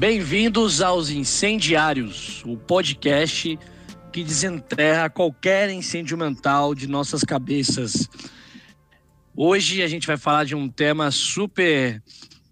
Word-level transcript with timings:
Bem-vindos 0.00 0.80
aos 0.80 1.10
Incendiários, 1.10 2.42
o 2.46 2.56
podcast 2.56 3.58
que 4.10 4.24
desenterra 4.24 5.10
qualquer 5.10 5.68
incêndio 5.68 6.16
mental 6.16 6.74
de 6.74 6.86
nossas 6.86 7.22
cabeças. 7.22 8.08
Hoje 9.36 9.82
a 9.82 9.86
gente 9.86 10.06
vai 10.06 10.16
falar 10.16 10.44
de 10.44 10.54
um 10.54 10.70
tema 10.70 11.10
super 11.10 12.02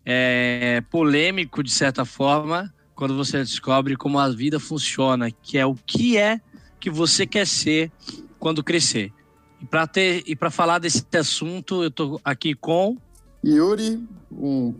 é, 0.04 0.82
polêmico, 0.90 1.62
de 1.62 1.70
certa 1.70 2.04
forma, 2.04 2.70
quando 2.94 3.16
você 3.16 3.38
descobre 3.38 3.96
como 3.96 4.18
a 4.18 4.28
vida 4.28 4.60
funciona, 4.60 5.30
que 5.30 5.56
é 5.56 5.64
o 5.64 5.74
que 5.74 6.18
é 6.18 6.38
que 6.78 6.90
você 6.90 7.26
quer 7.26 7.46
ser 7.46 7.90
quando 8.38 8.62
crescer. 8.62 9.10
E 9.58 9.64
para 9.64 9.86
ter 9.86 10.22
e 10.26 10.36
para 10.36 10.50
falar 10.50 10.80
desse 10.80 11.02
assunto, 11.18 11.82
eu 11.82 11.88
estou 11.88 12.20
aqui 12.22 12.54
com 12.54 12.98
Yuri, 13.42 14.06
um 14.30 14.74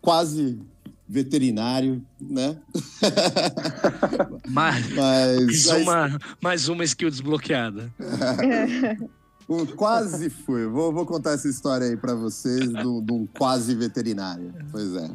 quase 0.00 0.58
veterinário, 1.12 2.02
né? 2.18 2.56
mais, 4.48 4.94
mais, 4.94 5.66
uma, 5.66 6.18
mais 6.40 6.68
uma 6.70 6.84
skill 6.84 7.10
desbloqueada. 7.10 7.92
quase 9.76 10.30
fui. 10.30 10.66
Vou, 10.66 10.90
vou 10.90 11.04
contar 11.04 11.32
essa 11.32 11.48
história 11.48 11.86
aí 11.86 11.98
para 11.98 12.14
vocês 12.14 12.66
de 12.70 12.86
um 12.86 13.28
quase 13.38 13.74
veterinário. 13.74 14.54
Pois 14.70 14.96
é. 14.96 15.10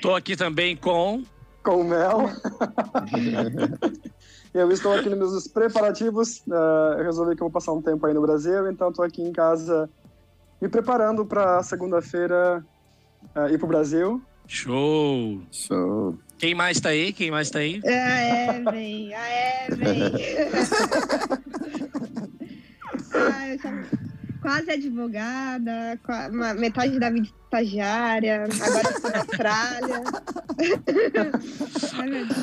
Tô 0.00 0.14
aqui 0.14 0.34
também 0.34 0.74
com 0.74 1.22
com 1.62 1.80
o 1.80 1.84
Mel. 1.84 2.30
eu 4.54 4.70
estou 4.70 4.94
aqui 4.94 5.10
nos 5.10 5.18
meus 5.18 5.48
preparativos. 5.48 6.38
Uh, 6.46 6.96
eu 6.98 7.04
resolvi 7.04 7.36
que 7.36 7.42
eu 7.42 7.46
vou 7.46 7.52
passar 7.52 7.72
um 7.72 7.82
tempo 7.82 8.06
aí 8.06 8.14
no 8.14 8.22
Brasil, 8.22 8.70
então 8.70 8.88
estou 8.88 9.04
aqui 9.04 9.20
em 9.20 9.32
casa 9.32 9.90
me 10.62 10.68
preparando 10.68 11.26
para 11.26 11.62
segunda-feira 11.64 12.64
uh, 13.36 13.52
ir 13.52 13.58
para 13.58 13.64
o 13.64 13.68
Brasil. 13.68 14.22
Show! 14.46 15.42
Show! 15.50 16.18
Quem 16.38 16.54
mais 16.54 16.78
tá 16.80 16.90
aí? 16.90 17.12
Quem 17.12 17.30
mais 17.30 17.50
tá 17.50 17.60
aí? 17.60 17.80
A 17.84 18.56
Evelyn! 18.56 19.14
A 19.14 19.66
Evelyn! 19.68 20.12
ah, 23.14 23.48
eu 23.48 23.58
quase 24.46 24.70
advogada, 24.70 25.98
metade 26.56 27.00
da 27.00 27.10
vida 27.10 27.26
estagiária, 27.26 28.44
agora 28.44 28.90
estou 28.90 29.10
na 29.10 29.18
Austrália. 29.18 30.02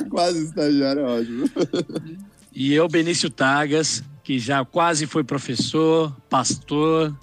quase 0.09 0.43
estagiária, 0.43 0.99
é 0.99 1.03
ótimo. 1.03 1.49
E 2.51 2.73
eu, 2.73 2.89
Benício 2.89 3.29
Tagas, 3.29 4.03
que 4.21 4.37
já 4.37 4.65
quase 4.65 5.07
foi 5.07 5.23
professor, 5.23 6.13
pastor, 6.29 7.17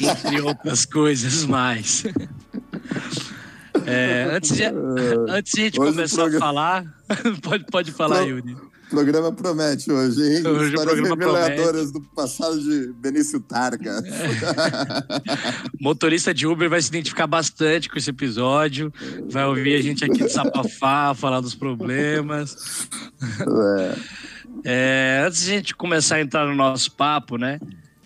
entre 0.00 0.40
outras 0.40 0.84
coisas 0.84 1.44
mais. 1.44 2.02
É, 3.86 4.28
antes, 4.32 4.56
de, 4.56 4.64
antes 5.28 5.52
de 5.52 5.60
a 5.60 5.64
gente 5.64 5.80
Hoje 5.80 5.92
começar 5.92 6.16
programa... 6.16 6.44
a 6.44 6.48
falar, 6.48 6.84
pode, 7.42 7.64
pode 7.66 7.92
falar, 7.92 8.18
Pro... 8.18 8.28
Yuri. 8.28 8.54
O 8.54 8.94
programa 8.94 9.32
promete 9.32 9.90
hoje, 9.90 10.20
hein? 10.20 10.46
Hoje 10.46 10.74
Histórias 10.74 11.08
reveladoras 11.08 11.56
promete. 11.56 11.92
do 11.92 12.00
passado 12.14 12.60
de 12.60 12.92
Benício 12.92 13.40
Targa. 13.40 14.02
É. 14.04 15.72
Motorista 15.80 16.34
de 16.34 16.46
Uber 16.46 16.68
vai 16.68 16.82
se 16.82 16.88
identificar 16.88 17.26
bastante 17.26 17.88
com 17.88 17.96
esse 17.96 18.10
episódio, 18.10 18.92
vai 19.30 19.46
ouvir 19.46 19.76
a 19.76 19.80
gente 19.80 20.04
aqui 20.04 20.18
desabafar, 20.18 21.14
falar 21.14 21.40
dos 21.40 21.54
problemas. 21.54 22.86
É. 23.40 24.22
É, 24.64 25.24
antes 25.26 25.44
de 25.44 25.52
a 25.52 25.54
gente 25.54 25.74
começar 25.74 26.16
a 26.16 26.20
entrar 26.20 26.46
no 26.46 26.54
nosso 26.54 26.92
papo, 26.92 27.36
né? 27.38 27.58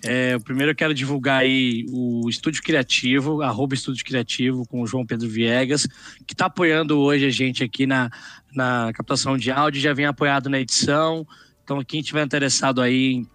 É, 0.06 0.38
primeiro 0.38 0.72
eu 0.72 0.76
quero 0.76 0.94
divulgar 0.94 1.40
aí 1.40 1.84
o 1.90 2.28
Estúdio 2.28 2.62
Criativo, 2.62 3.42
arroba 3.42 3.74
Estúdio 3.74 4.04
Criativo, 4.04 4.66
com 4.66 4.80
o 4.80 4.86
João 4.86 5.04
Pedro 5.04 5.28
Viegas, 5.28 5.86
que 6.26 6.34
está 6.34 6.46
apoiando 6.46 6.98
hoje 6.98 7.26
a 7.26 7.30
gente 7.30 7.64
aqui 7.64 7.86
na, 7.86 8.10
na 8.54 8.92
captação 8.94 9.36
de 9.36 9.50
áudio, 9.50 9.80
já 9.80 9.92
vem 9.92 10.06
apoiado 10.06 10.48
na 10.48 10.60
edição. 10.60 11.26
Então, 11.64 11.82
quem 11.82 12.02
tiver 12.02 12.24
interessado 12.24 12.80
aí 12.80 13.26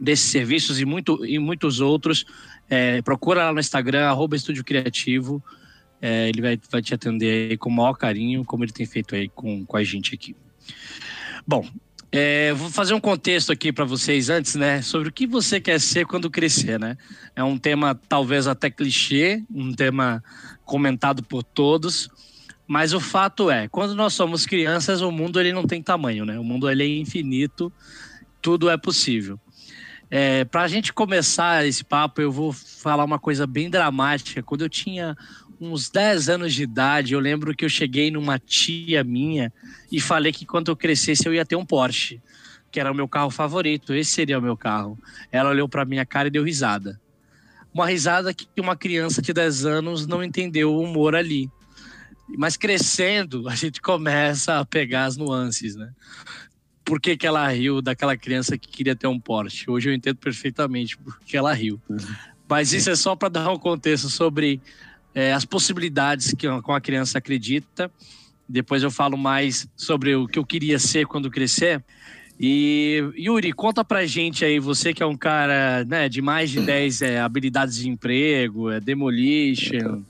desses 0.00 0.30
serviços 0.30 0.80
e, 0.80 0.84
muito, 0.84 1.24
e 1.24 1.38
muitos 1.38 1.80
outros, 1.80 2.24
é, 2.68 3.00
procura 3.02 3.44
lá 3.44 3.52
no 3.52 3.60
Instagram, 3.60 4.06
arroba 4.06 4.36
Estúdio 4.36 4.64
Criativo. 4.64 5.42
É, 6.00 6.28
ele 6.28 6.42
vai, 6.42 6.58
vai 6.70 6.82
te 6.82 6.92
atender 6.92 7.56
com 7.58 7.70
o 7.70 7.72
maior 7.72 7.94
carinho, 7.94 8.44
como 8.44 8.64
ele 8.64 8.72
tem 8.72 8.84
feito 8.84 9.14
aí 9.14 9.28
com, 9.28 9.64
com 9.64 9.76
a 9.76 9.84
gente 9.84 10.14
aqui. 10.14 10.34
Bom, 11.46 11.64
é, 12.14 12.52
vou 12.52 12.68
fazer 12.68 12.92
um 12.92 13.00
contexto 13.00 13.50
aqui 13.50 13.72
para 13.72 13.86
vocês 13.86 14.28
antes, 14.28 14.54
né, 14.54 14.82
sobre 14.82 15.08
o 15.08 15.12
que 15.12 15.26
você 15.26 15.58
quer 15.58 15.80
ser 15.80 16.04
quando 16.06 16.30
crescer, 16.30 16.78
né? 16.78 16.98
É 17.34 17.42
um 17.42 17.56
tema 17.56 17.98
talvez 18.06 18.46
até 18.46 18.68
clichê, 18.68 19.42
um 19.50 19.72
tema 19.72 20.22
comentado 20.62 21.22
por 21.22 21.42
todos, 21.42 22.10
mas 22.66 22.92
o 22.92 23.00
fato 23.00 23.50
é, 23.50 23.66
quando 23.66 23.94
nós 23.94 24.12
somos 24.12 24.44
crianças, 24.44 25.00
o 25.00 25.10
mundo 25.10 25.40
ele 25.40 25.54
não 25.54 25.66
tem 25.66 25.82
tamanho, 25.82 26.26
né? 26.26 26.38
O 26.38 26.44
mundo 26.44 26.68
ele 26.68 26.82
é 26.82 27.00
infinito, 27.00 27.72
tudo 28.42 28.68
é 28.68 28.76
possível. 28.76 29.40
É, 30.10 30.44
para 30.44 30.60
a 30.60 30.68
gente 30.68 30.92
começar 30.92 31.66
esse 31.66 31.82
papo, 31.82 32.20
eu 32.20 32.30
vou 32.30 32.52
falar 32.52 33.02
uma 33.02 33.18
coisa 33.18 33.46
bem 33.46 33.70
dramática. 33.70 34.42
Quando 34.42 34.60
eu 34.60 34.68
tinha 34.68 35.16
uns 35.62 35.88
10 35.88 36.28
anos 36.28 36.54
de 36.54 36.64
idade, 36.64 37.14
eu 37.14 37.20
lembro 37.20 37.54
que 37.54 37.64
eu 37.64 37.68
cheguei 37.68 38.10
numa 38.10 38.38
tia 38.38 39.04
minha 39.04 39.52
e 39.90 40.00
falei 40.00 40.32
que 40.32 40.44
quando 40.44 40.70
eu 40.70 40.76
crescesse 40.76 41.26
eu 41.26 41.32
ia 41.32 41.46
ter 41.46 41.54
um 41.54 41.64
Porsche, 41.64 42.20
que 42.70 42.80
era 42.80 42.90
o 42.90 42.94
meu 42.94 43.06
carro 43.06 43.30
favorito, 43.30 43.94
esse 43.94 44.10
seria 44.10 44.38
o 44.38 44.42
meu 44.42 44.56
carro. 44.56 44.98
Ela 45.30 45.50
olhou 45.50 45.68
para 45.68 45.84
minha 45.84 46.04
cara 46.04 46.28
e 46.28 46.30
deu 46.30 46.42
risada. 46.42 47.00
Uma 47.72 47.86
risada 47.86 48.34
que 48.34 48.48
uma 48.58 48.76
criança 48.76 49.22
de 49.22 49.32
10 49.32 49.64
anos 49.64 50.06
não 50.06 50.22
entendeu 50.22 50.74
o 50.74 50.82
humor 50.82 51.14
ali. 51.14 51.48
Mas 52.36 52.56
crescendo, 52.56 53.48
a 53.48 53.54
gente 53.54 53.80
começa 53.80 54.58
a 54.58 54.64
pegar 54.64 55.04
as 55.04 55.16
nuances, 55.16 55.76
né? 55.76 55.90
Por 56.84 57.00
que, 57.00 57.16
que 57.16 57.26
ela 57.26 57.46
riu 57.48 57.80
daquela 57.80 58.16
criança 58.16 58.58
que 58.58 58.68
queria 58.68 58.96
ter 58.96 59.06
um 59.06 59.20
Porsche? 59.20 59.70
Hoje 59.70 59.88
eu 59.88 59.94
entendo 59.94 60.16
perfeitamente 60.16 60.96
por 60.96 61.18
que 61.20 61.36
ela 61.36 61.52
riu. 61.52 61.80
Uhum. 61.88 61.96
Mas 62.48 62.72
isso 62.72 62.90
é 62.90 62.96
só 62.96 63.14
para 63.14 63.28
dar 63.28 63.50
um 63.50 63.58
contexto 63.58 64.08
sobre 64.08 64.60
é, 65.14 65.32
as 65.32 65.44
possibilidades 65.44 66.34
que 66.34 66.46
com 66.62 66.72
a 66.72 66.80
criança 66.80 67.18
acredita. 67.18 67.90
Depois 68.48 68.82
eu 68.82 68.90
falo 68.90 69.16
mais 69.16 69.66
sobre 69.76 70.14
o 70.14 70.26
que 70.26 70.38
eu 70.38 70.44
queria 70.44 70.78
ser 70.78 71.06
quando 71.06 71.30
crescer. 71.30 71.82
E 72.40 73.02
Yuri, 73.16 73.52
conta 73.52 73.84
pra 73.84 74.04
gente 74.04 74.44
aí, 74.44 74.58
você 74.58 74.92
que 74.92 75.02
é 75.02 75.06
um 75.06 75.16
cara 75.16 75.84
né, 75.84 76.08
de 76.08 76.20
mais 76.20 76.50
de 76.50 76.60
10 76.60 77.02
é, 77.02 77.20
habilidades 77.20 77.76
de 77.76 77.88
emprego, 77.88 78.70
é 78.70 78.80
demolition, 78.80 80.02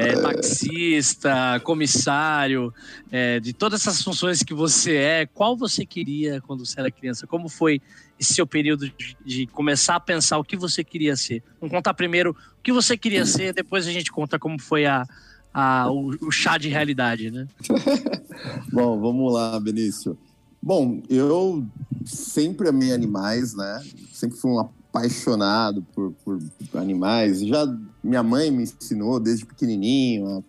é, 0.00 0.16
taxista, 0.20 1.60
comissário, 1.62 2.72
é, 3.10 3.38
de 3.38 3.52
todas 3.52 3.80
essas 3.80 4.02
funções 4.02 4.42
que 4.42 4.54
você 4.54 4.96
é, 4.96 5.26
qual 5.26 5.56
você 5.56 5.84
queria 5.84 6.40
quando 6.40 6.64
você 6.64 6.80
era 6.80 6.90
criança? 6.90 7.26
Como 7.26 7.48
foi 7.48 7.80
esse 8.18 8.34
seu 8.34 8.46
período 8.46 8.88
de, 8.88 9.16
de 9.24 9.46
começar 9.46 9.96
a 9.96 10.00
pensar 10.00 10.38
o 10.38 10.44
que 10.44 10.56
você 10.56 10.82
queria 10.82 11.16
ser? 11.16 11.42
Vamos 11.60 11.74
contar 11.74 11.94
primeiro 11.94 12.30
o 12.30 12.62
que 12.62 12.72
você 12.72 12.96
queria 12.96 13.26
ser, 13.26 13.52
depois 13.52 13.86
a 13.86 13.92
gente 13.92 14.10
conta 14.10 14.38
como 14.38 14.60
foi 14.60 14.86
a, 14.86 15.06
a, 15.52 15.90
o, 15.90 16.10
o 16.22 16.30
chá 16.30 16.56
de 16.56 16.68
realidade, 16.68 17.30
né? 17.30 17.46
Bom, 18.72 18.98
vamos 19.00 19.32
lá, 19.32 19.58
Benício. 19.60 20.16
Bom, 20.62 21.02
eu 21.08 21.66
sempre 22.04 22.68
amei 22.68 22.92
animais, 22.92 23.54
né? 23.54 23.82
Sempre 24.12 24.36
fui 24.38 24.50
um 24.50 24.56
apaixonado 24.90 25.86
por, 25.94 26.12
por 26.24 26.40
animais. 26.74 27.40
Já 27.40 27.66
minha 28.02 28.22
mãe 28.22 28.50
me 28.50 28.64
ensinou 28.64 29.20
desde 29.20 29.46
pequenininho 29.46 30.44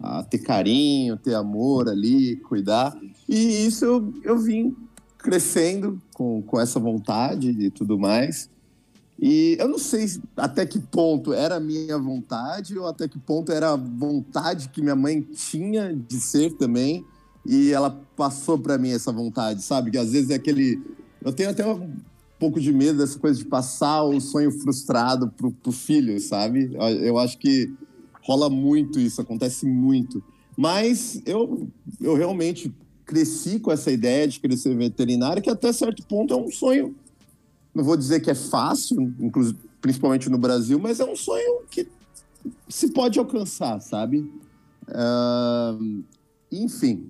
a, 0.00 0.18
a, 0.18 0.22
ter 0.22 0.38
carinho, 0.38 1.16
ter 1.16 1.34
amor 1.34 1.88
ali, 1.88 2.36
cuidar. 2.36 2.96
E 3.28 3.66
isso 3.66 3.84
eu, 3.84 4.14
eu 4.22 4.38
vim 4.38 4.76
crescendo 5.18 6.00
com, 6.14 6.42
com 6.42 6.60
essa 6.60 6.78
vontade 6.78 7.50
e 7.50 7.70
tudo 7.70 7.98
mais. 7.98 8.48
E 9.18 9.56
eu 9.58 9.66
não 9.66 9.78
sei 9.78 10.06
até 10.36 10.66
que 10.66 10.78
ponto 10.78 11.32
era 11.32 11.58
minha 11.58 11.98
vontade 11.98 12.78
ou 12.78 12.86
até 12.86 13.08
que 13.08 13.18
ponto 13.18 13.50
era 13.50 13.72
a 13.72 13.76
vontade 13.76 14.68
que 14.68 14.82
minha 14.82 14.94
mãe 14.94 15.22
tinha 15.22 15.94
de 15.94 16.20
ser 16.20 16.52
também 16.52 17.02
e 17.46 17.72
ela 17.72 17.90
passou 18.14 18.58
para 18.58 18.76
mim 18.76 18.90
essa 18.90 19.10
vontade, 19.10 19.62
sabe? 19.62 19.90
Que 19.90 19.96
às 19.96 20.12
vezes 20.12 20.30
é 20.30 20.34
aquele. 20.34 20.82
Eu 21.24 21.32
tenho 21.32 21.48
até 21.48 21.64
pouco 22.38 22.60
de 22.60 22.72
medo 22.72 22.98
dessa 22.98 23.18
coisa 23.18 23.38
de 23.38 23.46
passar 23.46 24.02
o 24.04 24.20
sonho 24.20 24.50
frustrado 24.50 25.28
pro, 25.30 25.50
pro 25.50 25.72
filho, 25.72 26.18
sabe? 26.20 26.70
Eu 27.02 27.18
acho 27.18 27.38
que 27.38 27.72
rola 28.22 28.50
muito 28.50 28.98
isso, 29.00 29.20
acontece 29.20 29.66
muito. 29.66 30.22
Mas 30.56 31.20
eu, 31.24 31.68
eu 32.00 32.14
realmente 32.14 32.74
cresci 33.04 33.60
com 33.60 33.70
essa 33.70 33.90
ideia 33.90 34.26
de 34.26 34.40
querer 34.40 34.56
ser 34.56 34.76
veterinário, 34.76 35.42
que 35.42 35.50
até 35.50 35.72
certo 35.72 36.04
ponto 36.06 36.34
é 36.34 36.36
um 36.36 36.50
sonho. 36.50 36.94
Não 37.74 37.84
vou 37.84 37.96
dizer 37.96 38.20
que 38.20 38.30
é 38.30 38.34
fácil, 38.34 39.14
principalmente 39.80 40.28
no 40.28 40.38
Brasil, 40.38 40.78
mas 40.78 40.98
é 40.98 41.04
um 41.04 41.14
sonho 41.14 41.60
que 41.70 41.86
se 42.68 42.92
pode 42.92 43.18
alcançar, 43.18 43.80
sabe? 43.80 44.30
Uh, 44.88 46.02
enfim, 46.50 47.06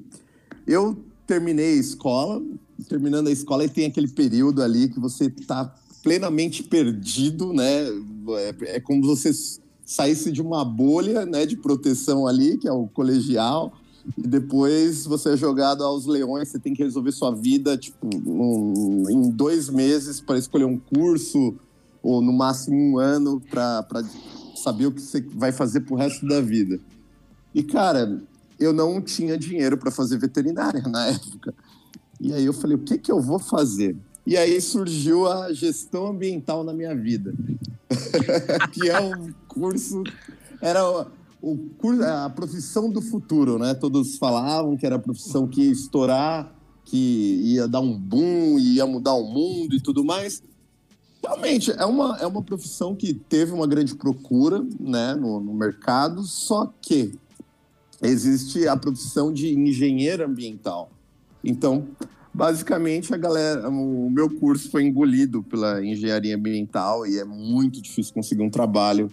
eu 0.66 0.98
terminei 1.26 1.74
a 1.74 1.80
escola, 1.80 2.42
terminando 2.84 3.28
a 3.28 3.30
escola, 3.30 3.64
e 3.64 3.68
tem 3.68 3.86
aquele 3.86 4.08
período 4.08 4.62
ali 4.62 4.88
que 4.88 5.00
você 5.00 5.26
está 5.26 5.74
plenamente 6.02 6.62
perdido, 6.62 7.52
né? 7.52 7.86
É, 8.38 8.76
é 8.76 8.80
como 8.80 9.02
se 9.02 9.08
você 9.08 9.60
saísse 9.84 10.32
de 10.32 10.42
uma 10.42 10.64
bolha 10.64 11.24
né, 11.24 11.46
de 11.46 11.56
proteção 11.56 12.26
ali, 12.26 12.58
que 12.58 12.68
é 12.68 12.72
o 12.72 12.88
colegial, 12.88 13.72
e 14.16 14.26
depois 14.26 15.04
você 15.04 15.30
é 15.30 15.36
jogado 15.36 15.82
aos 15.82 16.06
leões, 16.06 16.48
você 16.48 16.58
tem 16.58 16.74
que 16.74 16.82
resolver 16.82 17.12
sua 17.12 17.34
vida, 17.34 17.76
tipo, 17.76 18.08
em 19.10 19.30
dois 19.30 19.68
meses 19.68 20.20
para 20.20 20.38
escolher 20.38 20.64
um 20.64 20.78
curso, 20.78 21.56
ou 22.02 22.22
no 22.22 22.32
máximo 22.32 22.76
um 22.76 22.98
ano 22.98 23.42
para 23.50 24.04
saber 24.54 24.86
o 24.86 24.92
que 24.92 25.00
você 25.00 25.20
vai 25.20 25.50
fazer 25.50 25.80
pro 25.80 25.96
resto 25.96 26.26
da 26.26 26.40
vida. 26.40 26.78
E, 27.54 27.62
cara, 27.62 28.22
eu 28.58 28.72
não 28.72 29.00
tinha 29.00 29.36
dinheiro 29.36 29.76
para 29.76 29.90
fazer 29.90 30.18
veterinária 30.18 30.82
na 30.86 31.06
época. 31.06 31.54
E 32.20 32.32
aí 32.32 32.44
eu 32.44 32.52
falei, 32.52 32.76
o 32.76 32.80
que, 32.80 32.98
que 32.98 33.12
eu 33.12 33.20
vou 33.20 33.38
fazer? 33.38 33.96
E 34.26 34.36
aí 34.36 34.60
surgiu 34.60 35.30
a 35.30 35.52
gestão 35.52 36.08
ambiental 36.08 36.64
na 36.64 36.72
minha 36.72 36.94
vida, 36.94 37.32
que 38.72 38.88
é 38.88 39.00
um 39.00 39.32
curso, 39.46 40.02
era 40.60 40.84
o 41.40 41.56
curso, 41.78 42.02
a 42.02 42.28
profissão 42.30 42.90
do 42.90 43.00
futuro, 43.00 43.58
né? 43.58 43.74
Todos 43.74 44.16
falavam 44.16 44.76
que 44.76 44.84
era 44.84 44.96
a 44.96 44.98
profissão 44.98 45.46
que 45.46 45.62
ia 45.62 45.72
estourar, 45.72 46.52
que 46.84 47.40
ia 47.44 47.68
dar 47.68 47.80
um 47.80 47.96
boom, 47.96 48.58
ia 48.58 48.86
mudar 48.86 49.14
o 49.14 49.24
mundo 49.24 49.76
e 49.76 49.80
tudo 49.80 50.04
mais. 50.04 50.42
Realmente, 51.22 51.72
é 51.72 51.84
uma, 51.84 52.16
é 52.18 52.26
uma 52.26 52.42
profissão 52.42 52.94
que 52.94 53.12
teve 53.14 53.52
uma 53.52 53.66
grande 53.66 53.94
procura 53.94 54.64
né, 54.78 55.14
no, 55.14 55.40
no 55.40 55.54
mercado, 55.54 56.22
só 56.22 56.72
que 56.80 57.18
existe 58.02 58.66
a 58.66 58.76
profissão 58.76 59.32
de 59.32 59.52
engenheiro 59.52 60.24
ambiental. 60.24 60.90
Então, 61.46 61.86
basicamente, 62.34 63.14
a 63.14 63.16
galera, 63.16 63.68
o 63.70 64.10
meu 64.10 64.28
curso 64.28 64.70
foi 64.70 64.82
engolido 64.82 65.42
pela 65.44 65.84
engenharia 65.84 66.36
ambiental 66.36 67.06
e 67.06 67.18
é 67.18 67.24
muito 67.24 67.80
difícil 67.80 68.12
conseguir 68.12 68.42
um 68.42 68.50
trabalho 68.50 69.10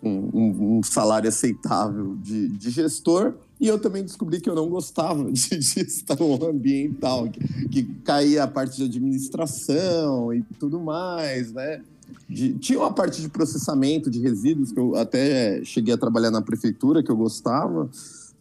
com 0.00 0.30
um, 0.32 0.78
um 0.78 0.82
salário 0.82 1.28
aceitável 1.28 2.16
de, 2.16 2.48
de, 2.48 2.70
gestor. 2.70 3.34
E 3.60 3.68
eu 3.68 3.78
também 3.78 4.02
descobri 4.02 4.40
que 4.40 4.48
eu 4.48 4.54
não 4.54 4.68
gostava 4.68 5.24
de 5.30 5.60
gestão 5.60 6.38
ambiental, 6.42 7.28
que, 7.28 7.68
que 7.68 7.82
caía 8.04 8.44
a 8.44 8.48
parte 8.48 8.76
de 8.76 8.84
administração 8.84 10.32
e 10.34 10.42
tudo 10.58 10.80
mais, 10.80 11.52
né? 11.52 11.82
De, 12.28 12.54
tinha 12.54 12.78
uma 12.78 12.92
parte 12.92 13.20
de 13.20 13.28
processamento 13.28 14.10
de 14.10 14.20
resíduos 14.20 14.72
que 14.72 14.80
eu 14.80 14.96
até 14.96 15.64
cheguei 15.64 15.94
a 15.94 15.98
trabalhar 15.98 16.30
na 16.30 16.42
prefeitura, 16.42 17.02
que 17.02 17.10
eu 17.10 17.16
gostava 17.16 17.88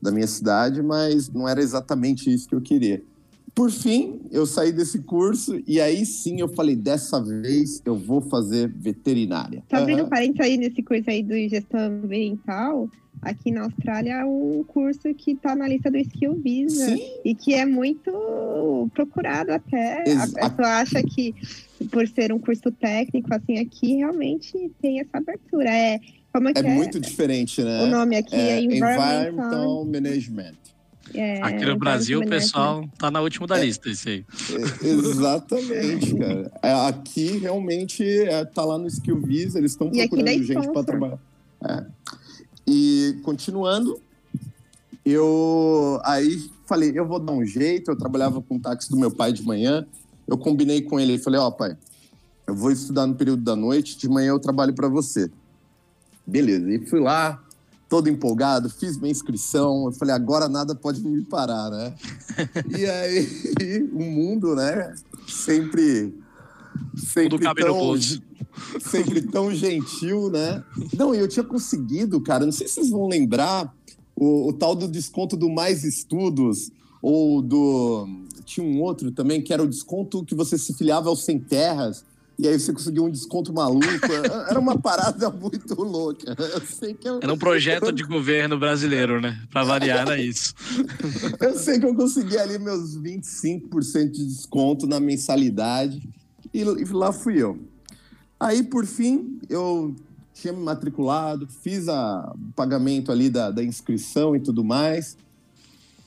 da 0.02 0.12
minha 0.12 0.28
cidade, 0.28 0.82
mas 0.82 1.30
não 1.30 1.48
era 1.48 1.62
exatamente 1.62 2.34
isso 2.34 2.48
que 2.48 2.56
eu 2.56 2.62
queria. 2.62 3.04
Por 3.54 3.72
fim, 3.72 4.22
eu 4.32 4.46
saí 4.46 4.72
desse 4.72 5.00
curso 5.00 5.62
e 5.68 5.80
aí 5.80 6.06
sim 6.06 6.40
eu 6.40 6.48
falei, 6.50 6.76
dessa 6.76 7.22
vez 7.22 7.82
eu 7.86 7.96
vou 7.96 8.22
fazer 8.22 8.68
veterinária. 8.70 9.64
Só 9.70 9.78
abrindo 9.78 10.04
uhum. 10.04 10.10
parênteses 10.10 10.42
aí 10.42 10.58
nesse 10.58 10.82
curso 10.82 11.10
aí 11.10 11.24
do 11.24 11.36
gestão 11.50 11.80
ambiental, 11.80 12.90
aqui 13.22 13.52
na 13.52 13.64
Austrália 13.64 14.14
é 14.14 14.26
um 14.26 14.64
curso 14.68 15.14
que 15.14 15.32
está 15.32 15.56
na 15.56 15.68
lista 15.68 15.90
do 15.90 15.98
Skill 15.98 16.36
Visa 16.36 16.86
sim. 16.86 17.02
e 17.24 17.36
que 17.36 17.54
é 17.54 17.66
muito 17.66 18.90
procurado 18.94 19.52
até. 19.52 20.04
Ex 20.08 20.36
a 20.38 20.50
pessoa 20.50 20.68
acha 20.80 21.04
que 21.04 21.34
por 21.92 22.08
ser 22.08 22.32
um 22.32 22.40
curso 22.40 22.72
técnico, 22.72 23.34
assim, 23.34 23.58
aqui 23.58 23.98
realmente 23.98 24.72
tem 24.82 25.00
essa 25.00 25.18
abertura. 25.18 25.70
É, 25.70 26.00
como 26.32 26.50
é, 26.50 26.54
é, 26.56 26.60
é? 26.60 26.64
muito 26.64 27.00
diferente, 27.00 27.62
né? 27.64 27.84
O 27.84 27.88
nome 27.88 28.16
aqui 28.16 28.36
é, 28.36 28.58
é 28.58 28.62
Environmental, 28.62 29.22
Environmental 29.22 29.86
Management. 29.86 30.69
É, 31.14 31.42
Aqui 31.42 31.66
no 31.66 31.78
Brasil, 31.78 32.20
o 32.20 32.28
pessoal 32.28 32.88
tá 32.98 33.10
na 33.10 33.22
última 33.22 33.48
da 33.48 33.60
é, 33.60 33.66
lista, 33.66 33.90
isso 33.90 34.10
aí. 34.10 34.26
É, 34.84 34.88
exatamente, 34.88 36.16
cara. 36.16 36.52
É, 36.62 36.88
aqui, 36.88 37.38
realmente, 37.38 38.04
é, 38.04 38.46
tá 38.46 38.64
lá 38.64 38.78
no 38.78 38.88
Skill 38.88 39.20
Visa, 39.22 39.58
eles 39.58 39.72
estão 39.72 39.90
procurando 39.90 40.44
gente 40.44 40.72
para 40.72 40.84
trabalhar. 40.84 41.20
É. 41.68 41.86
E, 42.68 43.20
continuando, 43.24 44.00
eu 45.06 46.00
aí 46.04 46.50
falei, 46.68 46.92
eu 46.94 47.08
vou 47.08 47.20
dar 47.20 47.34
um 47.34 47.44
jeito, 47.44 47.90
eu 47.90 47.98
trabalhava 47.98 48.42
com 48.42 48.58
o 48.58 48.60
táxi 48.60 48.90
do 48.92 48.98
meu 48.98 49.10
pai 49.10 49.34
de 49.34 49.44
manhã, 49.44 49.86
eu 50.28 50.38
combinei 50.38 50.84
com 50.84 51.00
ele, 51.00 51.18
falei, 51.18 51.40
ó, 51.40 51.48
oh, 51.48 51.52
pai, 51.52 51.76
eu 52.46 52.54
vou 52.54 52.72
estudar 52.72 53.08
no 53.08 53.16
período 53.16 53.44
da 53.44 53.56
noite, 53.56 53.98
de 53.98 54.08
manhã 54.08 54.30
eu 54.30 54.40
trabalho 54.40 54.74
para 54.74 54.88
você. 54.88 55.32
Beleza, 56.26 56.72
e 56.72 56.86
fui 56.86 57.00
lá, 57.00 57.44
todo 57.90 58.08
empolgado, 58.08 58.70
fiz 58.70 58.98
minha 58.98 59.12
inscrição, 59.12 59.88
eu 59.88 59.92
falei, 59.92 60.14
agora 60.14 60.48
nada 60.48 60.76
pode 60.76 61.02
me 61.02 61.26
parar, 61.26 61.72
né? 61.72 61.96
e 62.78 62.86
aí, 62.86 63.90
o 63.92 64.04
mundo, 64.04 64.56
né, 64.56 64.94
sempre... 65.28 66.14
Sempre 66.96 67.40
tão, 67.56 67.96
sempre 68.80 69.22
tão 69.24 69.54
gentil, 69.54 70.30
né? 70.30 70.64
Não, 70.96 71.16
e 71.16 71.18
eu 71.18 71.28
tinha 71.28 71.44
conseguido, 71.44 72.22
cara, 72.22 72.46
não 72.46 72.52
sei 72.52 72.68
se 72.68 72.76
vocês 72.76 72.90
vão 72.92 73.08
lembrar, 73.08 73.74
o, 74.16 74.50
o 74.50 74.54
tal 74.54 74.76
do 74.76 74.88
desconto 74.88 75.36
do 75.36 75.50
Mais 75.50 75.84
Estudos, 75.84 76.72
ou 77.02 77.42
do... 77.42 78.08
Tinha 78.46 78.66
um 78.66 78.82
outro 78.82 79.12
também, 79.12 79.42
que 79.42 79.54
era 79.54 79.64
o 79.64 79.68
desconto 79.68 80.24
que 80.24 80.36
você 80.36 80.58
se 80.58 80.74
filiava 80.74 81.10
aos 81.10 81.24
Sem 81.24 81.40
Terras, 81.40 82.06
e 82.40 82.48
aí 82.48 82.58
você 82.58 82.72
conseguiu 82.72 83.04
um 83.04 83.10
desconto 83.10 83.52
maluco. 83.54 83.86
Era 84.50 84.58
uma 84.58 84.80
parada 84.80 85.30
muito 85.30 85.76
louca. 85.82 86.34
Eu... 87.04 87.20
Era 87.22 87.34
um 87.34 87.38
projeto 87.38 87.92
de 87.92 88.04
governo 88.04 88.58
brasileiro, 88.58 89.20
né? 89.20 89.42
Para 89.52 89.66
variar, 89.66 90.08
era 90.08 90.18
isso. 90.18 90.54
Eu 91.38 91.60
sei 91.60 91.80
que 91.82 91.86
eu 91.86 91.94
consegui 91.94 92.38
ali 92.38 92.58
meus 92.58 92.98
25% 92.98 94.12
de 94.12 94.26
desconto 94.26 94.88
na 94.88 95.02
mensalidade 95.02 96.02
e, 96.54 96.62
e 96.62 96.86
lá 96.86 97.12
fui 97.12 97.44
eu. 97.44 97.60
Aí, 98.40 98.64
por 98.64 98.86
fim, 98.86 99.42
eu 99.50 99.94
tinha 100.34 100.54
me 100.54 100.64
matriculado, 100.64 101.46
fiz 101.46 101.90
o 101.90 102.38
pagamento 102.56 103.12
ali 103.12 103.30
da, 103.30 103.52
da 103.52 103.62
inscrição 103.62 104.34
e 104.34 104.40
tudo 104.40 104.64
mais. 104.64 105.18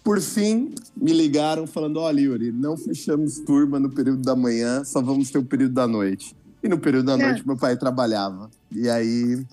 Por 0.03 0.21
fim, 0.21 0.75
me 0.97 1.13
ligaram 1.13 1.67
falando: 1.67 1.99
olha, 1.99 2.21
Yuri, 2.21 2.51
não 2.51 2.77
fechamos 2.77 3.39
turma 3.39 3.79
no 3.79 3.91
período 3.91 4.23
da 4.23 4.35
manhã, 4.35 4.83
só 4.85 5.01
vamos 5.01 5.31
ter 5.31 5.39
o 5.39 5.45
período 5.45 5.75
da 5.75 5.87
noite. 5.87 6.35
E 6.63 6.69
no 6.69 6.79
período 6.79 7.07
da 7.07 7.15
é. 7.15 7.17
noite, 7.17 7.47
meu 7.47 7.57
pai 7.57 7.77
trabalhava. 7.77 8.51
E 8.71 8.89
aí 8.89 9.45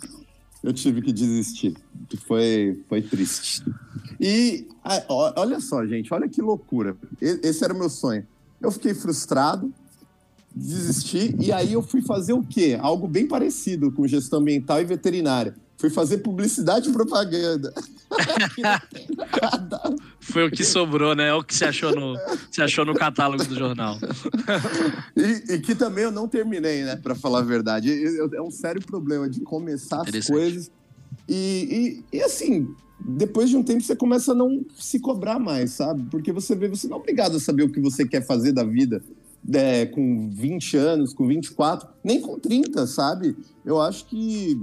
eu 0.64 0.74
tive 0.74 1.02
que 1.02 1.14
desistir. 1.14 1.76
Foi, 2.28 2.84
foi 2.88 3.02
triste. 3.02 3.64
E 4.20 4.68
olha 5.08 5.60
só, 5.60 5.86
gente, 5.86 6.14
olha 6.14 6.28
que 6.28 6.42
loucura. 6.42 6.98
Esse 7.22 7.64
era 7.64 7.74
o 7.74 7.78
meu 7.78 7.90
sonho. 7.90 8.26
Eu 8.60 8.72
fiquei 8.72 8.94
frustrado, 8.94 9.72
desisti, 10.54 11.36
e 11.40 11.52
aí 11.52 11.74
eu 11.74 11.82
fui 11.82 12.02
fazer 12.02 12.34
o 12.34 12.44
quê? 12.44 12.78
Algo 12.80 13.08
bem 13.08 13.28
parecido 13.28 13.92
com 13.92 14.06
gestão 14.06 14.40
ambiental 14.40 14.82
e 14.82 14.86
veterinária 14.86 15.56
Fui 15.80 15.90
fazer 15.90 16.18
publicidade 16.18 16.90
e 16.90 16.92
propaganda. 16.92 17.74
Foi 20.20 20.46
o 20.46 20.52
que 20.52 20.66
sobrou, 20.66 21.16
né? 21.16 21.30
É 21.30 21.34
o 21.34 21.42
que 21.42 21.56
você 21.56 21.64
achou 21.64 21.96
no, 21.96 22.18
achou 22.60 22.84
no 22.84 22.94
catálogo 22.94 23.46
do 23.46 23.56
jornal. 23.56 23.98
e, 25.16 25.54
e, 25.54 25.60
que 25.60 25.74
também 25.74 26.04
eu 26.04 26.12
não 26.12 26.28
terminei, 26.28 26.84
né? 26.84 26.98
Para 26.98 27.16
falar 27.16 27.40
a 27.40 27.44
verdade. 27.44 27.90
É 28.36 28.42
um 28.42 28.52
sério 28.52 28.86
problema 28.86 29.30
de 29.30 29.40
começar 29.40 30.02
as 30.02 30.28
coisas. 30.28 30.70
E, 31.30 32.04
e, 32.12 32.18
e, 32.18 32.24
assim, 32.24 32.76
depois 33.00 33.50
de 33.50 33.56
um 33.56 33.64
tempo 33.64 33.82
você 33.82 33.96
começa 33.96 34.34
a 34.34 34.36
não 34.36 34.66
se 34.78 35.00
cobrar 35.00 35.40
mais, 35.40 35.72
sabe? 35.72 36.06
Porque 36.12 36.34
você 36.34 36.58
vê, 36.58 36.68
você 36.68 36.90
não 36.90 36.98
é 36.98 37.00
obrigado 37.00 37.38
a 37.38 37.40
saber 37.40 37.64
o 37.64 37.70
que 37.70 37.80
você 37.80 38.06
quer 38.06 38.26
fazer 38.26 38.52
da 38.52 38.66
vida. 38.66 39.02
É, 39.54 39.86
com 39.86 40.30
20 40.30 40.76
anos, 40.76 41.14
com 41.14 41.26
24, 41.26 41.88
nem 42.04 42.20
com 42.20 42.38
30, 42.38 42.86
sabe? 42.86 43.38
Eu 43.64 43.80
acho 43.80 44.06
que 44.08 44.60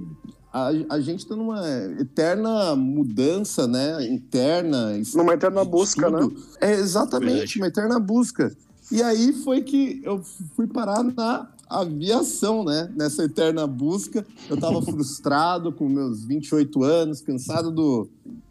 a, 0.56 0.94
a 0.94 1.00
gente 1.00 1.18
está 1.18 1.36
numa 1.36 1.62
eterna 2.00 2.74
mudança, 2.74 3.66
né? 3.66 4.06
Interna. 4.06 4.98
Numa 5.14 5.34
eterna 5.34 5.62
busca, 5.62 6.08
né? 6.08 6.30
É 6.62 6.72
exatamente, 6.72 7.30
Verdade. 7.30 7.58
uma 7.58 7.66
eterna 7.66 8.00
busca. 8.00 8.56
E 8.90 9.02
aí 9.02 9.34
foi 9.34 9.60
que 9.60 10.00
eu 10.02 10.22
fui 10.54 10.66
parar 10.66 11.02
na 11.02 11.46
aviação, 11.68 12.64
né? 12.64 12.90
Nessa 12.96 13.24
eterna 13.24 13.66
busca. 13.66 14.26
Eu 14.48 14.54
estava 14.54 14.80
frustrado 14.80 15.70
com 15.72 15.90
meus 15.90 16.24
28 16.24 16.82
anos, 16.82 17.20
cansado 17.20 17.70
do, 17.70 18.08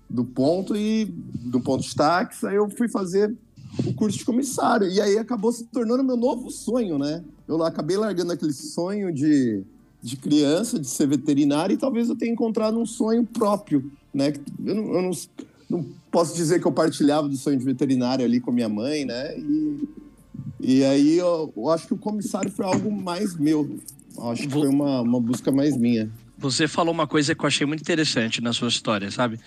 do 0.08 0.24
ponto 0.24 0.76
e 0.76 1.06
do 1.06 1.60
ponto 1.60 1.82
de 1.82 1.96
táxi. 1.96 2.46
Aí 2.46 2.56
eu 2.56 2.70
fui 2.70 2.88
fazer 2.88 3.36
o 3.84 3.92
curso 3.96 4.20
de 4.20 4.26
comissário. 4.26 4.88
E 4.88 5.02
aí 5.02 5.18
acabou 5.18 5.52
se 5.52 5.64
tornando 5.64 6.04
meu 6.04 6.18
novo 6.18 6.52
sonho, 6.52 7.00
né? 7.00 7.24
Eu 7.48 7.64
acabei 7.64 7.98
largando 7.98 8.32
aquele 8.32 8.54
sonho 8.54 9.12
de 9.12 9.66
de 10.06 10.16
criança, 10.18 10.80
de 10.80 10.88
ser 10.88 11.08
veterinário, 11.08 11.74
e 11.74 11.78
talvez 11.78 12.10
eu 12.10 12.16
tenha 12.16 12.32
encontrado 12.32 12.78
um 12.78 12.86
sonho 12.86 13.26
próprio, 13.26 13.92
né? 14.14 14.32
Eu 14.64 14.76
não, 14.76 14.94
eu 14.94 15.02
não, 15.02 15.12
não 15.68 15.86
posso 16.12 16.36
dizer 16.36 16.62
que 16.62 16.68
eu 16.68 16.72
partilhava 16.72 17.28
do 17.28 17.36
sonho 17.36 17.58
de 17.58 17.66
veterinário 17.66 18.24
ali 18.24 18.40
com 18.40 18.52
a 18.52 18.54
minha 18.54 18.70
mãe, 18.70 19.04
né? 19.04 19.36
E, 19.36 19.90
e 20.60 20.84
aí 20.84 21.18
eu, 21.18 21.52
eu 21.58 21.70
acho 21.70 21.88
que 21.88 21.94
o 21.96 21.98
comissário 21.98 22.52
foi 22.52 22.66
algo 22.66 22.92
mais 22.92 23.36
meu. 23.36 23.80
Eu 24.16 24.30
acho 24.30 24.44
que 24.44 24.50
foi 24.50 24.68
uma, 24.68 25.02
uma 25.02 25.20
busca 25.20 25.52
mais 25.52 25.76
minha. 25.76 26.10
Você 26.38 26.68
falou 26.68 26.94
uma 26.94 27.08
coisa 27.08 27.34
que 27.34 27.44
eu 27.44 27.48
achei 27.48 27.66
muito 27.66 27.82
interessante 27.82 28.42
na 28.42 28.54
sua 28.54 28.68
história, 28.68 29.10
sabe? 29.10 29.40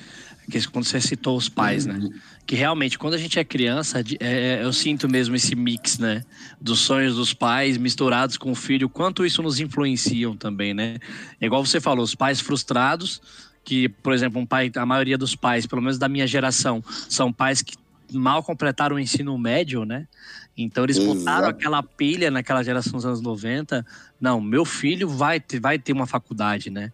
Que 0.51 0.67
quando 0.69 0.85
você 0.85 1.01
citou 1.01 1.37
os 1.37 1.49
pais, 1.49 1.85
né? 1.85 1.95
Uhum. 1.95 2.11
Que 2.47 2.57
realmente, 2.57 2.99
quando 2.99 3.15
a 3.15 3.19
gente 3.19 3.39
é 3.39 3.45
criança, 3.45 4.01
é, 4.01 4.05
é, 4.21 4.65
eu 4.65 4.73
sinto 4.73 5.09
mesmo 5.09 5.37
esse 5.37 5.55
mix, 5.55 5.99
né? 5.99 6.25
Dos 6.61 6.81
sonhos 6.81 7.17
dos 7.17 7.35
pais 7.35 7.77
misturados 7.77 8.37
com 8.37 8.51
o 8.51 8.55
filho, 8.55 8.89
quanto 8.89 9.27
isso 9.27 9.43
nos 9.43 9.61
influenciam 9.61 10.37
também, 10.37 10.73
né? 10.73 10.97
É 11.41 11.47
igual 11.47 11.65
você 11.65 11.81
falou, 11.81 12.05
os 12.05 12.15
pais 12.15 12.41
frustrados 12.41 13.21
que, 13.69 13.87
por 13.87 14.15
exemplo, 14.15 14.41
um 14.41 14.47
pai, 14.47 14.73
a 14.77 14.87
maioria 14.87 15.19
dos 15.19 15.37
pais, 15.37 15.67
pelo 15.67 15.83
menos 15.83 15.99
da 15.99 16.09
minha 16.09 16.27
geração, 16.27 16.83
são 17.07 17.31
pais 17.31 17.61
que 17.61 17.77
mal 18.13 18.43
completaram 18.43 18.97
o 18.97 18.99
ensino 18.99 19.37
médio, 19.37 19.85
né? 19.85 20.07
Então 20.57 20.85
eles 20.85 20.97
Exato. 20.97 21.19
botaram 21.19 21.49
aquela 21.49 21.83
pilha 21.83 22.31
naquela 22.31 22.63
geração 22.63 22.93
dos 22.93 23.05
anos 23.05 23.21
90. 23.21 23.85
Não, 24.21 24.41
meu 24.41 24.65
filho 24.65 25.09
vai 25.09 25.39
ter, 25.39 25.61
vai 25.61 25.79
ter 25.79 25.93
uma 25.93 26.07
faculdade, 26.07 26.71
né? 26.71 26.93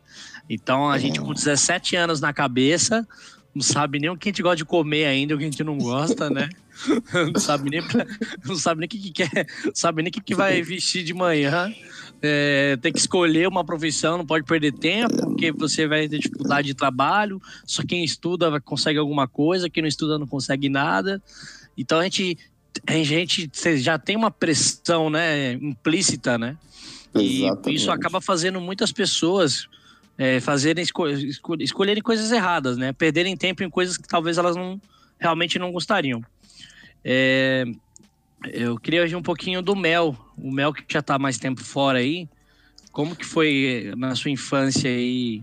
Então 0.50 0.90
a 0.90 0.96
é. 0.96 0.98
gente 0.98 1.20
com 1.20 1.32
17 1.32 1.96
anos 1.96 2.20
na 2.20 2.32
cabeça, 2.32 3.06
não 3.54 3.62
sabe 3.62 4.00
nem 4.00 4.10
o 4.10 4.16
que 4.16 4.28
a 4.28 4.32
gente 4.32 4.42
gosta 4.42 4.56
de 4.56 4.64
comer 4.64 5.06
ainda, 5.06 5.34
o 5.34 5.38
que 5.38 5.44
a 5.44 5.50
gente 5.50 5.62
não 5.62 5.78
gosta, 5.78 6.28
né? 6.28 6.48
não 7.32 7.40
sabe 7.40 7.70
nem 7.70 7.82
pra, 7.86 8.04
não 8.44 8.56
sabe 8.56 8.80
nem 8.80 8.86
o 8.86 8.90
que, 8.90 8.98
que 8.98 9.10
quer, 9.12 9.46
sabe 9.72 10.02
nem 10.02 10.10
o 10.10 10.12
que, 10.12 10.20
que 10.20 10.34
vai 10.34 10.60
vestir 10.60 11.04
de 11.04 11.14
manhã. 11.14 11.72
É, 12.20 12.76
tem 12.80 12.92
que 12.92 12.98
escolher 12.98 13.46
uma 13.46 13.64
profissão, 13.64 14.18
não 14.18 14.26
pode 14.26 14.44
perder 14.44 14.72
tempo, 14.72 15.14
porque 15.14 15.52
você 15.52 15.86
vai 15.86 16.08
ter 16.08 16.18
dificuldade 16.18 16.66
de 16.66 16.74
trabalho. 16.74 17.40
Só 17.64 17.82
quem 17.82 18.02
estuda 18.02 18.60
consegue 18.60 18.98
alguma 18.98 19.28
coisa, 19.28 19.70
quem 19.70 19.82
não 19.82 19.88
estuda 19.88 20.18
não 20.18 20.26
consegue 20.26 20.68
nada. 20.68 21.22
Então 21.76 22.00
a 22.00 22.04
gente, 22.04 22.36
a 22.86 22.92
gente 22.94 23.50
já 23.76 23.98
tem 23.98 24.16
uma 24.16 24.30
pressão, 24.30 25.10
né, 25.10 25.52
implícita, 25.52 26.36
né? 26.38 26.56
E 27.14 27.44
Exatamente. 27.44 27.76
isso 27.76 27.90
acaba 27.92 28.20
fazendo 28.20 28.60
muitas 28.60 28.90
pessoas 28.90 29.68
é, 30.16 30.40
fazerem 30.40 30.82
esco 30.82 31.08
esco 31.08 31.56
escolherem 31.60 32.02
coisas 32.02 32.30
erradas, 32.30 32.76
né? 32.76 32.92
Perderem 32.92 33.36
tempo 33.36 33.62
em 33.62 33.70
coisas 33.70 33.96
que 33.96 34.06
talvez 34.06 34.38
elas 34.38 34.56
não 34.56 34.80
realmente 35.18 35.58
não 35.58 35.72
gostariam. 35.72 36.22
É, 37.04 37.64
eu 38.52 38.78
queria 38.78 39.02
hoje 39.02 39.16
um 39.16 39.22
pouquinho 39.22 39.60
do 39.62 39.74
Mel, 39.74 40.16
o 40.36 40.50
Mel 40.50 40.72
que 40.72 40.84
já 40.88 41.00
está 41.00 41.18
mais 41.18 41.38
tempo 41.38 41.62
fora 41.62 41.98
aí. 41.98 42.28
Como 42.92 43.16
que 43.16 43.24
foi 43.24 43.92
na 43.96 44.14
sua 44.14 44.30
infância 44.30 44.88
aí? 44.88 45.42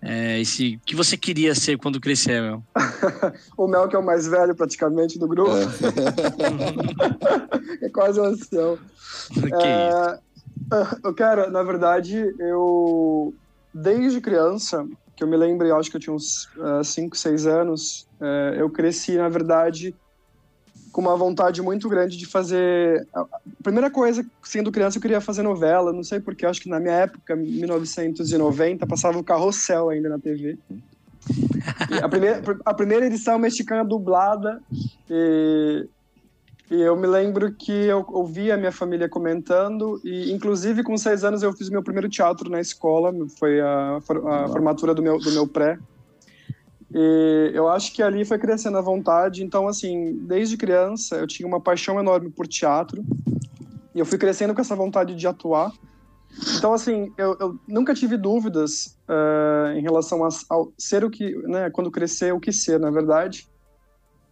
É, 0.00 0.40
esse 0.40 0.78
que 0.86 0.94
você 0.94 1.16
queria 1.16 1.56
ser 1.56 1.76
quando 1.76 2.00
crescer, 2.00 2.40
Mel? 2.40 2.62
o 3.58 3.66
Mel 3.66 3.88
que 3.88 3.96
é 3.96 3.98
o 3.98 4.04
mais 4.04 4.28
velho 4.28 4.54
praticamente 4.54 5.18
do 5.18 5.26
grupo. 5.26 5.50
É, 7.80 7.86
é 7.86 7.88
quase 7.88 8.20
um 8.20 8.24
ancião. 8.24 8.78
É, 10.70 10.88
eu 11.02 11.14
quero, 11.14 11.50
na 11.50 11.62
verdade, 11.62 12.34
eu 12.38 13.34
desde 13.82 14.20
criança, 14.20 14.86
que 15.14 15.22
eu 15.22 15.28
me 15.28 15.36
lembro, 15.36 15.66
eu 15.66 15.76
acho 15.76 15.90
que 15.90 15.96
eu 15.96 16.00
tinha 16.00 16.14
uns 16.14 16.48
5, 16.84 17.14
uh, 17.14 17.18
6 17.18 17.46
anos, 17.46 18.08
uh, 18.20 18.54
eu 18.56 18.70
cresci, 18.70 19.16
na 19.16 19.28
verdade, 19.28 19.94
com 20.92 21.00
uma 21.00 21.16
vontade 21.16 21.62
muito 21.62 21.88
grande 21.88 22.16
de 22.16 22.26
fazer. 22.26 23.06
A 23.14 23.26
primeira 23.62 23.90
coisa, 23.90 24.24
sendo 24.42 24.72
criança, 24.72 24.98
eu 24.98 25.02
queria 25.02 25.20
fazer 25.20 25.42
novela, 25.42 25.92
não 25.92 26.02
sei 26.02 26.20
porque, 26.20 26.46
acho 26.46 26.60
que 26.60 26.68
na 26.68 26.80
minha 26.80 26.94
época, 26.94 27.36
1990, 27.36 28.86
passava 28.86 29.18
o 29.18 29.24
Carrossel 29.24 29.90
ainda 29.90 30.08
na 30.08 30.18
TV. 30.18 30.58
a, 32.02 32.08
primeira, 32.08 32.42
a 32.64 32.74
primeira 32.74 33.06
edição 33.06 33.38
mexicana 33.38 33.84
dublada, 33.84 34.60
e 35.08 35.86
e 36.70 36.80
eu 36.80 36.96
me 36.96 37.06
lembro 37.06 37.52
que 37.52 37.72
eu 37.72 38.04
ouvi 38.08 38.52
a 38.52 38.56
minha 38.56 38.72
família 38.72 39.08
comentando, 39.08 40.00
e 40.04 40.32
inclusive 40.32 40.82
com 40.82 40.96
seis 40.96 41.24
anos 41.24 41.42
eu 41.42 41.52
fiz 41.52 41.70
meu 41.70 41.82
primeiro 41.82 42.08
teatro 42.08 42.50
na 42.50 42.60
escola, 42.60 43.12
foi 43.38 43.60
a, 43.60 43.96
a 43.96 44.48
formatura 44.48 44.94
do 44.94 45.02
meu, 45.02 45.18
do 45.18 45.32
meu 45.32 45.46
pré. 45.46 45.78
E 46.94 47.50
eu 47.54 47.68
acho 47.68 47.94
que 47.94 48.02
ali 48.02 48.24
foi 48.24 48.38
crescendo 48.38 48.78
a 48.78 48.82
vontade, 48.82 49.42
então 49.42 49.66
assim, 49.66 50.18
desde 50.22 50.56
criança 50.56 51.16
eu 51.16 51.26
tinha 51.26 51.46
uma 51.46 51.60
paixão 51.60 51.98
enorme 51.98 52.30
por 52.30 52.46
teatro, 52.46 53.02
e 53.94 53.98
eu 53.98 54.06
fui 54.06 54.18
crescendo 54.18 54.54
com 54.54 54.60
essa 54.60 54.76
vontade 54.76 55.14
de 55.14 55.26
atuar. 55.26 55.72
Então, 56.56 56.72
assim, 56.72 57.12
eu, 57.16 57.36
eu 57.40 57.58
nunca 57.66 57.94
tive 57.94 58.16
dúvidas 58.16 58.96
uh, 59.08 59.76
em 59.76 59.80
relação 59.80 60.24
a, 60.24 60.28
ao 60.48 60.72
ser 60.78 61.04
o 61.04 61.10
que, 61.10 61.34
né, 61.48 61.70
quando 61.70 61.90
crescer, 61.90 62.32
o 62.32 62.38
que 62.38 62.52
ser, 62.52 62.78
na 62.78 62.90
verdade. 62.90 63.48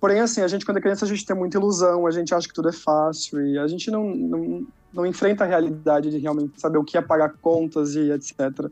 Porém, 0.06 0.20
assim, 0.20 0.40
a 0.40 0.46
gente, 0.46 0.64
quando 0.64 0.76
é 0.76 0.80
criança, 0.80 1.04
a 1.04 1.08
gente 1.08 1.26
tem 1.26 1.34
muita 1.34 1.58
ilusão, 1.58 2.06
a 2.06 2.12
gente 2.12 2.32
acha 2.32 2.46
que 2.46 2.54
tudo 2.54 2.68
é 2.68 2.72
fácil 2.72 3.44
e 3.44 3.58
a 3.58 3.66
gente 3.66 3.90
não, 3.90 4.08
não, 4.14 4.66
não 4.94 5.04
enfrenta 5.04 5.42
a 5.42 5.46
realidade 5.48 6.10
de 6.10 6.18
realmente 6.18 6.60
saber 6.60 6.78
o 6.78 6.84
que 6.84 6.96
é 6.96 7.02
pagar 7.02 7.34
contas 7.42 7.96
e 7.96 8.12
etc. 8.12 8.70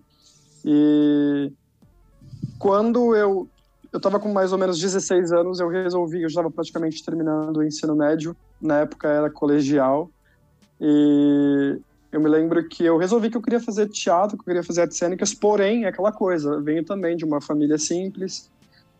E 0.64 1.50
quando 2.56 3.16
eu 3.16 3.48
eu 3.92 3.96
estava 3.96 4.20
com 4.20 4.32
mais 4.32 4.52
ou 4.52 4.58
menos 4.58 4.78
16 4.78 5.32
anos, 5.32 5.58
eu 5.58 5.68
resolvi, 5.68 6.22
eu 6.22 6.28
estava 6.28 6.48
praticamente 6.52 7.04
terminando 7.04 7.56
o 7.56 7.64
ensino 7.64 7.96
médio, 7.96 8.36
na 8.62 8.82
época 8.82 9.08
era 9.08 9.28
colegial, 9.28 10.08
e 10.80 11.80
eu 12.12 12.20
me 12.20 12.28
lembro 12.28 12.62
que 12.68 12.84
eu 12.84 12.96
resolvi 12.96 13.28
que 13.28 13.36
eu 13.36 13.42
queria 13.42 13.60
fazer 13.60 13.88
teatro, 13.88 14.36
que 14.36 14.42
eu 14.42 14.46
queria 14.46 14.62
fazer 14.62 14.82
artes 14.82 14.98
cênicas, 14.98 15.34
porém, 15.34 15.84
é 15.84 15.88
aquela 15.88 16.12
coisa, 16.12 16.60
venho 16.60 16.84
também 16.84 17.16
de 17.16 17.24
uma 17.24 17.40
família 17.40 17.76
simples, 17.76 18.48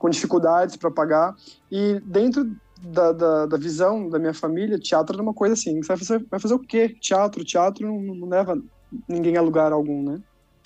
com 0.05 0.11
dificuldades 0.11 0.77
para 0.77 0.91
pagar. 0.91 1.35
E 1.73 1.99
dentro 2.05 2.55
da, 2.79 3.11
da, 3.11 3.47
da, 3.47 3.57
visão 3.57 4.07
da 4.11 4.19
minha 4.19 4.35
família, 4.35 4.79
teatro 4.79 5.17
era 5.17 5.23
uma 5.23 5.33
coisa 5.33 5.55
assim: 5.55 5.83
você 5.83 5.89
vai 5.89 5.97
fazer, 5.97 6.27
vai 6.31 6.39
fazer 6.39 6.53
o 6.53 6.59
quê? 6.59 6.95
Teatro? 7.01 7.43
Teatro 7.43 7.87
não, 7.87 8.15
não 8.15 8.29
leva 8.29 8.63
ninguém 9.09 9.39
a 9.39 9.41
lugar 9.41 9.73
algum, 9.73 10.03
né? 10.03 10.21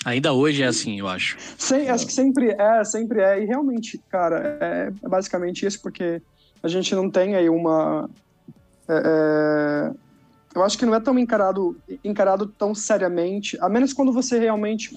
Ainda 0.05 0.33
hoje 0.33 0.65
é 0.65 0.67
assim, 0.67 0.99
eu 0.99 1.07
acho. 1.07 1.37
Sim, 1.57 1.89
acho 1.89 2.05
que 2.05 2.13
sempre 2.13 2.51
é, 2.51 2.83
sempre 2.83 3.21
é. 3.21 3.41
E 3.41 3.47
realmente, 3.47 4.01
cara, 4.11 4.59
é, 4.61 4.93
é 5.05 5.09
basicamente 5.09 5.65
isso, 5.65 5.81
porque 5.81 6.21
a 6.61 6.67
gente 6.67 6.93
não 6.97 7.09
tem 7.09 7.37
aí 7.37 7.49
uma. 7.49 8.11
É, 8.89 9.03
é, 9.05 9.93
eu 10.53 10.65
acho 10.65 10.77
que 10.77 10.85
não 10.85 10.97
é 10.97 11.01
tão 11.01 11.17
encarado, 11.17 11.77
encarado 12.03 12.49
tão 12.49 12.75
seriamente, 12.75 13.57
a 13.61 13.69
menos 13.69 13.93
quando 13.93 14.13
você 14.13 14.37
realmente 14.37 14.97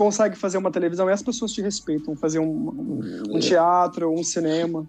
consegue 0.00 0.34
fazer 0.34 0.56
uma 0.56 0.70
televisão 0.70 1.10
e 1.10 1.12
as 1.12 1.22
pessoas 1.22 1.52
te 1.52 1.60
respeitam, 1.60 2.16
fazer 2.16 2.38
um, 2.38 3.02
um 3.28 3.38
teatro, 3.38 4.10
um 4.10 4.24
cinema. 4.24 4.88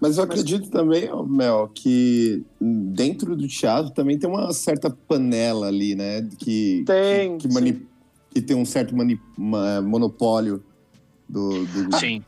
Mas 0.00 0.16
eu 0.16 0.24
acredito 0.24 0.70
também, 0.70 1.10
Mel, 1.28 1.70
que 1.74 2.42
dentro 2.58 3.36
do 3.36 3.46
teatro 3.46 3.92
também 3.92 4.18
tem 4.18 4.30
uma 4.30 4.50
certa 4.54 4.88
panela 4.88 5.66
ali, 5.66 5.94
né? 5.94 6.26
Que, 6.38 6.84
tem. 6.86 7.36
Que, 7.36 7.48
que, 7.48 7.52
mani, 7.54 7.86
que 8.30 8.40
tem 8.40 8.56
um 8.56 8.64
certo 8.64 8.96
mani, 8.96 9.20
monopólio 9.36 10.64
do, 11.28 11.66
do, 11.66 11.94
Sim. 11.98 12.24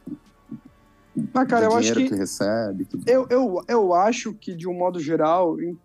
Ah, 1.32 1.46
cara, 1.46 1.64
eu 1.64 1.76
acho 1.76 1.94
que, 1.94 2.10
que 2.10 2.14
recebe. 2.14 2.84
Tudo. 2.84 3.04
Eu, 3.08 3.26
eu, 3.30 3.64
eu 3.66 3.94
acho 3.94 4.34
que, 4.34 4.54
de 4.54 4.68
um 4.68 4.74
modo 4.74 5.00
geral, 5.00 5.58
em, 5.58 5.78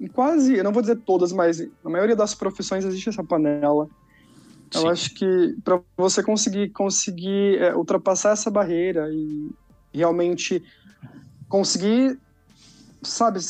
em 0.00 0.08
quase, 0.08 0.56
eu 0.56 0.64
não 0.64 0.72
vou 0.72 0.82
dizer 0.82 0.96
todas, 0.96 1.30
mas 1.30 1.60
na 1.84 1.90
maioria 1.90 2.16
das 2.16 2.34
profissões 2.34 2.84
existe 2.84 3.08
essa 3.08 3.22
panela. 3.22 3.88
Eu 4.74 4.80
Sim. 4.82 4.88
acho 4.88 5.14
que 5.14 5.56
para 5.64 5.80
você 5.96 6.22
conseguir 6.22 6.70
conseguir 6.70 7.58
é, 7.58 7.74
ultrapassar 7.74 8.32
essa 8.32 8.50
barreira 8.50 9.08
e 9.12 9.50
realmente 9.92 10.62
conseguir, 11.48 12.18
sabe, 13.02 13.40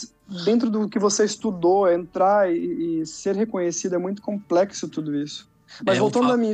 dentro 0.45 0.71
do 0.71 0.89
que 0.89 0.99
você 0.99 1.25
estudou, 1.25 1.91
entrar 1.91 2.53
e, 2.53 3.01
e 3.01 3.07
ser 3.07 3.35
reconhecido 3.35 3.95
é 3.95 3.99
muito 3.99 4.21
complexo 4.21 4.89
tudo 4.89 5.17
isso. 5.17 5.49
Mas 5.85 5.97
é, 5.97 6.01
voltando 6.01 6.29
fa... 6.29 6.35
a 6.35 6.37
mim, 6.37 6.53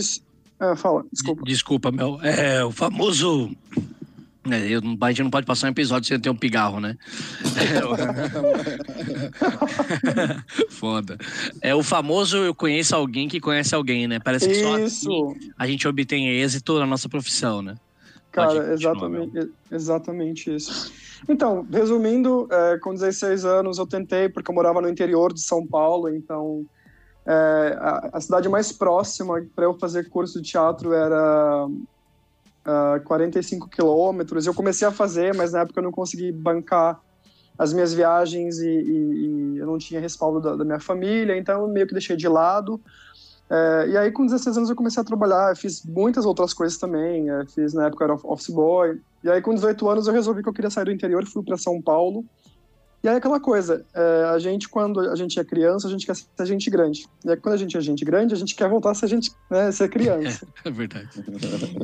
ah, 0.60 0.76
fala, 0.76 1.04
desculpa. 1.12 1.42
Desculpa, 1.44 1.90
meu. 1.90 2.20
É 2.22 2.64
o 2.64 2.70
famoso 2.70 3.50
é, 4.50 4.68
eu, 4.68 4.80
a 5.00 5.08
gente 5.08 5.22
não 5.22 5.30
pode 5.30 5.46
passar 5.46 5.68
um 5.68 5.70
episódio 5.70 6.08
sem 6.08 6.18
ter 6.18 6.28
um 6.28 6.36
pigarro, 6.36 6.80
né? 6.80 6.96
Foda. 10.68 11.16
É 11.60 11.74
o 11.74 11.82
famoso 11.82 12.38
eu 12.38 12.54
conheço 12.54 12.96
alguém 12.96 13.28
que 13.28 13.40
conhece 13.40 13.74
alguém, 13.74 14.08
né? 14.08 14.18
Parece 14.18 14.48
que 14.48 14.54
só 14.56 14.82
assim 14.82 15.36
a 15.56 15.66
gente 15.66 15.86
obtém 15.86 16.28
êxito 16.28 16.78
na 16.78 16.86
nossa 16.86 17.08
profissão, 17.08 17.62
né? 17.62 17.76
Cara, 18.32 18.72
exatamente, 18.72 19.50
exatamente 19.70 20.54
isso. 20.54 20.92
Então, 21.28 21.66
resumindo, 21.70 22.48
é, 22.50 22.78
com 22.78 22.94
16 22.94 23.44
anos 23.44 23.78
eu 23.78 23.86
tentei, 23.86 24.28
porque 24.28 24.50
eu 24.50 24.54
morava 24.54 24.80
no 24.80 24.88
interior 24.88 25.32
de 25.32 25.40
São 25.40 25.64
Paulo, 25.64 26.08
então 26.08 26.64
é, 27.26 27.76
a, 27.78 28.10
a 28.14 28.20
cidade 28.20 28.48
mais 28.48 28.72
próxima 28.72 29.44
para 29.54 29.66
eu 29.66 29.78
fazer 29.78 30.08
curso 30.08 30.40
de 30.40 30.50
teatro 30.50 30.92
era 30.92 31.68
uh, 32.66 33.02
45 33.04 33.68
quilômetros. 33.68 34.46
Eu 34.46 34.54
comecei 34.54 34.86
a 34.86 34.90
fazer, 34.90 35.34
mas 35.34 35.52
na 35.52 35.60
época 35.60 35.80
eu 35.80 35.84
não 35.84 35.92
consegui 35.92 36.32
bancar 36.32 37.00
as 37.58 37.72
minhas 37.72 37.92
viagens 37.92 38.58
e, 38.58 38.68
e, 38.68 39.54
e 39.54 39.58
eu 39.58 39.66
não 39.66 39.78
tinha 39.78 40.00
respaldo 40.00 40.40
da, 40.40 40.56
da, 40.56 40.64
minha 40.64 40.80
família, 40.80 41.36
então 41.36 41.62
eu 41.62 41.68
meio 41.68 41.86
que 41.86 41.92
deixei 41.92 42.16
de 42.16 42.26
lado. 42.26 42.80
É, 43.50 43.88
e 43.90 43.96
aí, 43.98 44.10
com 44.10 44.24
16 44.24 44.56
anos, 44.56 44.70
eu 44.70 44.76
comecei 44.76 45.00
a 45.00 45.04
trabalhar. 45.04 45.54
fiz 45.56 45.84
muitas 45.84 46.24
outras 46.24 46.54
coisas 46.54 46.78
também. 46.78 47.28
É, 47.28 47.44
fiz, 47.46 47.74
na 47.74 47.86
época, 47.86 48.04
era 48.04 48.14
office 48.14 48.48
boy. 48.48 48.98
E 49.22 49.28
aí, 49.28 49.42
com 49.42 49.54
18 49.54 49.88
anos, 49.90 50.06
eu 50.06 50.14
resolvi 50.14 50.42
que 50.42 50.48
eu 50.48 50.54
queria 50.54 50.70
sair 50.70 50.86
do 50.86 50.90
interior. 50.90 51.26
Fui 51.26 51.42
para 51.42 51.58
São 51.58 51.80
Paulo. 51.80 52.24
E 53.02 53.08
aí 53.08 53.16
aquela 53.16 53.40
coisa, 53.40 53.84
é, 53.92 54.24
a 54.32 54.38
gente 54.38 54.68
quando 54.68 55.00
a 55.00 55.16
gente 55.16 55.38
é 55.38 55.44
criança, 55.44 55.88
a 55.88 55.90
gente 55.90 56.06
quer 56.06 56.14
ser 56.14 56.46
gente 56.46 56.70
grande. 56.70 57.08
E 57.24 57.30
aí, 57.30 57.36
quando 57.36 57.54
a 57.54 57.58
gente 57.58 57.76
é 57.76 57.80
gente 57.80 58.04
grande, 58.04 58.32
a 58.32 58.36
gente 58.36 58.54
quer 58.54 58.68
voltar 58.68 58.92
a 58.92 58.94
ser 58.94 59.08
gente, 59.08 59.32
né, 59.50 59.72
ser 59.72 59.88
criança. 59.88 60.46
É, 60.64 60.68
é 60.68 60.70
verdade. 60.70 61.08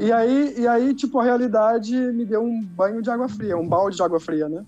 E 0.00 0.12
aí, 0.12 0.54
e 0.58 0.68
aí, 0.68 0.94
tipo, 0.94 1.18
a 1.18 1.24
realidade 1.24 1.92
me 1.96 2.24
deu 2.24 2.40
um 2.40 2.62
banho 2.62 3.02
de 3.02 3.10
água 3.10 3.28
fria, 3.28 3.56
um 3.56 3.66
balde 3.66 3.96
de 3.96 4.02
água 4.02 4.20
fria, 4.20 4.48
né? 4.48 4.64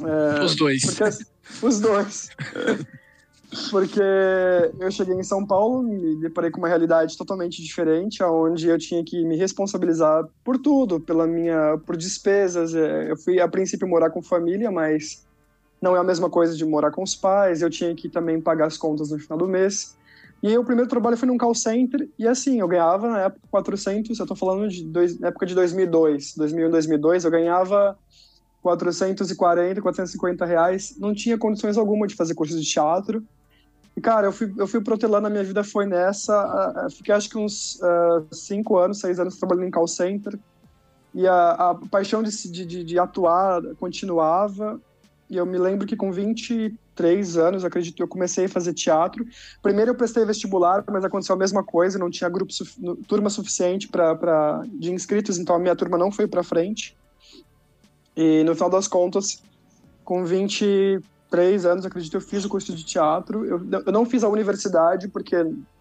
É, 0.00 0.42
os 0.42 0.56
dois. 0.56 0.82
Porque, 0.82 1.66
os 1.66 1.78
dois. 1.78 2.30
porque 3.70 4.00
eu 4.78 4.90
cheguei 4.90 5.14
em 5.14 5.22
São 5.22 5.46
Paulo, 5.46 5.82
me 5.82 6.16
deparei 6.20 6.50
com 6.50 6.58
uma 6.58 6.68
realidade 6.68 7.18
totalmente 7.18 7.62
diferente, 7.62 8.22
onde 8.22 8.66
eu 8.66 8.78
tinha 8.78 9.04
que 9.04 9.22
me 9.24 9.36
responsabilizar 9.36 10.24
por 10.42 10.56
tudo, 10.56 10.98
pela 11.00 11.26
minha, 11.26 11.76
por 11.84 11.98
despesas. 11.98 12.74
É, 12.74 13.10
eu 13.10 13.16
fui 13.18 13.38
a 13.40 13.46
princípio 13.46 13.86
morar 13.86 14.08
com 14.08 14.22
família, 14.22 14.70
mas 14.70 15.28
não 15.80 15.96
é 15.96 15.98
a 15.98 16.04
mesma 16.04 16.28
coisa 16.28 16.56
de 16.56 16.64
morar 16.64 16.90
com 16.90 17.02
os 17.02 17.14
pais. 17.14 17.62
Eu 17.62 17.70
tinha 17.70 17.94
que 17.94 18.08
também 18.08 18.40
pagar 18.40 18.66
as 18.66 18.76
contas 18.76 19.10
no 19.10 19.18
final 19.18 19.38
do 19.38 19.48
mês. 19.48 19.96
E 20.42 20.48
aí, 20.48 20.56
o 20.56 20.64
primeiro 20.64 20.88
trabalho 20.88 21.16
foi 21.18 21.28
num 21.28 21.36
call 21.36 21.54
center, 21.54 22.08
e 22.18 22.26
assim, 22.26 22.60
eu 22.60 22.68
ganhava 22.68 23.10
na 23.10 23.20
época 23.24 23.46
400, 23.50 24.18
eu 24.18 24.26
tô 24.26 24.34
falando 24.34 24.70
de 24.70 24.82
dois, 24.84 25.20
época 25.20 25.44
de 25.44 25.54
2002, 25.54 26.34
2001, 26.34 26.70
2002, 26.70 27.24
eu 27.26 27.30
ganhava 27.30 27.98
440, 28.62 29.82
450 29.82 30.46
reais, 30.46 30.96
não 30.98 31.12
tinha 31.14 31.36
condições 31.36 31.76
alguma 31.76 32.06
de 32.06 32.14
fazer 32.14 32.34
curso 32.34 32.58
de 32.58 32.64
teatro. 32.64 33.22
E, 33.94 34.00
cara, 34.00 34.28
eu 34.28 34.32
fui, 34.32 34.50
eu 34.56 34.66
fui 34.66 34.80
protelando, 34.80 35.26
a 35.26 35.30
minha 35.30 35.44
vida 35.44 35.62
foi 35.62 35.84
nessa, 35.84 36.88
fiquei 36.96 37.14
acho 37.14 37.28
que 37.28 37.36
uns 37.36 37.78
5 38.32 38.72
uh, 38.72 38.78
anos, 38.78 39.00
6 39.00 39.20
anos 39.20 39.36
trabalhando 39.36 39.66
em 39.66 39.70
call 39.70 39.86
center, 39.86 40.38
e 41.12 41.26
a, 41.26 41.50
a 41.50 41.74
paixão 41.90 42.22
de, 42.22 42.30
de, 42.50 42.82
de 42.82 42.98
atuar 42.98 43.60
continuava, 43.78 44.80
e 45.30 45.36
eu 45.36 45.46
me 45.46 45.56
lembro 45.56 45.86
que 45.86 45.96
com 45.96 46.10
23 46.10 47.36
anos, 47.38 47.64
acredito, 47.64 48.02
eu 48.02 48.08
comecei 48.08 48.46
a 48.46 48.48
fazer 48.48 48.74
teatro. 48.74 49.24
Primeiro 49.62 49.92
eu 49.92 49.94
prestei 49.94 50.24
vestibular, 50.24 50.84
mas 50.90 51.04
aconteceu 51.04 51.36
a 51.36 51.38
mesma 51.38 51.62
coisa, 51.62 52.00
não 52.00 52.10
tinha 52.10 52.28
grupo 52.28 52.52
turma 53.06 53.30
suficiente 53.30 53.86
para 53.86 54.64
de 54.66 54.92
inscritos, 54.92 55.38
então 55.38 55.54
a 55.54 55.58
minha 55.58 55.76
turma 55.76 55.96
não 55.96 56.10
foi 56.10 56.26
para 56.26 56.42
frente. 56.42 56.96
E 58.16 58.42
no 58.42 58.56
final 58.56 58.68
das 58.68 58.88
contas, 58.88 59.40
com 60.04 60.24
23 60.24 61.64
anos, 61.64 61.86
acredito, 61.86 62.16
eu 62.16 62.20
fiz 62.20 62.44
o 62.44 62.48
curso 62.48 62.74
de 62.74 62.84
teatro. 62.84 63.44
Eu, 63.44 63.64
eu 63.86 63.92
não 63.92 64.04
fiz 64.04 64.24
a 64.24 64.28
universidade 64.28 65.06
porque 65.06 65.36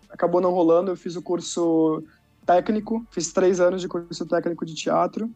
acabou 0.10 0.39
não 0.39 0.51
rolando, 0.51 0.91
eu 0.91 0.96
fiz 0.96 1.15
o 1.15 1.24
curso 1.24 2.03
técnico, 2.46 3.03
fiz 3.10 3.34
três 3.34 3.60
anos 3.60 3.82
de 3.82 3.88
curso 3.88 4.27
técnico 4.27 4.63
de 4.63 4.75
teatro. 4.75 5.27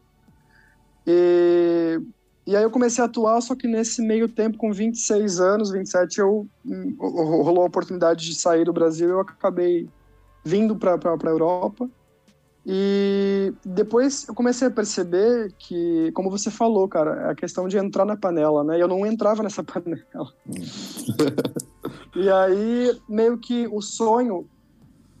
E 1.04 2.00
e 2.46 2.54
aí 2.54 2.62
eu 2.62 2.70
comecei 2.70 3.02
a 3.02 3.06
atuar, 3.06 3.40
só 3.40 3.54
que 3.54 3.66
nesse 3.66 4.02
meio 4.02 4.28
tempo, 4.28 4.58
com 4.58 4.70
26 4.70 5.40
anos, 5.40 5.70
27, 5.70 6.20
eu 6.20 6.46
hum, 6.64 6.94
rolou 6.98 7.62
a 7.62 7.66
oportunidade 7.66 8.26
de 8.26 8.34
sair 8.34 8.64
do 8.64 8.72
Brasil, 8.72 9.08
eu 9.08 9.20
acabei 9.20 9.88
vindo 10.44 10.76
para 10.76 10.94
a 10.94 11.30
Europa. 11.30 11.88
E 12.66 13.52
depois 13.64 14.26
eu 14.26 14.34
comecei 14.34 14.68
a 14.68 14.70
perceber 14.70 15.52
que, 15.58 16.10
como 16.12 16.30
você 16.30 16.50
falou, 16.50 16.88
cara, 16.88 17.28
é 17.28 17.30
a 17.30 17.34
questão 17.34 17.68
de 17.68 17.76
entrar 17.76 18.06
na 18.06 18.16
panela, 18.16 18.64
né? 18.64 18.80
Eu 18.80 18.88
não 18.88 19.06
entrava 19.06 19.42
nessa 19.42 19.62
panela. 19.64 20.32
e 22.16 22.30
aí, 22.30 22.98
meio 23.08 23.38
que 23.38 23.66
o 23.68 23.82
sonho, 23.82 24.46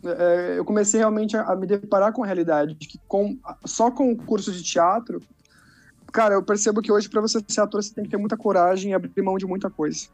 é, 0.04 0.58
eu 0.58 0.64
comecei 0.64 1.00
realmente 1.00 1.36
a, 1.36 1.42
a, 1.42 1.56
me 1.56 1.66
deparar 1.66 2.12
com 2.12 2.22
a 2.22 2.26
realidade, 2.26 2.74
de 2.74 2.88
que 2.88 2.98
com, 3.06 3.38
só 3.64 3.90
com 3.90 4.12
o 4.12 4.16
curso 4.16 4.50
de 4.50 4.62
teatro 4.62 5.20
cara, 6.14 6.34
eu 6.34 6.42
percebo 6.44 6.80
que 6.80 6.92
hoje 6.92 7.08
para 7.08 7.20
você 7.20 7.44
ser 7.48 7.60
ator 7.60 7.82
você 7.82 7.92
tem 7.92 8.04
que 8.04 8.10
ter 8.10 8.16
muita 8.16 8.36
coragem 8.36 8.92
e 8.92 8.94
abrir 8.94 9.20
mão 9.20 9.36
de 9.36 9.44
muita 9.44 9.68
coisa. 9.68 10.06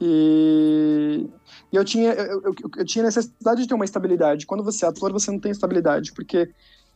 E, 0.00 1.28
e 1.70 1.76
eu, 1.76 1.84
tinha, 1.84 2.12
eu, 2.14 2.42
eu, 2.42 2.54
eu, 2.78 2.84
tinha 2.84 3.04
necessidade 3.04 3.60
de 3.60 3.68
ter 3.68 3.74
uma 3.74 3.84
estabilidade. 3.84 4.46
Quando 4.46 4.64
você 4.64 4.86
é 4.86 4.88
ator, 4.88 5.12
você 5.12 5.30
não 5.30 5.38
tem 5.38 5.52
estabilidade, 5.52 6.14
porque 6.14 6.50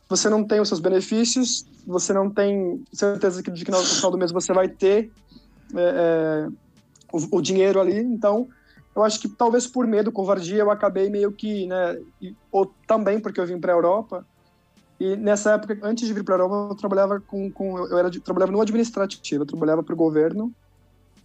você 0.09 0.27
não 0.29 0.43
tem 0.43 0.59
os 0.59 0.67
seus 0.67 0.79
benefícios, 0.79 1.63
você 1.85 2.11
não 2.11 2.27
tem 2.27 2.83
certeza 2.91 3.43
de 3.43 3.63
que 3.63 3.69
no 3.69 3.77
final 3.77 4.09
do 4.09 4.17
mês 4.17 4.31
você 4.31 4.51
vai 4.51 4.67
ter 4.67 5.11
é, 5.75 5.77
é, 5.77 6.47
o, 7.13 7.37
o, 7.37 7.41
dinheiro 7.41 7.79
ali. 7.79 7.99
Então, 7.99 8.47
eu 8.95 9.03
acho 9.03 9.19
que 9.19 9.29
talvez 9.29 9.67
por 9.67 9.85
medo, 9.85 10.11
covardia, 10.11 10.57
eu 10.57 10.71
acabei 10.71 11.07
meio 11.07 11.31
que, 11.31 11.67
né, 11.67 11.99
ou 12.51 12.73
também 12.87 13.19
porque 13.19 13.39
eu 13.39 13.45
vim 13.45 13.59
para 13.59 13.71
a 13.71 13.75
Europa, 13.75 14.25
e 14.99 15.15
nessa 15.15 15.53
época, 15.53 15.79
antes 15.81 16.05
de 16.05 16.13
vir 16.13 16.23
para 16.23 16.35
a 16.35 16.39
Europa, 16.39 16.73
eu 16.73 16.75
trabalhava 16.75 17.19
com, 17.21 17.49
com 17.49 17.79
eu 17.79 17.97
era 17.97 18.11
trabalhava 18.19 18.51
no 18.51 18.59
administrativo, 18.59 19.43
eu 19.43 19.47
trabalhava 19.47 19.81
para 19.81 19.93
o 19.93 19.97
governo. 19.97 20.51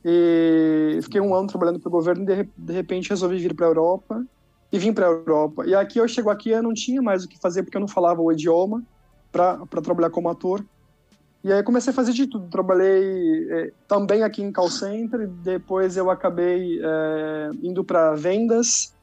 E 0.05 1.01
fiquei 1.03 1.21
um 1.21 1.35
ano 1.35 1.49
trabalhando 1.49 1.81
para 1.81 1.89
o 1.89 1.93
governo 1.93 2.23
e 2.23 2.27
de, 2.27 2.49
de 2.57 2.73
repente 2.73 3.11
resolvi 3.11 3.39
vir 3.39 3.55
para 3.55 3.67
a 3.67 3.71
Europa 3.71 4.25
e 4.71 4.79
vim 4.79 4.93
para 4.93 5.07
a 5.07 5.11
Europa. 5.11 5.67
E 5.67 5.75
aqui 5.75 5.99
eu 5.99 6.07
chego 6.07 6.31
aqui, 6.31 6.51
eu 6.51 6.63
não 6.63 6.73
tinha 6.73 7.03
mais 7.03 7.25
o 7.25 7.29
que 7.29 7.39
fazer 7.39 7.63
porque 7.65 7.77
eu 7.77 7.81
não 7.81 7.89
falava 7.89 8.21
o 8.21 8.31
idioma 8.31 8.83
para 9.33 9.67
trabalhar 9.83 10.11
como 10.11 10.29
ator. 10.29 10.65
E 11.43 11.53
aí 11.53 11.63
comecei 11.63 11.91
a 11.91 11.95
fazer 11.95 12.13
de 12.13 12.27
tudo. 12.27 12.49
Trabalhei 12.49 13.51
é, 13.51 13.73
também 13.89 14.23
aqui 14.23 14.43
em 14.43 14.53
call 14.53 14.71
center, 14.71 15.27
depois 15.27 15.97
eu 15.97 16.11
acabei 16.11 16.79
é, 16.81 17.51
indo 17.63 17.83
para 17.83 18.15
vendas. 18.15 18.95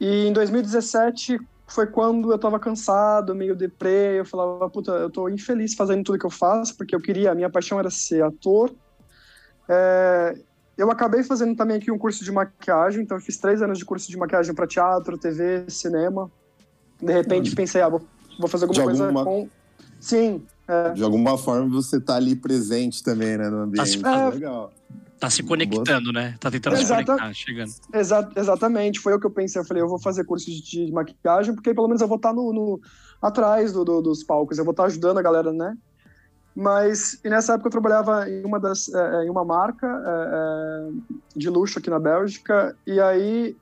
E 0.00 0.26
em 0.26 0.32
2017 0.32 1.38
foi 1.72 1.86
quando 1.86 2.30
eu 2.30 2.38
tava 2.38 2.58
cansado, 2.58 3.34
meio 3.34 3.56
deprê, 3.56 4.20
eu 4.20 4.24
falava, 4.24 4.68
puta, 4.68 4.92
eu 4.92 5.10
tô 5.10 5.28
infeliz 5.28 5.74
fazendo 5.74 6.04
tudo 6.04 6.18
que 6.18 6.26
eu 6.26 6.30
faço, 6.30 6.76
porque 6.76 6.94
eu 6.94 7.00
queria, 7.00 7.32
a 7.32 7.34
minha 7.34 7.48
paixão 7.50 7.78
era 7.78 7.90
ser 7.90 8.22
ator. 8.22 8.70
É, 9.68 10.36
eu 10.76 10.90
acabei 10.90 11.22
fazendo 11.22 11.56
também 11.56 11.78
aqui 11.78 11.90
um 11.90 11.98
curso 11.98 12.24
de 12.24 12.30
maquiagem, 12.30 13.02
então 13.02 13.16
eu 13.16 13.20
fiz 13.22 13.36
três 13.38 13.62
anos 13.62 13.78
de 13.78 13.84
curso 13.84 14.10
de 14.10 14.16
maquiagem 14.16 14.54
para 14.54 14.66
teatro, 14.66 15.16
TV, 15.16 15.64
cinema. 15.68 16.30
De 17.00 17.12
repente 17.12 17.54
pensei, 17.54 17.80
ah, 17.80 17.88
vou, 17.88 18.02
vou 18.38 18.48
fazer 18.48 18.64
alguma 18.64 18.80
de 18.80 18.84
coisa 18.84 19.04
alguma... 19.06 19.24
com... 19.24 19.48
Sim. 19.98 20.42
É. 20.68 20.90
De 20.90 21.02
alguma 21.02 21.38
forma 21.38 21.68
você 21.68 21.98
tá 22.00 22.16
ali 22.16 22.36
presente 22.36 23.02
também, 23.02 23.36
né, 23.36 23.48
no 23.48 23.62
ambiente. 23.62 24.00
Tá 24.00 24.12
se... 24.12 24.26
é... 24.28 24.30
legal. 24.30 24.72
Tá 25.22 25.30
se 25.30 25.44
conectando, 25.44 26.12
né? 26.12 26.34
Tá 26.40 26.50
tentando 26.50 26.74
Exata... 26.74 27.00
se 27.00 27.06
conectar, 27.06 27.32
chegando. 27.32 27.72
Exa 27.92 28.28
exatamente, 28.34 28.98
foi 28.98 29.14
o 29.14 29.20
que 29.20 29.26
eu 29.26 29.30
pensei. 29.30 29.62
Eu 29.62 29.64
falei, 29.64 29.80
eu 29.80 29.88
vou 29.88 30.00
fazer 30.00 30.24
curso 30.24 30.46
de, 30.46 30.60
de 30.60 30.90
maquiagem, 30.90 31.54
porque 31.54 31.72
pelo 31.72 31.86
menos 31.86 32.02
eu 32.02 32.08
vou 32.08 32.16
estar 32.16 32.30
tá 32.30 32.34
no, 32.34 32.52
no 32.52 32.80
atrás 33.22 33.72
do, 33.72 33.84
do, 33.84 34.02
dos 34.02 34.24
palcos, 34.24 34.58
eu 34.58 34.64
vou 34.64 34.72
estar 34.72 34.82
tá 34.82 34.88
ajudando 34.88 35.18
a 35.18 35.22
galera, 35.22 35.52
né? 35.52 35.78
Mas 36.56 37.20
e 37.24 37.30
nessa 37.30 37.52
época 37.52 37.68
eu 37.68 37.70
trabalhava 37.70 38.28
em 38.28 38.44
uma 38.44 38.58
das 38.58 38.92
é, 38.92 38.98
é, 38.98 39.24
em 39.24 39.30
uma 39.30 39.44
marca 39.44 39.86
é, 39.86 40.90
é, 40.90 40.90
de 41.36 41.48
luxo 41.48 41.78
aqui 41.78 41.88
na 41.88 42.00
Bélgica 42.00 42.76
e 42.84 43.00
aí 43.00 43.56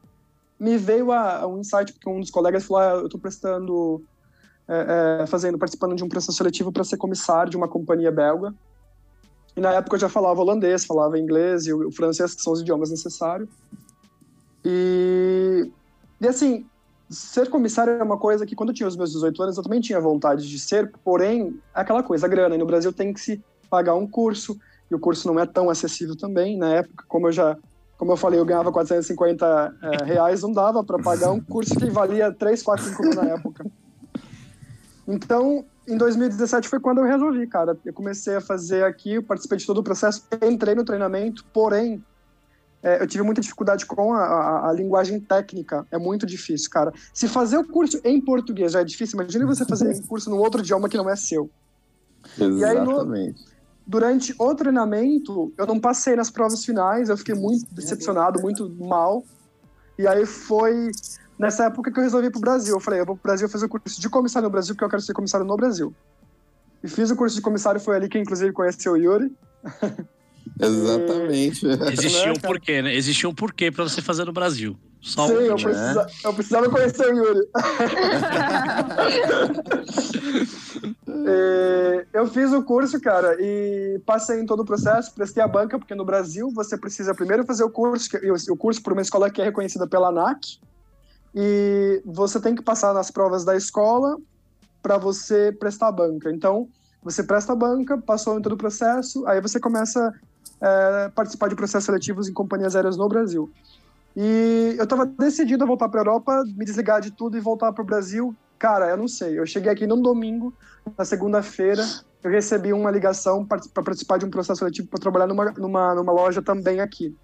me 0.59 0.79
veio 0.79 1.13
a, 1.13 1.41
a 1.41 1.47
um 1.47 1.61
insight 1.61 1.93
porque 1.93 2.09
um 2.09 2.21
dos 2.21 2.31
colegas 2.31 2.65
falou, 2.65 2.83
ah, 2.83 3.01
eu 3.01 3.05
estou 3.05 3.21
prestando 3.21 4.03
é, 4.67 5.25
é, 5.25 5.27
fazendo 5.27 5.59
participando 5.59 5.95
de 5.95 6.03
um 6.03 6.09
processo 6.09 6.39
seletivo 6.39 6.73
para 6.73 6.85
ser 6.85 6.97
comissário 6.97 7.51
de 7.51 7.57
uma 7.59 7.69
companhia 7.69 8.11
belga 8.11 8.55
e 9.57 9.61
na 9.61 9.73
época 9.73 9.97
eu 9.97 10.01
já 10.01 10.09
falava 10.09 10.41
holandês, 10.41 10.85
falava 10.85 11.19
inglês 11.19 11.67
e 11.67 11.73
o 11.73 11.91
francês, 11.91 12.35
que 12.35 12.43
são 12.43 12.53
os 12.53 12.61
idiomas 12.61 12.91
necessários. 12.91 13.49
E, 14.65 15.71
e 16.21 16.29
assim, 16.29 16.67
ser 17.09 17.49
comissário 17.49 17.95
é 17.95 18.03
uma 18.03 18.19
coisa 18.19 18.47
que 18.47 18.55
quando 18.55 18.71
eu 18.71 18.75
tinha 18.75 18.89
os 18.89 18.97
meus 18.97 19.13
18 19.13 19.43
anos 19.43 19.57
eu 19.57 19.63
também 19.63 19.81
tinha 19.81 20.01
vontade 20.01 20.49
de 20.49 20.59
ser, 20.59 20.93
porém, 21.05 21.59
é 21.75 21.81
aquela 21.81 22.03
coisa, 22.03 22.27
a 22.27 22.29
grana. 22.29 22.55
E 22.55 22.59
no 22.59 22.67
Brasil 22.67 22.93
tem 22.93 23.13
que 23.13 23.21
se 23.21 23.43
pagar 23.69 23.95
um 23.95 24.07
curso, 24.07 24.59
e 24.91 24.95
o 24.95 24.99
curso 24.99 25.27
não 25.27 25.39
é 25.39 25.47
tão 25.47 25.71
acessível 25.71 26.17
também. 26.17 26.57
Na 26.57 26.75
época, 26.75 27.05
como 27.09 27.29
eu 27.29 27.33
já 27.33 27.57
como 28.01 28.13
eu 28.13 28.17
falei, 28.17 28.41
eu 28.41 28.47
ganhava 28.47 28.73
450 28.73 29.75
é, 29.83 30.05
reais, 30.09 30.41
não 30.41 30.51
dava 30.53 30.83
para 30.83 30.99
pagar 31.03 31.33
um 31.33 31.41
curso 31.41 31.75
que 31.75 31.91
valia 31.91 32.33
3, 32.33 32.63
4, 32.63 32.87
5 32.87 33.03
mil 33.03 33.15
na 33.15 33.29
época. 33.35 33.67
Então, 35.09 35.65
em 35.91 35.97
2017 35.97 36.69
foi 36.69 36.81
quando 36.81 36.99
eu 36.99 37.05
resolvi, 37.05 37.47
cara. 37.47 37.77
Eu 37.85 37.93
comecei 37.93 38.37
a 38.37 38.41
fazer 38.41 38.85
aqui, 38.85 39.15
eu 39.15 39.23
participei 39.23 39.59
de 39.59 39.67
todo 39.67 39.79
o 39.79 39.83
processo, 39.83 40.27
entrei 40.43 40.75
no 40.75 40.85
treinamento, 40.85 41.45
porém, 41.53 42.03
é, 42.83 43.03
eu 43.03 43.07
tive 43.07 43.23
muita 43.23 43.41
dificuldade 43.41 43.85
com 43.85 44.15
a, 44.15 44.25
a, 44.25 44.71
a, 44.71 44.73
linguagem 44.73 45.21
técnica. 45.21 45.87
É 45.91 45.99
muito 45.99 46.25
difícil, 46.25 46.71
cara. 46.71 46.93
Se 47.13 47.29
fazer 47.29 47.59
o 47.59 47.65
curso 47.65 48.01
em 48.05 48.21
português 48.21 48.73
já 48.73 48.81
é 48.81 48.85
difícil, 48.85 49.21
imagine 49.21 49.45
você 49.45 49.65
fazer 49.65 49.89
um 49.89 50.03
curso 50.03 50.31
num 50.31 50.39
outro 50.39 50.61
idioma 50.61 50.89
que 50.89 50.97
não 50.97 51.09
é 51.09 51.17
seu. 51.17 51.51
Exatamente. 52.39 52.61
E 52.61 52.65
aí, 52.65 52.81
no, 52.81 53.35
durante 53.87 54.35
o 54.39 54.55
treinamento, 54.55 55.53
eu 55.59 55.67
não 55.67 55.79
passei 55.79 56.17
nas 56.17 56.31
provas 56.31 56.65
finais, 56.65 57.09
eu 57.09 57.17
fiquei 57.17 57.35
muito 57.35 57.67
decepcionado, 57.75 58.41
muito 58.41 58.71
mal. 58.71 59.25
E 59.99 60.07
aí 60.07 60.25
foi 60.25 60.91
nessa 61.41 61.65
época 61.65 61.91
que 61.91 61.99
eu 61.99 62.05
resolvi 62.05 62.27
ir 62.27 62.31
pro 62.31 62.39
Brasil. 62.39 62.75
Eu 62.75 62.81
falei, 62.81 63.01
eu 63.01 63.07
vou 63.07 63.17
pro 63.17 63.31
Brasil 63.31 63.49
fazer 63.49 63.65
o 63.65 63.69
curso 63.69 63.99
de 63.99 64.09
comissário 64.11 64.47
no 64.47 64.53
Brasil, 64.53 64.75
porque 64.75 64.85
eu 64.85 64.91
quero 64.91 65.01
ser 65.01 65.15
comissário 65.15 65.47
no 65.47 65.57
Brasil. 65.57 65.95
E 66.85 66.89
fiz 66.89 67.11
o 67.11 67.17
curso 67.17 67.35
de 67.35 67.43
comissário, 67.43 67.81
foi 67.81 67.97
ali 67.97 68.09
que 68.09 68.19
inclusive 68.19 68.53
conheceu 68.53 68.93
o 68.93 68.97
Yuri. 68.97 69.33
Exatamente. 70.61 71.67
E... 71.67 71.93
Existia 71.93 72.27
né, 72.27 72.33
um 72.33 72.41
porquê, 72.41 72.83
né? 72.83 72.95
Existia 72.95 73.29
um 73.29 73.35
porquê 73.35 73.71
pra 73.71 73.85
você 73.85 74.03
fazer 74.03 74.27
no 74.27 74.33
Brasil. 74.33 74.77
Só 75.01 75.27
Sim, 75.29 75.35
um... 75.35 75.41
eu, 75.41 75.57
precisa... 75.57 76.07
eu 76.25 76.35
precisava 76.35 76.69
conhecer 76.69 77.07
o 77.07 77.17
Yuri. 77.17 77.49
e... 81.07 82.07
Eu 82.13 82.27
fiz 82.27 82.53
o 82.53 82.63
curso, 82.63 83.01
cara, 83.01 83.37
e 83.39 84.01
passei 84.05 84.41
em 84.41 84.47
todo 84.47 84.61
o 84.61 84.65
processo, 84.65 85.15
prestei 85.15 85.43
a 85.43 85.49
banca, 85.49 85.79
porque 85.79 85.95
no 85.95 86.05
Brasil 86.05 86.51
você 86.51 86.77
precisa 86.77 87.15
primeiro 87.15 87.45
fazer 87.45 87.63
o 87.63 87.71
curso, 87.71 88.11
o 88.51 88.57
curso 88.57 88.83
por 88.83 88.93
uma 88.93 89.01
escola 89.01 89.31
que 89.31 89.41
é 89.41 89.45
reconhecida 89.45 89.87
pela 89.87 90.09
ANAC, 90.09 90.59
e 91.35 92.03
você 92.05 92.41
tem 92.41 92.55
que 92.55 92.63
passar 92.63 92.93
nas 92.93 93.11
provas 93.11 93.45
da 93.45 93.57
escola 93.57 94.17
para 94.83 94.99
você 94.99 95.53
prestar 95.53 95.93
banca. 95.93 96.31
Então, 96.31 96.69
você 97.03 97.23
presta 97.23 97.55
banca, 97.55 97.99
passou 97.99 98.39
em 98.39 98.43
todo 98.43 98.53
o 98.53 98.59
processo, 98.59 99.27
aí 99.27 99.41
você 99.41 99.59
começa 99.59 100.13
a 100.61 101.07
é, 101.07 101.09
participar 101.11 101.49
de 101.49 101.57
processos 101.57 101.87
seletivos 101.87 102.29
em 102.29 102.33
companhias 102.33 102.77
aéreas 102.77 102.97
no 102.97 103.09
Brasil. 103.09 103.51
E 104.17 104.75
eu 104.77 104.85
estava 104.85 105.07
decidido 105.07 105.65
a 105.65 105.67
voltar 105.67 105.89
para 105.89 106.01
a 106.01 106.03
Europa, 106.03 106.45
me 106.57 106.65
desligar 106.65 107.01
de 107.01 107.11
tudo 107.11 107.37
e 107.37 107.41
voltar 107.41 107.73
para 107.73 107.83
o 107.83 107.87
Brasil. 107.87 108.35
Cara, 108.59 108.91
eu 108.91 108.97
não 108.97 109.09
sei. 109.09 109.39
Eu 109.39 109.47
cheguei 109.47 109.71
aqui 109.71 109.87
no 109.87 109.97
domingo, 109.97 110.53
na 110.99 111.05
segunda-feira, 111.05 111.85
eu 112.23 112.31
recebi 112.31 112.73
uma 112.73 112.91
ligação 112.91 113.47
para 113.47 113.61
participar 113.83 114.19
de 114.19 114.27
um 114.27 114.31
processo 114.31 114.59
seletivo 114.59 114.89
para 114.89 115.01
trabalhar 115.01 115.27
numa, 115.27 115.53
numa, 115.53 115.95
numa 115.95 116.13
loja 116.13 116.43
também 116.43 116.81
aqui. 116.81 117.17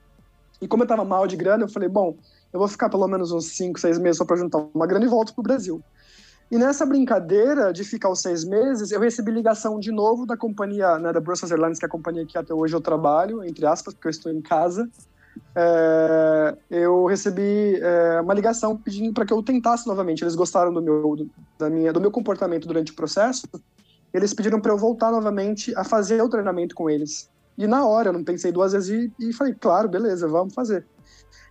E 0.61 0.67
como 0.67 0.83
eu 0.83 0.87
estava 0.87 1.05
mal 1.05 1.27
de 1.27 1.37
grana, 1.37 1.65
eu 1.65 1.69
falei, 1.69 1.89
bom, 1.89 2.17
eu 2.53 2.59
vou 2.59 2.69
ficar 2.69 2.89
pelo 2.89 3.07
menos 3.07 3.33
uns 3.33 3.57
5, 3.57 3.79
6 3.79 3.99
meses 3.99 4.19
só 4.19 4.25
para 4.25 4.37
juntar 4.37 4.59
uma 4.75 4.87
grana 4.87 5.05
e 5.05 5.09
volto 5.09 5.35
para 5.35 5.41
o 5.41 5.45
Brasil. 5.45 5.83
E 6.51 6.57
nessa 6.59 6.87
brincadeira 6.87 7.73
de 7.73 7.83
ficar 7.83 8.09
os 8.09 8.21
seis 8.21 8.45
meses, 8.45 8.93
eu 8.93 9.01
recebi 9.01 9.33
ligação 9.33 9.81
de 9.81 9.91
novo 9.91 10.25
da 10.25 10.37
companhia, 10.37 10.97
né, 10.99 11.13
da 11.13 11.21
Brussels 11.21 11.51
Airlines, 11.51 11.79
que 11.79 11.85
é 11.85 11.89
a 11.89 11.91
companhia 11.91 12.25
que 12.25 12.39
até 12.39 12.55
hoje 12.55 12.75
eu 12.75 12.81
trabalho, 12.81 13.43
entre 13.43 13.67
aspas, 13.67 13.93
porque 13.93 14.07
eu 14.07 14.11
estou 14.11 14.31
em 14.31 14.41
casa. 14.41 14.89
É, 15.55 16.57
eu 16.71 17.05
recebi 17.07 17.81
é, 17.81 18.21
uma 18.21 18.33
ligação 18.33 18.77
pedindo 18.77 19.13
para 19.13 19.27
que 19.27 19.33
eu 19.33 19.43
tentasse 19.43 19.89
novamente. 19.89 20.23
Eles 20.23 20.37
gostaram 20.37 20.73
do 20.73 20.81
meu, 20.81 21.17
do, 21.17 21.31
da 21.59 21.69
minha, 21.69 21.93
do 21.93 22.01
meu 22.01 22.13
comportamento 22.13 22.69
durante 22.69 22.93
o 22.93 22.95
processo. 22.95 23.49
Eles 24.15 24.33
pediram 24.33 24.61
para 24.61 24.73
eu 24.73 24.79
voltar 24.79 25.11
novamente 25.11 25.75
a 25.77 25.83
fazer 25.83 26.23
o 26.23 26.29
treinamento 26.29 26.77
com 26.77 26.89
eles. 26.89 27.29
E 27.59 27.67
na 27.67 27.85
hora, 27.87 28.11
eu 28.11 28.13
não 28.13 28.23
pensei 28.23 28.53
duas 28.53 28.73
vezes 28.73 29.11
e, 29.19 29.29
e 29.29 29.33
falei, 29.33 29.53
claro, 29.53 29.89
beleza, 29.89 30.29
vamos 30.29 30.55
fazer. 30.55 30.87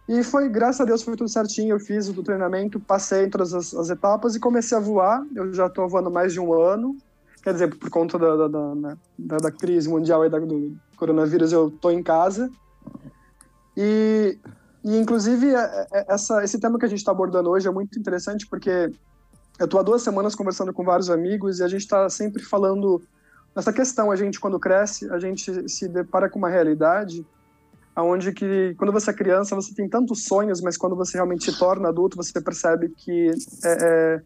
E 0.07 0.23
foi, 0.23 0.47
graças 0.47 0.81
a 0.81 0.85
Deus, 0.85 1.01
foi 1.01 1.15
tudo 1.15 1.29
certinho. 1.29 1.75
Eu 1.75 1.79
fiz 1.79 2.07
o 2.07 2.23
treinamento, 2.23 2.79
passei 2.79 3.25
em 3.25 3.29
todas 3.29 3.53
as, 3.53 3.73
as 3.73 3.89
etapas 3.89 4.35
e 4.35 4.39
comecei 4.39 4.77
a 4.77 4.81
voar. 4.81 5.25
Eu 5.35 5.51
já 5.51 5.65
estou 5.65 5.89
voando 5.89 6.11
mais 6.11 6.33
de 6.33 6.39
um 6.39 6.53
ano. 6.53 6.95
Quer 7.41 7.53
dizer, 7.53 7.75
por 7.75 7.89
conta 7.89 8.17
da, 8.17 8.35
da, 8.35 8.47
da, 8.47 8.75
né, 8.75 8.97
da, 9.17 9.37
da 9.37 9.51
crise 9.51 9.89
mundial 9.89 10.25
e 10.25 10.29
da, 10.29 10.39
do 10.39 10.75
coronavírus, 10.95 11.51
eu 11.51 11.69
estou 11.69 11.91
em 11.91 12.03
casa. 12.03 12.51
E, 13.75 14.37
e 14.83 14.95
inclusive, 14.97 15.53
é, 15.53 15.87
é, 15.91 16.13
essa, 16.13 16.43
esse 16.43 16.59
tema 16.59 16.77
que 16.77 16.85
a 16.85 16.87
gente 16.87 16.99
está 16.99 17.11
abordando 17.11 17.49
hoje 17.49 17.67
é 17.67 17.71
muito 17.71 17.97
interessante 17.97 18.47
porque 18.47 18.91
eu 19.59 19.65
estou 19.65 19.79
há 19.79 19.83
duas 19.83 20.03
semanas 20.03 20.35
conversando 20.35 20.71
com 20.71 20.83
vários 20.83 21.09
amigos 21.09 21.59
e 21.59 21.63
a 21.63 21.67
gente 21.67 21.81
está 21.81 22.09
sempre 22.09 22.43
falando 22.43 23.01
nessa 23.55 23.73
questão. 23.73 24.11
A 24.11 24.15
gente, 24.15 24.39
quando 24.39 24.59
cresce, 24.59 25.09
a 25.09 25.17
gente 25.17 25.67
se 25.69 25.87
depara 25.87 26.29
com 26.29 26.37
uma 26.37 26.49
realidade 26.49 27.25
aonde 27.95 28.31
que 28.33 28.75
quando 28.77 28.91
você 28.91 29.11
é 29.11 29.13
criança 29.13 29.55
você 29.55 29.73
tem 29.73 29.87
tantos 29.87 30.25
sonhos, 30.25 30.61
mas 30.61 30.75
quando 30.75 30.95
você 30.95 31.17
realmente 31.17 31.45
se 31.45 31.57
torna 31.57 31.89
adulto 31.89 32.17
você 32.17 32.41
percebe 32.41 32.89
que 32.89 33.31
é, 33.63 33.77
é, 33.81 34.21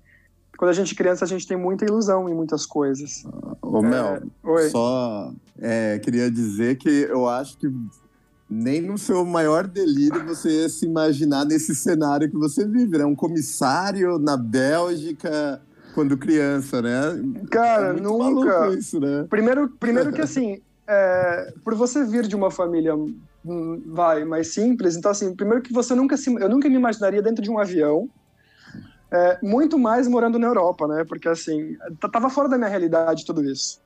quando 0.58 0.72
a 0.72 0.74
gente 0.74 0.94
é 0.94 0.98
criança 0.98 1.24
a 1.24 1.28
gente 1.28 1.48
tem 1.48 1.56
muita 1.56 1.86
ilusão 1.86 2.28
em 2.28 2.34
muitas 2.34 2.66
coisas. 2.66 3.24
Ô 3.62 3.82
Mel, 3.82 4.20
é, 4.58 4.70
só 4.70 5.32
é, 5.60 6.00
queria 6.00 6.32
dizer 6.32 6.78
que 6.78 6.90
eu 6.90 7.28
acho 7.28 7.58
que 7.58 7.72
nem 8.50 8.82
no 8.82 8.98
seu 8.98 9.24
maior 9.24 9.68
delírio 9.68 10.26
você 10.26 10.50
ia 10.64 10.70
se 10.70 10.86
imaginar 10.86 11.46
nesse 11.46 11.76
cenário 11.76 12.30
que 12.30 12.38
você 12.38 12.66
vive, 12.66 12.98
né? 12.98 13.06
Um 13.06 13.16
comissário 13.16 14.18
na 14.18 14.36
Bélgica 14.36 15.62
quando 15.94 16.18
criança, 16.18 16.82
né? 16.82 17.22
Cara, 17.52 17.90
é 17.90 18.02
nunca. 18.02 18.70
Isso, 18.70 19.00
né? 19.00 19.28
Primeiro, 19.30 19.70
primeiro 19.70 20.12
que 20.12 20.22
assim, 20.22 20.60
é, 20.90 21.54
por 21.64 21.76
você 21.76 22.04
vir 22.04 22.28
de 22.28 22.36
uma 22.36 22.50
família 22.50 22.96
Hum, 23.46 23.82
vai 23.88 24.26
mais 24.26 24.54
simples. 24.54 24.96
Então, 24.96 25.12
assim, 25.12 25.36
primeiro 25.36 25.64
que 25.64 25.74
você 25.74 25.96
nunca 25.96 26.18
se, 26.18 26.34
eu 26.34 26.50
nunca 26.50 26.70
me 26.70 26.76
imaginaria 26.76 27.22
dentro 27.22 27.44
de 27.44 27.50
um 27.50 27.58
avião, 27.58 28.10
é, 29.12 29.40
muito 29.42 29.80
mais 29.80 30.08
morando 30.08 30.38
na 30.38 30.48
Europa, 30.48 30.88
né? 30.88 31.06
Porque 31.08 31.28
assim, 31.28 31.76
tava 32.12 32.30
fora 32.30 32.48
da 32.50 32.58
minha 32.58 32.70
realidade 32.70 33.26
tudo 33.26 33.44
isso. 33.44 33.80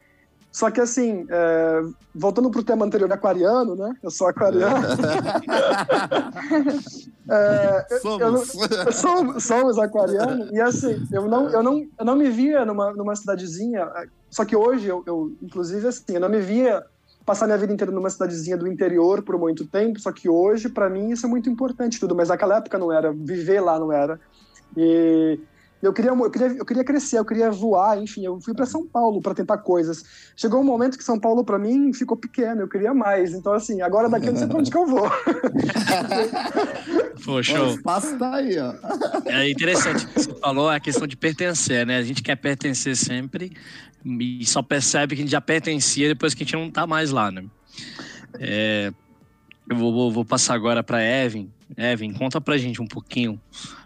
Só 0.52 0.70
que 0.70 0.82
assim, 0.82 1.26
é, 1.30 1.82
voltando 2.14 2.52
pro 2.52 2.64
tema 2.64 2.86
anterior 2.86 3.12
aquariano, 3.12 3.76
né? 3.76 3.94
Eu 4.04 4.12
sou 4.12 4.28
aquariano. 4.28 4.86
é, 7.30 7.86
somos. 8.02 8.54
Eu, 8.54 8.62
eu 8.86 9.40
somos 9.40 9.80
aquariano. 9.80 10.50
E 10.52 10.60
assim, 10.60 11.08
eu 11.12 11.28
não, 11.28 11.50
eu 11.50 11.64
não, 11.64 11.84
eu 11.98 12.06
não 12.06 12.16
me 12.16 12.30
via 12.30 12.66
numa, 12.66 12.92
numa 12.94 13.16
cidadezinha. 13.16 13.90
Só 14.30 14.46
que 14.46 14.56
hoje, 14.56 14.88
eu, 14.88 15.04
eu, 15.08 15.32
inclusive, 15.42 15.88
assim, 15.88 16.04
eu 16.10 16.20
não 16.20 16.30
me 16.30 16.40
via 16.40 16.84
passar 17.26 17.46
minha 17.46 17.58
vida 17.58 17.74
inteira 17.74 17.92
numa 17.92 18.10
cidadezinha 18.10 18.58
do 18.58 18.68
interior 18.68 19.22
por 19.22 19.38
muito 19.38 19.66
tempo, 19.66 20.00
só 20.00 20.12
que 20.12 20.28
hoje, 20.28 20.70
para 20.70 20.90
mim, 20.90 21.12
isso 21.12 21.26
é 21.26 21.30
muito 21.30 21.50
importante 21.50 22.00
tudo, 22.00 22.16
mas 22.16 22.30
naquela 22.30 22.58
época 22.58 22.78
não 22.78 22.92
era, 22.92 23.12
viver 23.12 23.62
lá 23.62 23.80
não 23.80 23.92
era. 23.92 24.20
E 24.76 25.40
eu 25.84 25.92
queria, 25.92 26.12
eu 26.12 26.32
queria, 26.32 26.48
eu 26.48 26.66
queria 26.66 26.84
crescer, 26.84 27.20
eu 27.20 27.26
queria 27.26 27.52
voar, 27.52 28.02
enfim, 28.02 28.26
eu 28.26 28.40
fui 28.40 28.54
para 28.54 28.66
São 28.66 28.88
Paulo 28.88 29.22
para 29.22 29.34
tentar 29.34 29.58
coisas. 29.58 30.06
Chegou 30.34 30.62
um 30.62 30.64
momento 30.64 30.98
que 30.98 31.04
São 31.04 31.20
Paulo 31.20 31.44
para 31.44 31.60
mim 31.60 31.92
ficou 31.92 32.16
pequeno, 32.16 32.62
eu 32.62 32.70
queria 32.70 32.94
mais. 32.94 33.34
Então 33.34 33.52
assim, 33.52 33.82
agora 33.82 34.08
daqui 34.08 34.28
eu 34.28 34.32
não 34.32 34.40
sei 34.40 34.48
para 34.48 34.60
onde 34.60 34.72
que 34.72 34.78
eu 34.78 34.88
vou. 34.88 35.12
Pô, 37.26 37.44
show. 37.44 37.68
O 37.68 37.72
espaço 37.72 38.18
tá 38.18 38.36
aí, 38.36 38.58
ó. 38.58 38.74
É 39.26 39.50
interessante 39.50 40.08
que 40.08 40.22
você 40.22 40.34
falou 40.36 40.70
a 40.70 40.80
questão 40.80 41.06
de 41.06 41.18
pertencer, 41.18 41.86
né? 41.86 41.98
A 41.98 42.04
gente 42.04 42.24
quer 42.24 42.38
pertencer 42.38 42.96
sempre 42.96 43.52
e 44.06 44.46
só 44.46 44.62
percebe 44.62 45.16
que 45.16 45.22
a 45.22 45.24
gente 45.24 45.32
já 45.32 45.42
pertencia 45.42 46.08
depois 46.08 46.34
que 46.34 46.44
a 46.44 46.46
gente 46.46 46.56
não 46.56 46.70
tá 46.70 46.86
mais 46.86 47.12
lá, 47.12 47.32
né? 47.32 47.44
É, 48.40 48.92
eu 49.70 49.76
vou, 49.76 50.12
vou 50.12 50.26
passar 50.26 50.54
agora 50.54 50.84
para 50.84 51.02
Evan. 51.02 51.48
Evan, 51.78 52.14
conta 52.14 52.42
pra 52.42 52.58
gente 52.58 52.82
um 52.82 52.88
pouquinho 52.88 53.40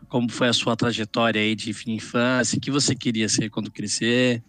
como 0.09 0.31
foi 0.31 0.47
a 0.47 0.53
sua 0.53 0.75
trajetória 0.75 1.41
aí 1.41 1.55
de 1.55 1.73
infância, 1.91 2.57
o 2.57 2.61
que 2.61 2.71
você 2.71 2.95
queria 2.95 3.27
ser 3.27 3.49
quando 3.49 3.71
crescer 3.71 4.41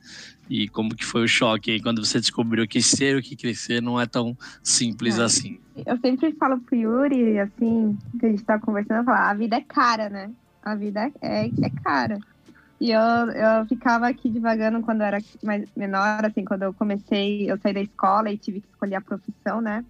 e 0.49 0.69
como 0.69 0.95
que 0.95 1.05
foi 1.05 1.25
o 1.25 1.29
choque 1.29 1.73
aí 1.73 1.83
quando 1.83 2.05
você 2.05 2.21
descobriu 2.21 2.67
que 2.67 2.81
ser 2.81 3.17
o 3.17 3.23
que 3.23 3.37
crescer 3.37 3.83
não 3.83 4.01
é 4.01 4.07
tão 4.07 4.37
simples 4.63 5.19
é. 5.19 5.25
assim. 5.25 5.59
Eu 5.85 5.99
sempre 5.99 6.33
falo 6.33 6.59
pro 6.61 6.77
Yuri, 6.77 7.39
assim, 7.39 7.97
que 8.19 8.27
a 8.27 8.29
gente 8.31 8.45
tá 8.45 8.59
conversando, 8.59 8.99
eu 8.99 9.05
falo, 9.05 9.19
a 9.19 9.35
vida 9.35 9.57
é 9.57 9.61
cara, 9.61 10.09
né? 10.09 10.31
A 10.63 10.75
vida 10.75 11.13
é, 11.21 11.47
é 11.47 11.71
cara. 11.83 12.19
E 12.81 12.93
eu, 12.93 13.01
eu 13.01 13.67
ficava 13.67 14.07
aqui 14.07 14.31
devagando 14.31 14.81
quando 14.83 15.01
eu 15.01 15.07
era 15.07 15.19
mais 15.43 15.69
menor, 15.77 16.25
assim, 16.25 16.45
quando 16.45 16.63
eu 16.63 16.75
comecei, 16.75 17.51
eu 17.51 17.59
saí 17.59 17.75
da 17.75 17.81
escola 17.81 18.31
e 18.31 18.39
tive 18.39 18.61
que 18.61 18.69
escolher 18.69 18.97
a 18.97 19.01
profissão, 19.01 19.61
né? 19.61 19.85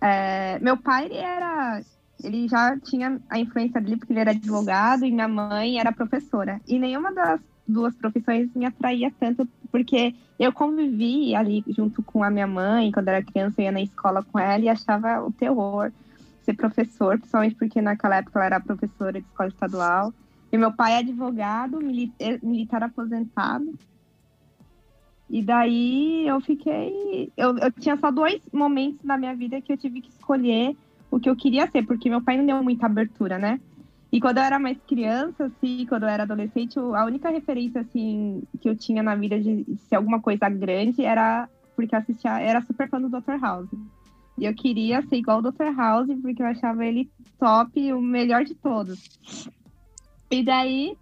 É, 0.00 0.58
meu 0.58 0.76
pai, 0.76 1.06
ele 1.06 1.16
era 1.16 1.82
ele 2.22 2.46
já 2.48 2.78
tinha 2.78 3.20
a 3.28 3.38
influência 3.38 3.80
dele 3.80 3.96
porque 3.96 4.12
ele 4.12 4.20
era 4.20 4.30
advogado 4.30 5.04
e 5.04 5.10
minha 5.10 5.28
mãe 5.28 5.78
era 5.78 5.92
professora. 5.92 6.60
E 6.68 6.78
nenhuma 6.78 7.12
das 7.12 7.40
duas 7.66 7.94
profissões 7.94 8.48
me 8.54 8.64
atraía 8.64 9.12
tanto, 9.18 9.48
porque 9.70 10.14
eu 10.38 10.52
convivi 10.52 11.34
ali 11.34 11.64
junto 11.68 12.02
com 12.02 12.22
a 12.22 12.30
minha 12.30 12.46
mãe, 12.46 12.92
quando 12.92 13.08
era 13.08 13.24
criança, 13.24 13.60
eu 13.60 13.64
ia 13.64 13.72
na 13.72 13.82
escola 13.82 14.22
com 14.22 14.38
ela 14.38 14.62
e 14.62 14.68
achava 14.68 15.22
o 15.24 15.32
terror 15.32 15.90
ser 16.44 16.54
professor, 16.54 17.18
principalmente 17.18 17.54
porque 17.54 17.80
naquela 17.80 18.16
época 18.16 18.38
ela 18.38 18.46
era 18.46 18.60
professora 18.60 19.12
de 19.12 19.26
escola 19.26 19.48
estadual. 19.48 20.12
E 20.52 20.58
meu 20.58 20.70
pai 20.70 20.92
é 20.92 20.98
advogado, 20.98 21.78
eh, 22.20 22.38
militar 22.42 22.82
aposentado. 22.82 23.72
E 25.30 25.42
daí 25.42 26.28
eu 26.28 26.38
fiquei. 26.42 27.32
Eu, 27.34 27.56
eu 27.56 27.72
tinha 27.72 27.96
só 27.96 28.10
dois 28.10 28.42
momentos 28.52 29.02
na 29.02 29.16
minha 29.16 29.34
vida 29.34 29.62
que 29.62 29.72
eu 29.72 29.78
tive 29.78 30.02
que 30.02 30.10
escolher 30.10 30.76
o 31.10 31.18
que 31.18 31.30
eu 31.30 31.34
queria 31.34 31.66
ser, 31.70 31.86
porque 31.86 32.10
meu 32.10 32.20
pai 32.20 32.36
não 32.36 32.44
deu 32.44 32.62
muita 32.62 32.84
abertura, 32.84 33.38
né? 33.38 33.58
E 34.12 34.20
quando 34.20 34.36
eu 34.36 34.42
era 34.42 34.58
mais 34.58 34.76
criança, 34.86 35.46
assim, 35.46 35.86
quando 35.88 36.02
eu 36.02 36.08
era 36.10 36.24
adolescente, 36.24 36.78
a 36.78 37.04
única 37.06 37.30
referência, 37.30 37.80
assim, 37.80 38.42
que 38.60 38.68
eu 38.68 38.76
tinha 38.76 39.02
na 39.02 39.14
vida 39.14 39.40
de 39.40 39.64
ser 39.88 39.96
alguma 39.96 40.20
coisa 40.20 40.50
grande 40.50 41.02
era 41.02 41.48
porque 41.74 41.94
eu 41.94 41.98
assistia, 41.98 42.38
era 42.38 42.60
super 42.60 42.90
fã 42.90 43.00
do 43.00 43.08
Dr. 43.08 43.40
House. 43.40 43.70
E 44.38 44.44
eu 44.44 44.54
queria 44.54 45.00
ser 45.02 45.16
igual 45.16 45.38
o 45.38 45.50
Dr. 45.50 45.74
House, 45.74 46.10
porque 46.20 46.42
eu 46.42 46.46
achava 46.46 46.84
ele 46.84 47.10
top, 47.38 47.92
o 47.94 48.02
melhor 48.02 48.44
de 48.44 48.54
todos. 48.54 49.18
E 50.32 50.42
daí, 50.42 50.96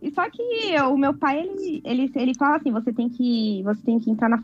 e 0.00 0.10
só 0.12 0.28
que 0.30 0.42
o 0.90 0.96
meu 0.96 1.12
pai, 1.12 1.40
ele, 1.40 1.82
ele, 1.84 2.12
ele 2.14 2.34
fala 2.34 2.56
assim, 2.56 2.72
você 2.72 2.90
tem 2.90 3.10
que, 3.10 3.62
você 3.62 3.82
tem 3.82 4.00
que 4.00 4.10
entrar 4.10 4.30
na 4.30 4.40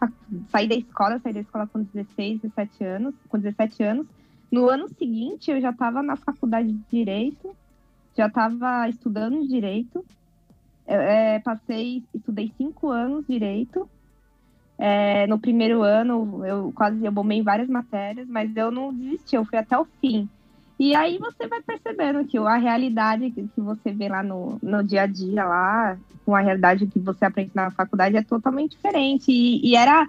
sair 0.51 0.69
da 0.69 0.75
escola, 0.75 1.19
sair 1.19 1.33
da 1.33 1.41
escola 1.41 1.67
com 1.67 1.83
16, 1.83 2.43
17 2.43 2.85
anos, 2.85 3.15
com 3.27 3.39
17 3.39 3.83
anos, 3.83 4.07
no 4.53 4.69
ano 4.69 4.87
seguinte, 4.99 5.51
eu 5.51 5.59
já 5.63 5.71
estava 5.71 6.03
na 6.03 6.15
faculdade 6.15 6.71
de 6.71 6.85
Direito, 6.91 7.57
já 8.15 8.27
estava 8.27 8.87
estudando 8.89 9.49
Direito. 9.49 10.05
Eu, 10.87 11.01
é, 11.01 11.41
passei, 11.41 12.05
estudei 12.15 12.53
cinco 12.57 12.91
anos 12.91 13.27
Direito. 13.27 13.89
É, 14.79 15.27
no 15.27 15.39
primeiro 15.39 15.83
ano, 15.83 16.45
eu 16.45 16.71
quase 16.75 17.03
eu 17.03 17.11
bombei 17.11 17.43
várias 17.43 17.69
matérias, 17.69 18.29
mas 18.29 18.55
eu 18.55 18.71
não 18.71 18.93
desisti, 18.93 19.37
eu 19.37 19.45
fui 19.47 19.59
até 19.59 19.77
o 19.79 19.87
fim. 20.03 20.29
E 20.79 20.95
aí 20.95 21.19
você 21.19 21.47
vai 21.47 21.63
percebendo 21.63 22.25
que 22.25 22.37
a 22.37 22.57
realidade 22.57 23.31
que 23.31 23.49
você 23.57 23.93
vê 23.93 24.09
lá 24.09 24.23
no, 24.23 24.59
no 24.63 24.85
dia 24.85 25.03
a 25.03 25.07
dia, 25.07 25.45
lá, 25.45 25.97
com 26.25 26.35
a 26.35 26.41
realidade 26.41 26.87
que 26.87 26.99
você 26.99 27.25
aprende 27.25 27.51
na 27.55 27.71
faculdade, 27.71 28.17
é 28.17 28.23
totalmente 28.23 28.73
diferente. 28.73 29.33
E, 29.33 29.67
e 29.67 29.75
era 29.75 30.07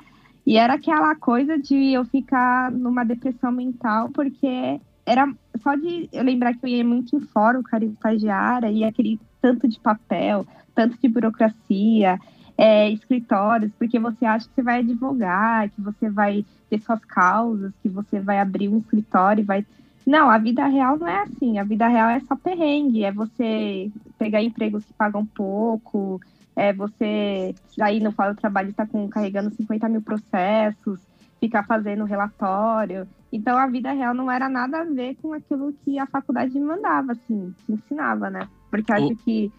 e 0.47 0.55
era 0.55 0.75
aquela 0.75 1.13
coisa 1.13 1.57
de 1.57 1.91
eu 1.91 2.05
ficar 2.05 2.71
numa 2.71 3.03
depressão 3.03 3.51
mental, 3.51 4.09
porque 4.13 4.79
era 5.05 5.29
só 5.61 5.75
de 5.75 6.07
eu 6.09 6.23
lembrar 6.23 6.53
que 6.53 6.65
eu 6.65 6.69
ia 6.69 6.85
muito 6.85 7.13
em 7.17 7.19
fórum, 7.19 7.61
cara, 7.61 7.83
estagiária, 7.83 8.71
e 8.71 8.85
aquele 8.85 9.19
tanto 9.41 9.67
de 9.67 9.77
papel, 9.77 10.47
tanto 10.73 10.97
de 11.01 11.07
burocracia, 11.09 12.17
é, 12.57 12.89
escritórios, 12.89 13.73
porque 13.77 13.99
você 13.99 14.25
acha 14.25 14.47
que 14.47 14.55
você 14.55 14.63
vai 14.63 14.79
advogar, 14.79 15.69
que 15.69 15.81
você 15.81 16.09
vai 16.09 16.45
ter 16.69 16.79
suas 16.79 17.03
causas, 17.03 17.73
que 17.83 17.89
você 17.89 18.17
vai 18.19 18.39
abrir 18.39 18.69
um 18.69 18.77
escritório 18.77 19.41
e 19.41 19.45
vai 19.45 19.65
Não, 20.07 20.29
a 20.29 20.37
vida 20.37 20.65
real 20.67 20.97
não 20.97 21.05
é 21.05 21.23
assim. 21.23 21.59
A 21.59 21.65
vida 21.65 21.85
real 21.85 22.09
é 22.09 22.21
só 22.21 22.33
perrengue. 22.33 23.03
É 23.03 23.11
você 23.11 23.91
pegar 24.17 24.41
empregos 24.41 24.85
que 24.85 24.93
pagam 24.93 25.25
pouco, 25.25 26.21
é 26.55 26.71
você 26.71 27.53
aí 27.81 27.99
no 27.99 28.13
fórum 28.13 28.33
do 28.33 28.39
trabalho 28.39 28.69
está 28.69 28.87
carregando 29.11 29.53
50 29.53 29.89
mil 29.89 30.01
processos, 30.01 31.01
ficar 31.41 31.63
fazendo 31.65 32.05
relatório. 32.05 33.05
Então 33.33 33.57
a 33.57 33.67
vida 33.67 33.91
real 33.91 34.13
não 34.13 34.31
era 34.31 34.47
nada 34.47 34.79
a 34.79 34.85
ver 34.85 35.15
com 35.21 35.33
aquilo 35.33 35.73
que 35.83 35.99
a 35.99 36.07
faculdade 36.07 36.53
me 36.53 36.65
mandava, 36.65 37.11
assim, 37.11 37.53
que 37.65 37.73
ensinava, 37.73 38.29
né? 38.29 38.47
Porque 38.71 38.93
acho 38.93 39.13
que 39.17 39.51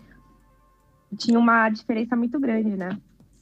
tinha 1.19 1.39
uma 1.39 1.69
diferença 1.69 2.17
muito 2.17 2.41
grande, 2.41 2.71
né? 2.71 2.89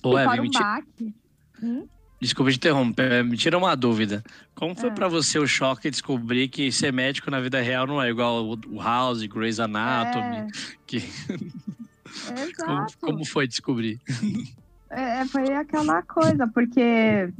Ô, 0.02 0.18
Eve, 0.18 0.40
um 0.40 0.50
baque. 0.50 1.14
Hum? 1.62 1.86
Desculpa 2.20 2.50
te 2.50 2.56
interromper, 2.56 3.22
me 3.24 3.36
tira 3.36 3.58
uma 3.58 3.76
dúvida. 3.76 4.24
Como 4.54 4.74
foi 4.74 4.88
é. 4.88 4.92
para 4.92 5.06
você 5.06 5.38
o 5.38 5.46
choque 5.46 5.90
descobrir 5.90 6.48
que 6.48 6.72
ser 6.72 6.92
médico 6.92 7.30
na 7.30 7.40
vida 7.40 7.60
real 7.60 7.86
não 7.86 8.02
é 8.02 8.08
igual 8.08 8.58
o 8.66 8.80
House, 8.80 9.22
Grey's 9.24 9.60
Anatomy? 9.60 10.36
É. 10.36 10.46
Que... 10.86 11.02
como, 12.64 12.86
como, 13.00 13.26
foi 13.26 13.46
descobrir? 13.46 14.00
É, 14.90 15.20
é, 15.20 15.26
foi 15.26 15.52
aquela 15.54 16.02
coisa, 16.02 16.46
porque 16.46 17.32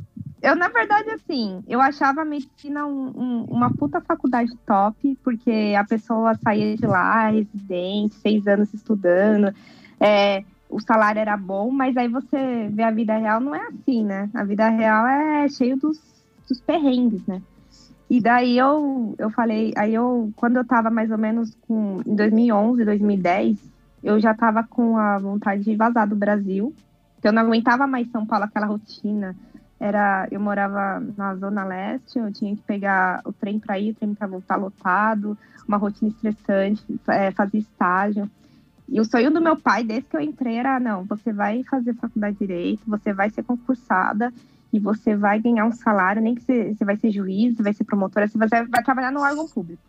eu, 0.43 0.55
na 0.55 0.69
verdade, 0.69 1.11
assim, 1.11 1.63
eu 1.67 1.81
achava 1.81 2.23
a 2.23 2.25
medicina 2.25 2.87
um, 2.87 3.13
um, 3.17 3.45
uma 3.45 3.71
puta 3.71 4.01
faculdade 4.01 4.53
top, 4.67 5.19
porque 5.23 5.75
a 5.79 5.85
pessoa 5.85 6.35
saía 6.35 6.77
de 6.77 6.87
lá, 6.87 7.31
residente, 7.31 8.17
seis 8.17 8.47
anos 8.47 8.73
estudando, 8.75 9.55
é, 9.99 10.45
o 10.69 10.81
salário 10.81 11.21
era 11.21 11.37
bom, 11.37 11.71
mas 11.71 11.97
aí 11.97 12.09
você 12.09 12.69
vê 12.73 12.83
a 12.83 12.91
vida 12.91 13.17
real, 13.17 13.41
não 13.41 13.55
é 13.55 13.67
assim, 13.67 14.05
né? 14.05 14.29
A 14.35 14.45
vida 14.45 14.69
real 14.69 15.07
é 15.07 15.49
cheio 15.49 15.77
dos, 15.77 16.01
dos 16.49 16.61
perrengues, 16.61 17.25
né? 17.27 17.41
E 18.09 18.21
daí 18.21 18.57
eu, 18.57 19.15
eu 19.19 19.31
falei, 19.31 19.73
aí 19.77 19.95
eu, 19.95 20.33
quando 20.37 20.57
eu 20.57 20.65
tava 20.65 20.91
mais 20.91 21.11
ou 21.11 21.19
menos 21.19 21.57
com, 21.67 22.01
em 22.07 22.15
2011, 22.15 22.85
2010, 22.85 23.59
eu 24.03 24.21
já 24.21 24.33
tava 24.33 24.63
com 24.63 24.97
a 24.97 25.19
vontade 25.19 25.65
de 25.65 25.75
vazar 25.75 26.09
do 26.09 26.15
Brasil, 26.15 26.73
que 27.21 27.27
eu 27.27 27.33
não 27.33 27.43
aguentava 27.43 27.87
mais 27.87 28.09
São 28.11 28.25
Paulo, 28.25 28.45
aquela 28.45 28.67
rotina. 28.67 29.35
Era, 29.79 30.27
eu 30.31 30.41
morava 30.41 31.01
na 31.17 31.35
Zona 31.35 31.65
Leste, 31.65 32.19
eu 32.19 32.33
tinha 32.33 32.55
que 32.55 32.63
pegar 32.63 33.21
o 33.25 33.33
trem 33.33 33.59
para 33.59 33.79
ir, 33.79 33.91
o 33.91 33.95
trem 33.95 34.15
para 34.15 34.27
voltar 34.27 34.57
lotado, 34.57 35.37
uma 35.67 35.77
rotina 35.77 36.11
estressante, 36.11 36.85
é, 37.09 37.33
fazer 37.33 37.59
estágio. 37.59 38.31
E 38.89 39.01
o 39.01 39.05
sonho 39.05 39.31
do 39.31 39.41
meu 39.41 39.57
pai, 39.57 39.83
desde 39.83 40.09
que 40.09 40.17
eu 40.17 40.21
entrei, 40.21 40.57
era: 40.57 40.79
não, 40.79 41.05
você 41.05 41.33
vai 41.33 41.63
fazer 41.65 41.95
faculdade 41.95 42.37
de 42.39 42.47
direito, 42.47 42.83
você 42.87 43.13
vai 43.13 43.31
ser 43.31 43.43
concursada 43.43 44.33
e 44.73 44.79
você 44.79 45.17
vai 45.17 45.41
ganhar 45.41 45.65
um 45.65 45.73
salário, 45.73 46.23
nem 46.23 46.35
que 46.35 46.43
você, 46.43 46.75
você 46.75 46.85
vai 46.85 46.97
ser 46.97 47.11
juiz, 47.11 47.57
vai 47.59 47.73
ser 47.73 47.85
promotora, 47.85 48.29
você 48.29 48.39
vai, 48.39 48.49
vai 48.49 48.83
trabalhar 48.83 49.11
no 49.11 49.21
órgão 49.21 49.49
público. 49.49 49.83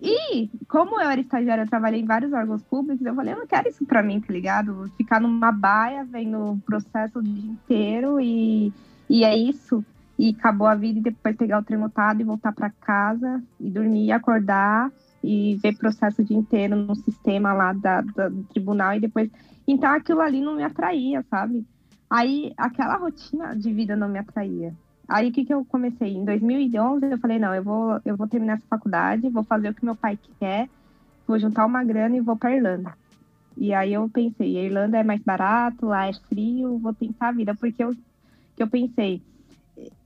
E 0.00 0.50
como 0.68 1.00
eu 1.00 1.08
era 1.08 1.20
estagiária, 1.20 1.62
eu 1.62 1.68
trabalhei 1.68 2.00
em 2.00 2.04
vários 2.04 2.32
órgãos 2.32 2.62
públicos, 2.62 3.04
eu 3.06 3.14
falei, 3.14 3.32
eu 3.32 3.38
não 3.38 3.46
quero 3.46 3.68
isso 3.68 3.86
para 3.86 4.02
mim, 4.02 4.20
tá 4.20 4.32
ligado? 4.32 4.90
Ficar 4.96 5.20
numa 5.20 5.52
baia, 5.52 6.04
vendo 6.04 6.38
o 6.38 6.58
processo 6.58 7.20
o 7.20 7.22
dia 7.22 7.50
inteiro 7.50 8.20
e, 8.20 8.72
e 9.08 9.24
é 9.24 9.36
isso. 9.36 9.84
E 10.18 10.36
acabou 10.38 10.66
a 10.66 10.74
vida 10.74 10.98
e 10.98 11.02
depois 11.02 11.36
pegar 11.36 11.58
o 11.58 11.64
trem 11.64 11.80
e 12.18 12.24
voltar 12.24 12.52
para 12.52 12.70
casa 12.70 13.42
e 13.58 13.70
dormir 13.70 14.12
acordar 14.12 14.92
e 15.24 15.56
ver 15.56 15.76
processo 15.76 16.22
dia 16.22 16.36
inteiro 16.36 16.76
no 16.76 16.94
sistema 16.94 17.52
lá 17.54 17.72
da, 17.72 18.02
da, 18.02 18.28
do 18.28 18.42
tribunal 18.44 18.94
e 18.94 19.00
depois. 19.00 19.30
Então 19.66 19.90
aquilo 19.90 20.20
ali 20.20 20.40
não 20.40 20.54
me 20.54 20.62
atraía, 20.62 21.24
sabe? 21.30 21.64
Aí 22.10 22.52
aquela 22.56 22.96
rotina 22.96 23.56
de 23.56 23.72
vida 23.72 23.96
não 23.96 24.08
me 24.08 24.18
atraía. 24.18 24.74
Aí 25.08 25.28
o 25.28 25.32
que, 25.32 25.44
que 25.44 25.54
eu 25.54 25.64
comecei? 25.64 26.14
Em 26.14 26.24
2011 26.24 27.06
eu 27.06 27.18
falei, 27.18 27.38
não, 27.38 27.54
eu 27.54 27.62
vou, 27.62 28.00
eu 28.04 28.16
vou 28.16 28.28
terminar 28.28 28.54
essa 28.54 28.66
faculdade, 28.68 29.28
vou 29.30 29.44
fazer 29.44 29.70
o 29.70 29.74
que 29.74 29.84
meu 29.84 29.96
pai 29.96 30.18
quer, 30.38 30.68
vou 31.26 31.38
juntar 31.38 31.64
uma 31.64 31.82
grana 31.82 32.16
e 32.16 32.20
vou 32.20 32.36
para 32.36 32.54
Irlanda. 32.54 32.94
E 33.56 33.72
aí 33.72 33.92
eu 33.94 34.08
pensei, 34.08 34.58
a 34.58 34.62
Irlanda 34.62 34.98
é 34.98 35.04
mais 35.04 35.22
barato, 35.22 35.86
lá 35.86 36.06
é 36.06 36.12
frio, 36.12 36.78
vou 36.78 36.92
tentar 36.92 37.28
a 37.28 37.32
vida, 37.32 37.54
porque 37.54 37.82
eu, 37.82 37.94
que 38.56 38.62
eu 38.62 38.66
pensei, 38.66 39.22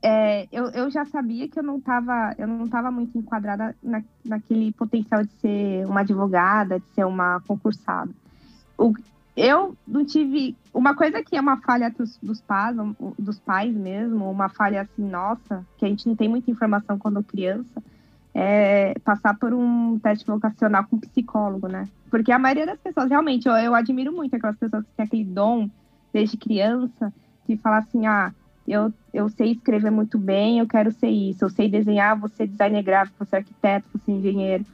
é, 0.02 0.48
eu, 0.50 0.66
eu 0.70 0.90
já 0.90 1.04
sabia 1.04 1.48
que 1.48 1.58
eu 1.58 1.62
não 1.62 1.76
estava 1.76 2.34
eu 2.38 2.46
não 2.46 2.68
tava 2.68 2.90
muito 2.90 3.16
enquadrada 3.18 3.76
na, 3.82 4.02
naquele 4.24 4.72
potencial 4.72 5.22
de 5.22 5.30
ser 5.40 5.86
uma 5.86 6.00
advogada, 6.00 6.80
de 6.80 6.86
ser 6.94 7.04
uma 7.04 7.40
concursada. 7.46 8.10
O, 8.76 8.94
eu 9.36 9.76
não 9.86 10.04
tive 10.04 10.56
uma 10.74 10.94
coisa 10.94 11.22
que 11.22 11.36
é 11.36 11.40
uma 11.40 11.58
falha 11.58 11.90
dos, 11.90 12.18
dos 12.22 12.40
pais, 12.40 12.76
dos 13.18 13.38
pais 13.38 13.74
mesmo, 13.74 14.30
uma 14.30 14.48
falha 14.48 14.82
assim 14.82 15.08
nossa, 15.08 15.64
que 15.76 15.84
a 15.84 15.88
gente 15.88 16.08
não 16.08 16.16
tem 16.16 16.28
muita 16.28 16.50
informação 16.50 16.98
quando 16.98 17.22
criança, 17.22 17.82
é 18.34 18.94
passar 19.04 19.38
por 19.38 19.52
um 19.52 19.98
teste 19.98 20.26
vocacional 20.26 20.84
com 20.88 20.98
psicólogo, 20.98 21.68
né? 21.68 21.88
Porque 22.10 22.32
a 22.32 22.38
maioria 22.38 22.66
das 22.66 22.80
pessoas, 22.80 23.10
realmente, 23.10 23.46
eu, 23.46 23.54
eu 23.54 23.74
admiro 23.74 24.12
muito 24.12 24.34
aquelas 24.34 24.56
pessoas 24.56 24.84
que 24.84 24.92
têm 24.96 25.06
aquele 25.06 25.24
dom 25.24 25.68
desde 26.12 26.36
criança 26.36 27.12
de 27.48 27.56
falar 27.56 27.78
assim, 27.78 28.06
ah, 28.06 28.32
eu, 28.72 28.92
eu 29.12 29.28
sei 29.28 29.52
escrever 29.52 29.90
muito 29.90 30.18
bem, 30.18 30.58
eu 30.58 30.66
quero 30.66 30.92
ser 30.92 31.08
isso, 31.08 31.44
eu 31.44 31.50
sei 31.50 31.68
desenhar, 31.68 32.18
vou 32.18 32.28
ser 32.28 32.46
designer 32.46 32.82
gráfico, 32.82 33.18
vou 33.18 33.26
ser 33.26 33.36
arquiteto, 33.36 33.88
vou 33.92 34.02
ser 34.04 34.12
engenheiro. 34.12 34.64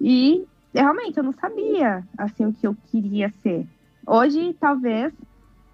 E 0.00 0.44
realmente 0.74 1.16
eu 1.16 1.24
não 1.24 1.32
sabia 1.32 2.04
assim 2.18 2.46
o 2.46 2.52
que 2.52 2.66
eu 2.66 2.76
queria 2.90 3.30
ser. 3.42 3.66
Hoje, 4.06 4.54
talvez. 4.60 5.12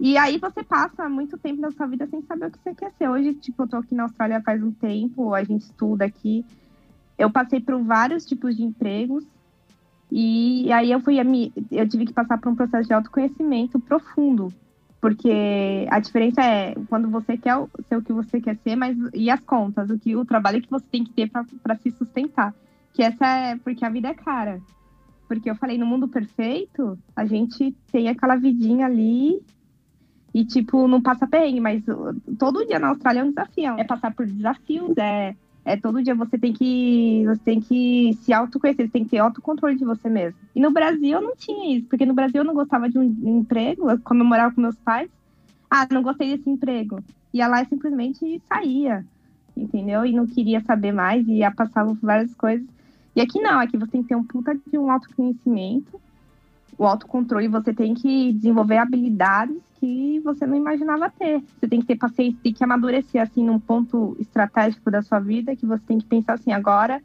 E 0.01 0.17
aí 0.17 0.39
você 0.39 0.65
passa 0.65 1.09
muito 1.09 1.39
tempo 1.39 1.61
da 1.61 1.71
sua 1.71 1.87
vida 1.87 2.07
sem 2.07 2.23
saber 2.23 2.47
o 2.47 2.51
que 2.51 2.59
você 2.59 2.75
quer 2.75 2.93
ser. 2.99 3.09
Hoje, 3.09 3.35
tipo, 3.35 3.63
eu 3.63 3.69
tô 3.69 3.77
aqui 3.77 3.95
na 3.95 4.05
Austrália 4.05 4.43
faz 4.43 4.63
um 4.63 4.73
tempo, 4.73 5.33
a 5.33 5.45
gente 5.45 5.63
estuda 5.63 6.05
aqui. 6.05 6.45
Eu 7.17 7.31
passei 7.31 7.61
por 7.61 7.81
vários 7.83 8.27
tipos 8.27 8.57
de 8.57 8.65
empregos. 8.65 9.25
E 10.11 10.71
aí 10.73 10.91
eu 10.91 11.01
fui 11.01 11.17
eu 11.71 11.89
tive 11.89 12.05
que 12.05 12.13
passar 12.13 12.39
por 12.39 12.51
um 12.51 12.55
processo 12.55 12.87
de 12.87 12.93
autoconhecimento 12.93 13.81
profundo, 13.81 14.53
porque 15.03 15.85
a 15.91 15.99
diferença 15.99 16.41
é 16.41 16.77
quando 16.89 17.11
você 17.11 17.37
quer 17.37 17.57
ser 17.89 17.97
o 17.97 18.03
que 18.03 18.13
você 18.13 18.41
quer 18.41 18.57
ser, 18.59 18.77
mas 18.77 18.97
e 19.13 19.29
as 19.29 19.41
contas, 19.41 19.91
o 19.91 19.99
que 19.99 20.15
o 20.15 20.25
trabalho 20.25 20.63
que 20.63 20.71
você 20.71 20.87
tem 20.93 21.03
que 21.03 21.11
ter 21.13 21.29
para 21.29 21.77
se 21.77 21.91
sustentar. 21.91 22.55
Que 22.93 23.03
essa 23.03 23.27
é 23.27 23.57
porque 23.57 23.85
a 23.85 23.91
vida 23.91 24.07
é 24.07 24.15
cara. 24.15 24.61
Porque 25.27 25.51
eu 25.51 25.57
falei, 25.57 25.77
no 25.77 25.87
mundo 25.87 26.07
perfeito, 26.07 26.97
a 27.17 27.25
gente 27.25 27.75
tem 27.91 28.09
aquela 28.09 28.37
vidinha 28.37 28.87
ali 28.87 29.43
e, 30.33 30.45
tipo, 30.45 30.87
não 30.87 31.03
passa 31.03 31.27
perrengue, 31.27 31.59
mas 31.59 31.83
todo 32.39 32.65
dia 32.65 32.79
na 32.79 32.91
Austrália 32.91 33.23
é 33.23 33.25
um 33.25 33.31
desafio. 33.31 33.75
É 33.79 33.83
passar 33.83 34.15
por 34.15 34.25
desafios, 34.25 34.97
é, 34.97 35.35
é 35.65 35.77
todo 35.77 36.03
dia 36.03 36.15
você 36.15 36.37
tem 36.37 36.53
que 36.53 37.23
você 37.27 37.41
tem 37.45 37.61
que 37.61 38.19
se 38.23 38.33
autoconhecer, 38.33 38.87
você 38.87 38.93
tem 38.93 39.05
que 39.05 39.11
ter 39.11 39.19
autocontrole 39.19 39.77
de 39.77 39.85
você 39.85 40.09
mesmo. 40.09 40.39
E 40.55 40.61
no 40.61 40.73
Brasil 40.73 41.13
eu 41.13 41.23
não 41.23 41.37
tinha 41.37 41.77
isso, 41.77 41.87
porque 41.89 42.05
no 42.05 42.15
Brasil 42.15 42.41
eu 42.41 42.45
não 42.45 42.55
gostava 42.55 42.89
de 42.89 42.99
um 42.99 43.03
emprego, 43.39 43.91
eu 43.91 43.99
comemorava 44.01 44.55
com 44.55 44.61
meus 44.61 44.77
pais. 44.77 45.09
Ah, 45.71 45.87
não 45.91 46.03
gostei 46.03 46.37
desse 46.37 46.51
emprego. 46.51 47.03
Ia 47.33 47.47
lá 47.47 47.63
e 47.63 47.67
simplesmente 47.67 48.43
saía, 48.49 49.05
entendeu? 49.57 50.05
E 50.05 50.13
não 50.13 50.27
queria 50.27 50.61
saber 50.61 50.93
mais, 50.93 51.27
e 51.27 51.39
ia 51.39 51.51
passar 51.51 51.85
várias 52.03 52.35
coisas. 52.35 52.67
E 53.15 53.21
aqui 53.21 53.41
não, 53.41 53.61
aqui 53.61 53.77
você 53.77 53.93
tem 53.93 54.03
que 54.03 54.09
ter 54.09 54.17
um 54.17 54.25
puta 54.25 54.55
de 54.55 54.79
um 54.79 54.91
autoconhecimento, 54.91 56.01
o 56.79 56.85
autocontrole, 56.85 57.49
você 57.49 57.73
tem 57.73 57.95
que 57.95 58.33
desenvolver 58.33 58.79
habilidades 58.79 59.57
que 59.79 60.21
você 60.21 60.47
não 60.47 60.57
imaginava 60.57 61.11
ter. 61.11 61.43
Você 61.59 61.69
tem 61.69 61.81
que 61.81 61.87
ter 61.87 61.97
paciência, 61.97 62.39
tem 62.43 62.53
que 62.53 62.65
amadurecer 62.65 63.21
assim 63.21 63.45
num 63.45 63.59
ponto 63.59 64.17
estratégico 64.21 64.91
da 64.91 65.03
sua 65.03 65.19
vida, 65.19 65.57
que 65.57 65.67
você 65.67 65.83
tem 65.85 65.99
que 65.99 66.07
pensar 66.07 66.35
assim, 66.35 66.53
agora 66.53 67.03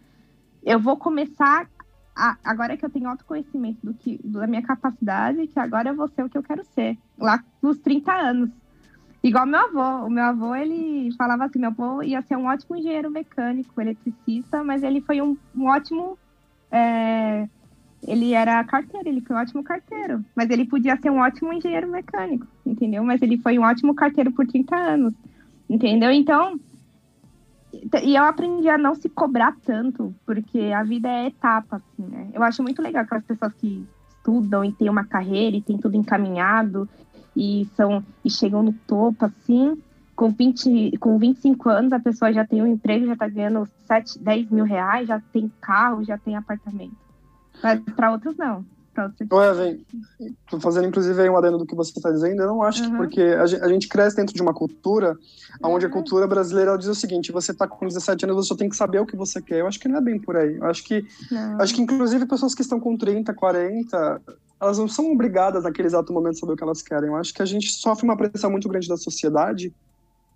eu 0.63 0.79
vou 0.79 0.97
começar 0.97 1.67
a, 2.15 2.37
agora 2.43 2.75
que 2.75 2.85
eu 2.85 2.89
tenho 2.89 3.09
autoconhecimento 3.09 3.79
do 3.83 3.93
que 3.93 4.19
da 4.23 4.47
minha 4.47 4.61
capacidade, 4.61 5.47
que 5.47 5.59
agora 5.59 5.89
eu 5.89 5.95
vou 5.95 6.07
ser 6.07 6.23
o 6.23 6.29
que 6.29 6.37
eu 6.37 6.43
quero 6.43 6.63
ser, 6.63 6.97
lá 7.17 7.43
nos 7.61 7.77
30 7.79 8.11
anos. 8.11 8.49
Igual 9.23 9.45
meu 9.45 9.59
avô. 9.59 10.05
O 10.05 10.09
meu 10.09 10.23
avô, 10.23 10.55
ele 10.55 11.11
falava 11.17 11.45
assim, 11.45 11.59
meu 11.59 11.69
avô 11.69 12.01
ia 12.01 12.21
ser 12.21 12.35
um 12.35 12.45
ótimo 12.45 12.75
engenheiro 12.75 13.09
mecânico, 13.09 13.79
eletricista, 13.79 14.63
mas 14.63 14.83
ele 14.83 15.01
foi 15.01 15.21
um, 15.21 15.37
um 15.55 15.65
ótimo 15.65 16.17
é, 16.71 17.47
ele 18.05 18.33
era 18.33 18.63
carteiro, 18.63 19.09
ele 19.09 19.21
foi 19.21 19.35
um 19.35 19.39
ótimo 19.39 19.63
carteiro. 19.63 20.23
Mas 20.35 20.49
ele 20.49 20.65
podia 20.65 20.97
ser 20.97 21.09
um 21.09 21.19
ótimo 21.19 21.53
engenheiro 21.53 21.89
mecânico, 21.89 22.47
entendeu? 22.65 23.03
Mas 23.03 23.21
ele 23.21 23.37
foi 23.37 23.57
um 23.57 23.63
ótimo 23.63 23.95
carteiro 23.95 24.31
por 24.31 24.45
30 24.45 24.75
anos, 24.75 25.13
entendeu? 25.69 26.11
Então, 26.11 26.59
e 28.03 28.15
eu 28.15 28.23
aprendi 28.23 28.69
a 28.69 28.77
não 28.77 28.95
se 28.95 29.09
cobrar 29.09 29.55
tanto, 29.65 30.13
porque 30.25 30.71
a 30.75 30.83
vida 30.83 31.09
é 31.09 31.27
etapa, 31.27 31.77
assim, 31.77 32.09
né? 32.09 32.29
Eu 32.33 32.43
acho 32.43 32.63
muito 32.63 32.81
legal 32.81 33.03
aquelas 33.03 33.25
pessoas 33.25 33.53
que 33.53 33.85
estudam 34.09 34.63
e 34.63 34.71
têm 34.71 34.89
uma 34.89 35.05
carreira 35.05 35.57
e 35.57 35.61
têm 35.61 35.77
tudo 35.77 35.95
encaminhado 35.95 36.87
e 37.35 37.67
são 37.75 38.03
e 38.23 38.29
chegam 38.29 38.63
no 38.63 38.73
topo, 38.73 39.25
assim. 39.25 39.81
Com, 40.15 40.31
20, 40.31 40.97
com 40.97 41.19
25 41.19 41.69
anos, 41.69 41.93
a 41.93 41.99
pessoa 41.99 42.33
já 42.33 42.43
tem 42.43 42.61
um 42.61 42.67
emprego, 42.67 43.05
já 43.05 43.15
tá 43.15 43.27
ganhando 43.27 43.67
7, 43.85 44.17
10 44.17 44.49
mil 44.49 44.65
reais, 44.65 45.07
já 45.07 45.21
tem 45.31 45.51
carro, 45.61 46.03
já 46.03 46.17
tem 46.17 46.35
apartamento. 46.35 47.06
Mas 47.61 47.79
para 47.95 48.11
outros 48.11 48.35
não. 48.37 48.65
Ô, 49.29 49.43
Evan, 49.43 49.77
tô 50.49 50.59
fazendo 50.59 50.87
inclusive 50.87 51.21
aí 51.21 51.29
um 51.29 51.37
adendo 51.37 51.59
do 51.59 51.67
que 51.67 51.75
você 51.75 51.91
está 51.91 52.09
dizendo, 52.09 52.41
eu 52.41 52.47
não 52.47 52.63
acho 52.63 52.83
uhum. 52.83 52.89
que 52.89 52.97
porque 52.97 53.21
a 53.21 53.45
gente, 53.45 53.63
a 53.63 53.67
gente, 53.67 53.87
cresce 53.87 54.15
dentro 54.15 54.33
de 54.33 54.41
uma 54.41 54.55
cultura 54.55 55.15
onde 55.63 55.85
a 55.85 55.89
cultura 55.89 56.25
brasileira 56.25 56.75
diz 56.77 56.87
o 56.87 56.95
seguinte, 56.95 57.31
você 57.31 57.51
está 57.51 57.67
com 57.67 57.85
17 57.85 58.25
anos, 58.25 58.37
você 58.37 58.47
só 58.47 58.55
tem 58.55 58.69
que 58.69 58.75
saber 58.75 58.99
o 58.99 59.05
que 59.05 59.15
você 59.15 59.39
quer. 59.39 59.59
Eu 59.59 59.67
acho 59.67 59.79
que 59.79 59.87
não 59.87 59.97
é 59.97 60.01
bem 60.01 60.19
por 60.19 60.35
aí. 60.35 60.57
Eu 60.57 60.65
acho 60.65 60.83
que, 60.83 61.05
acho 61.59 61.75
que 61.75 61.81
inclusive 61.81 62.25
pessoas 62.25 62.55
que 62.55 62.61
estão 62.61 62.79
com 62.79 62.97
30, 62.97 63.33
40, 63.33 64.21
elas 64.59 64.77
não 64.79 64.87
são 64.87 65.11
obrigadas 65.11 65.63
naquele 65.63 65.87
exato 65.87 66.11
momento 66.11 66.37
a 66.37 66.39
saber 66.39 66.53
o 66.53 66.57
que 66.57 66.63
elas 66.63 66.81
querem. 66.81 67.09
Eu 67.09 67.15
acho 67.15 67.33
que 67.33 67.41
a 67.41 67.45
gente 67.45 67.69
sofre 67.71 68.03
uma 68.03 68.17
pressão 68.17 68.49
muito 68.49 68.67
grande 68.67 68.87
da 68.87 68.97
sociedade 68.97 69.71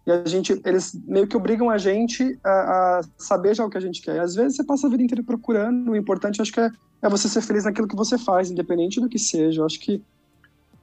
e 0.05 0.11
a 0.11 0.25
gente, 0.25 0.59
eles 0.65 0.99
meio 1.05 1.27
que 1.27 1.37
obrigam 1.37 1.69
a 1.69 1.77
gente 1.77 2.39
a, 2.43 2.49
a, 2.49 3.01
saber 3.17 3.55
já 3.55 3.63
o 3.63 3.69
que 3.69 3.77
a 3.77 3.81
gente 3.81 4.01
quer. 4.01 4.15
E 4.15 4.19
às 4.19 4.33
vezes 4.33 4.55
você 4.55 4.63
passa 4.63 4.87
a 4.87 4.89
vida 4.89 5.03
inteira 5.03 5.23
procurando. 5.23 5.91
O 5.91 5.95
importante, 5.95 6.41
acho 6.41 6.51
que 6.51 6.59
é, 6.59 6.71
é 7.03 7.09
você 7.09 7.29
ser 7.29 7.41
feliz 7.41 7.65
naquilo 7.65 7.87
que 7.87 7.95
você 7.95 8.17
faz, 8.17 8.49
independente 8.49 8.99
do 8.99 9.07
que 9.07 9.19
seja. 9.19 9.61
Eu 9.61 9.65
acho 9.65 9.79
que 9.79 10.01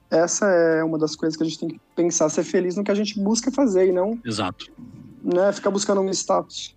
essa 0.09 0.45
é 0.47 0.83
uma 0.83 0.97
das 0.97 1.15
coisas 1.15 1.35
que 1.35 1.43
a 1.43 1.45
gente 1.45 1.59
tem 1.59 1.69
que 1.69 1.81
pensar, 1.95 2.29
ser 2.29 2.43
feliz 2.43 2.75
no 2.75 2.83
que 2.83 2.91
a 2.91 2.95
gente 2.95 3.19
busca 3.19 3.51
fazer 3.51 3.89
e 3.89 3.91
não. 3.91 4.17
Exato. 4.25 4.71
Né, 5.21 5.51
ficar 5.51 5.69
buscando 5.69 6.01
um 6.01 6.09
status. 6.09 6.75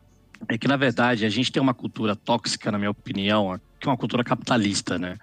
É 0.48 0.58
que, 0.58 0.68
na 0.68 0.76
verdade, 0.76 1.24
a 1.24 1.30
gente 1.30 1.52
tem 1.52 1.62
uma 1.62 1.74
cultura 1.74 2.16
tóxica, 2.16 2.70
na 2.70 2.78
minha 2.78 2.90
opinião, 2.90 3.58
que 3.82 3.88
é 3.88 3.90
uma 3.90 3.96
cultura 3.96 4.22
capitalista, 4.22 4.96
né? 4.96 5.16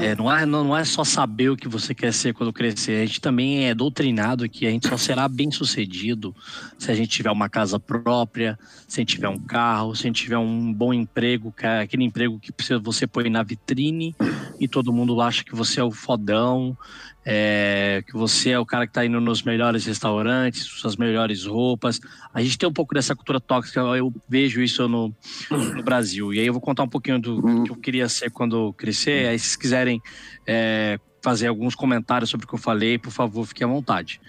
É, 0.00 0.14
não, 0.14 0.30
é, 0.30 0.44
não 0.44 0.76
é 0.76 0.84
só 0.84 1.02
saber 1.02 1.48
o 1.48 1.56
que 1.56 1.66
você 1.66 1.94
quer 1.94 2.12
ser 2.12 2.34
quando 2.34 2.52
crescer, 2.52 3.02
a 3.02 3.06
gente 3.06 3.22
também 3.22 3.68
é 3.68 3.74
doutrinado 3.74 4.46
que 4.50 4.66
a 4.66 4.70
gente 4.70 4.86
só 4.86 4.98
será 4.98 5.26
bem 5.26 5.50
sucedido 5.50 6.36
se 6.78 6.90
a 6.90 6.94
gente 6.94 7.08
tiver 7.08 7.30
uma 7.30 7.48
casa 7.48 7.80
própria, 7.80 8.58
se 8.86 9.00
a 9.00 9.02
gente 9.02 9.14
tiver 9.14 9.30
um 9.30 9.38
carro, 9.38 9.96
se 9.96 10.02
a 10.02 10.06
gente 10.08 10.22
tiver 10.22 10.36
um 10.36 10.70
bom 10.70 10.92
emprego, 10.92 11.54
é 11.62 11.80
aquele 11.80 12.04
emprego 12.04 12.38
que 12.38 12.52
você 12.82 13.06
põe 13.06 13.30
na 13.30 13.42
vitrine 13.42 14.14
e 14.60 14.68
todo 14.68 14.92
mundo 14.92 15.18
acha 15.22 15.42
que 15.42 15.54
você 15.54 15.80
é 15.80 15.84
o 15.84 15.90
fodão, 15.90 16.76
é, 17.28 18.04
que 18.06 18.12
você 18.12 18.50
é 18.50 18.58
o 18.58 18.64
cara 18.64 18.86
que 18.86 18.90
está 18.90 19.04
indo 19.04 19.20
nos 19.20 19.42
melhores 19.42 19.84
restaurantes, 19.84 20.62
suas 20.62 20.96
melhores 20.96 21.44
roupas. 21.44 22.00
A 22.32 22.40
gente 22.40 22.56
tem 22.56 22.68
um 22.68 22.72
pouco 22.72 22.94
dessa 22.94 23.16
cultura 23.16 23.40
tóxica, 23.40 23.80
eu 23.80 24.14
vejo 24.28 24.62
isso 24.62 24.88
no, 24.88 25.12
no 25.50 25.82
Brasil. 25.82 26.32
E 26.32 26.38
aí 26.38 26.46
eu 26.46 26.52
vou 26.52 26.62
contar 26.62 26.84
um 26.84 26.88
pouquinho 26.88 27.18
do 27.18 27.64
que 27.64 27.72
eu 27.72 27.76
queria 27.76 28.08
ser 28.08 28.30
quando 28.30 28.72
crescer. 28.74 29.26
Aí, 29.26 29.38
se 29.40 29.58
quiserem 29.58 30.00
é, 30.46 31.00
fazer 31.20 31.48
alguns 31.48 31.74
comentários 31.74 32.30
sobre 32.30 32.46
o 32.46 32.48
que 32.48 32.54
eu 32.54 32.60
falei, 32.60 32.96
por 32.96 33.10
favor, 33.10 33.44
fiquem 33.44 33.66
à 33.66 33.68
vontade. 33.68 34.20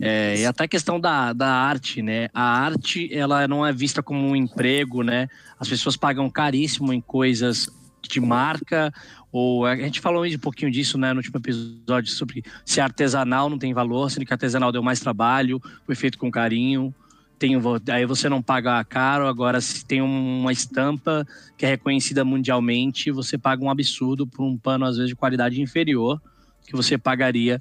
É, 0.00 0.38
e 0.38 0.46
até 0.46 0.64
a 0.64 0.68
questão 0.68 0.98
da, 0.98 1.34
da 1.34 1.52
arte, 1.52 2.00
né? 2.00 2.30
A 2.32 2.42
arte, 2.42 3.12
ela 3.12 3.46
não 3.46 3.66
é 3.66 3.70
vista 3.70 4.02
como 4.02 4.26
um 4.26 4.34
emprego, 4.34 5.02
né? 5.02 5.28
As 5.58 5.68
pessoas 5.68 5.94
pagam 5.94 6.30
caríssimo 6.30 6.90
em 6.90 7.02
coisas 7.02 7.68
de 8.08 8.18
marca 8.18 8.90
ou 9.32 9.64
a 9.64 9.76
gente 9.76 10.00
falou 10.00 10.24
um 10.24 10.38
pouquinho 10.38 10.70
disso 10.70 10.98
né, 10.98 11.12
no 11.12 11.18
último 11.18 11.38
episódio 11.38 12.10
sobre 12.10 12.42
se 12.64 12.80
artesanal 12.80 13.48
não 13.48 13.58
tem 13.58 13.72
valor, 13.72 14.10
sendo 14.10 14.26
que 14.26 14.32
artesanal 14.32 14.72
deu 14.72 14.82
mais 14.82 15.00
trabalho, 15.00 15.62
foi 15.86 15.94
feito 15.94 16.18
com 16.18 16.30
carinho. 16.30 16.92
Tem, 17.38 17.54
aí 17.90 18.04
você 18.04 18.28
não 18.28 18.42
paga 18.42 18.84
caro, 18.84 19.26
agora 19.26 19.62
se 19.62 19.84
tem 19.86 20.02
uma 20.02 20.52
estampa 20.52 21.26
que 21.56 21.64
é 21.64 21.70
reconhecida 21.70 22.22
mundialmente, 22.22 23.10
você 23.10 23.38
paga 23.38 23.64
um 23.64 23.70
absurdo 23.70 24.26
por 24.26 24.44
um 24.44 24.58
pano, 24.58 24.84
às 24.84 24.96
vezes, 24.96 25.08
de 25.08 25.16
qualidade 25.16 25.62
inferior 25.62 26.20
que 26.66 26.72
você 26.76 26.98
pagaria 26.98 27.58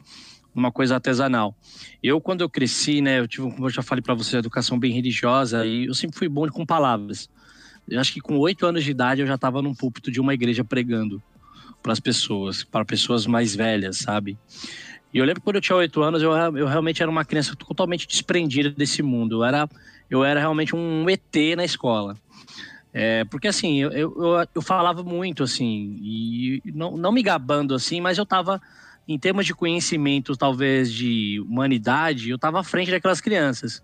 uma 0.53 0.69
coisa 0.69 0.95
artesanal. 0.95 1.55
Eu, 2.03 2.19
quando 2.19 2.41
eu 2.41 2.49
cresci, 2.49 2.99
né, 2.99 3.19
eu 3.19 3.27
tive, 3.27 3.49
como 3.51 3.67
eu 3.67 3.69
já 3.69 3.81
falei 3.81 4.01
para 4.01 4.13
você, 4.13 4.37
educação 4.37 4.77
bem 4.77 4.91
religiosa, 4.91 5.65
e 5.65 5.85
eu 5.85 5.93
sempre 5.93 6.17
fui 6.17 6.27
bom 6.27 6.45
com 6.49 6.65
palavras. 6.65 7.29
Eu 7.87 8.01
acho 8.01 8.13
que 8.13 8.19
com 8.19 8.37
oito 8.37 8.65
anos 8.65 8.83
de 8.83 8.91
idade 8.91 9.21
eu 9.21 9.27
já 9.27 9.35
estava 9.35 9.61
num 9.61 9.73
púlpito 9.73 10.11
de 10.11 10.19
uma 10.19 10.33
igreja 10.33 10.63
pregando 10.63 11.23
para 11.81 11.93
as 11.93 11.99
pessoas, 11.99 12.63
para 12.63 12.85
pessoas 12.85 13.25
mais 13.25 13.55
velhas, 13.55 13.97
sabe? 13.97 14.37
E 15.13 15.17
eu 15.17 15.25
lembro 15.25 15.41
quando 15.41 15.55
eu 15.55 15.61
tinha 15.61 15.75
oito 15.75 16.01
anos, 16.01 16.21
eu, 16.21 16.31
eu 16.31 16.67
realmente 16.67 17.01
era 17.01 17.09
uma 17.09 17.25
criança 17.25 17.55
totalmente 17.55 18.07
desprendida 18.07 18.69
desse 18.69 19.01
mundo. 19.01 19.37
Eu 19.37 19.43
era, 19.43 19.69
eu 20.09 20.23
era 20.23 20.39
realmente 20.39 20.75
um 20.75 21.09
ET 21.09 21.35
na 21.57 21.65
escola. 21.65 22.15
É, 22.93 23.23
porque 23.25 23.47
assim, 23.47 23.77
eu, 23.77 23.91
eu, 23.91 24.47
eu, 24.53 24.61
falava 24.61 25.03
muito, 25.03 25.43
assim, 25.43 25.95
e 26.01 26.61
não, 26.73 26.97
não 26.97 27.11
me 27.11 27.21
gabando 27.21 27.75
assim, 27.75 28.01
mas 28.01 28.17
eu 28.17 28.25
tava, 28.25 28.59
em 29.07 29.17
termos 29.17 29.45
de 29.45 29.53
conhecimento, 29.53 30.35
talvez 30.35 30.91
de 30.91 31.39
humanidade, 31.41 32.31
eu 32.31 32.39
tava 32.39 32.59
à 32.59 32.63
frente 32.63 32.89
daquelas 32.89 33.21
crianças. 33.21 33.83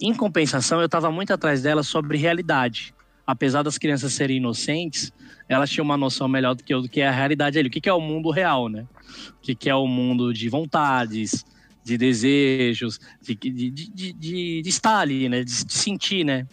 Em 0.00 0.12
compensação, 0.12 0.80
eu 0.80 0.88
tava 0.88 1.10
muito 1.10 1.32
atrás 1.32 1.62
delas 1.62 1.86
sobre 1.86 2.18
realidade. 2.18 2.94
Apesar 3.26 3.62
das 3.62 3.78
crianças 3.78 4.12
serem 4.12 4.36
inocentes, 4.36 5.10
elas 5.48 5.70
tinham 5.70 5.84
uma 5.84 5.96
noção 5.96 6.28
melhor 6.28 6.54
do 6.54 6.64
que 6.64 6.74
do 6.74 6.88
que 6.88 7.00
é 7.00 7.08
a 7.08 7.12
realidade 7.12 7.58
ali. 7.58 7.68
O 7.68 7.70
que, 7.70 7.80
que 7.80 7.88
é 7.88 7.92
o 7.92 8.00
mundo 8.00 8.30
real, 8.30 8.68
né? 8.68 8.86
O 9.30 9.42
que, 9.42 9.54
que 9.54 9.68
é 9.68 9.74
o 9.74 9.86
mundo 9.86 10.32
de 10.32 10.48
vontades, 10.48 11.44
de 11.84 11.98
desejos, 11.98 12.98
de, 13.20 13.34
de, 13.34 13.70
de, 13.70 14.12
de, 14.12 14.62
de 14.62 14.68
estar 14.68 14.98
ali, 14.98 15.28
né? 15.28 15.44
De, 15.44 15.64
de 15.64 15.72
sentir, 15.72 16.24
né? 16.24 16.46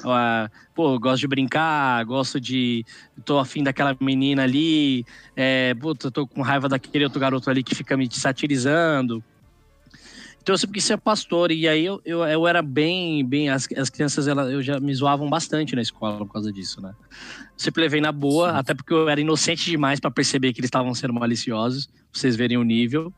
Uh, 0.00 0.50
pô, 0.74 0.98
gosto 0.98 1.20
de 1.20 1.28
brincar, 1.28 2.04
gosto 2.04 2.40
de. 2.40 2.84
tô 3.24 3.38
afim 3.38 3.62
daquela 3.62 3.96
menina 4.00 4.42
ali, 4.42 5.04
é, 5.34 5.74
puta, 5.74 6.10
tô 6.10 6.26
com 6.26 6.42
raiva 6.42 6.68
daquele 6.68 7.04
outro 7.04 7.18
garoto 7.18 7.48
ali 7.48 7.62
que 7.62 7.74
fica 7.74 7.96
me 7.96 8.08
satirizando. 8.10 9.22
Então 10.48 10.54
eu 10.54 10.58
sempre 10.58 10.76
quis 10.76 10.84
ser 10.84 10.96
pastor, 10.96 11.52
e 11.52 11.68
aí 11.68 11.84
eu, 11.84 12.00
eu, 12.06 12.24
eu 12.24 12.46
era 12.48 12.62
bem, 12.62 13.22
bem, 13.22 13.50
as, 13.50 13.68
as 13.76 13.90
crianças 13.90 14.26
ela, 14.26 14.50
eu 14.50 14.62
já 14.62 14.80
me 14.80 14.94
zoavam 14.94 15.28
bastante 15.28 15.76
na 15.76 15.82
escola 15.82 16.16
por 16.24 16.32
causa 16.32 16.50
disso, 16.50 16.80
né? 16.80 16.94
Sempre 17.54 17.82
levei 17.82 18.00
na 18.00 18.10
boa, 18.10 18.52
Sim. 18.52 18.56
até 18.56 18.72
porque 18.72 18.94
eu 18.94 19.10
era 19.10 19.20
inocente 19.20 19.66
demais 19.66 20.00
para 20.00 20.10
perceber 20.10 20.54
que 20.54 20.60
eles 20.60 20.68
estavam 20.68 20.94
sendo 20.94 21.12
maliciosos, 21.12 21.84
pra 21.84 21.94
vocês 22.14 22.34
verem 22.34 22.56
o 22.56 22.62
nível. 22.62 23.12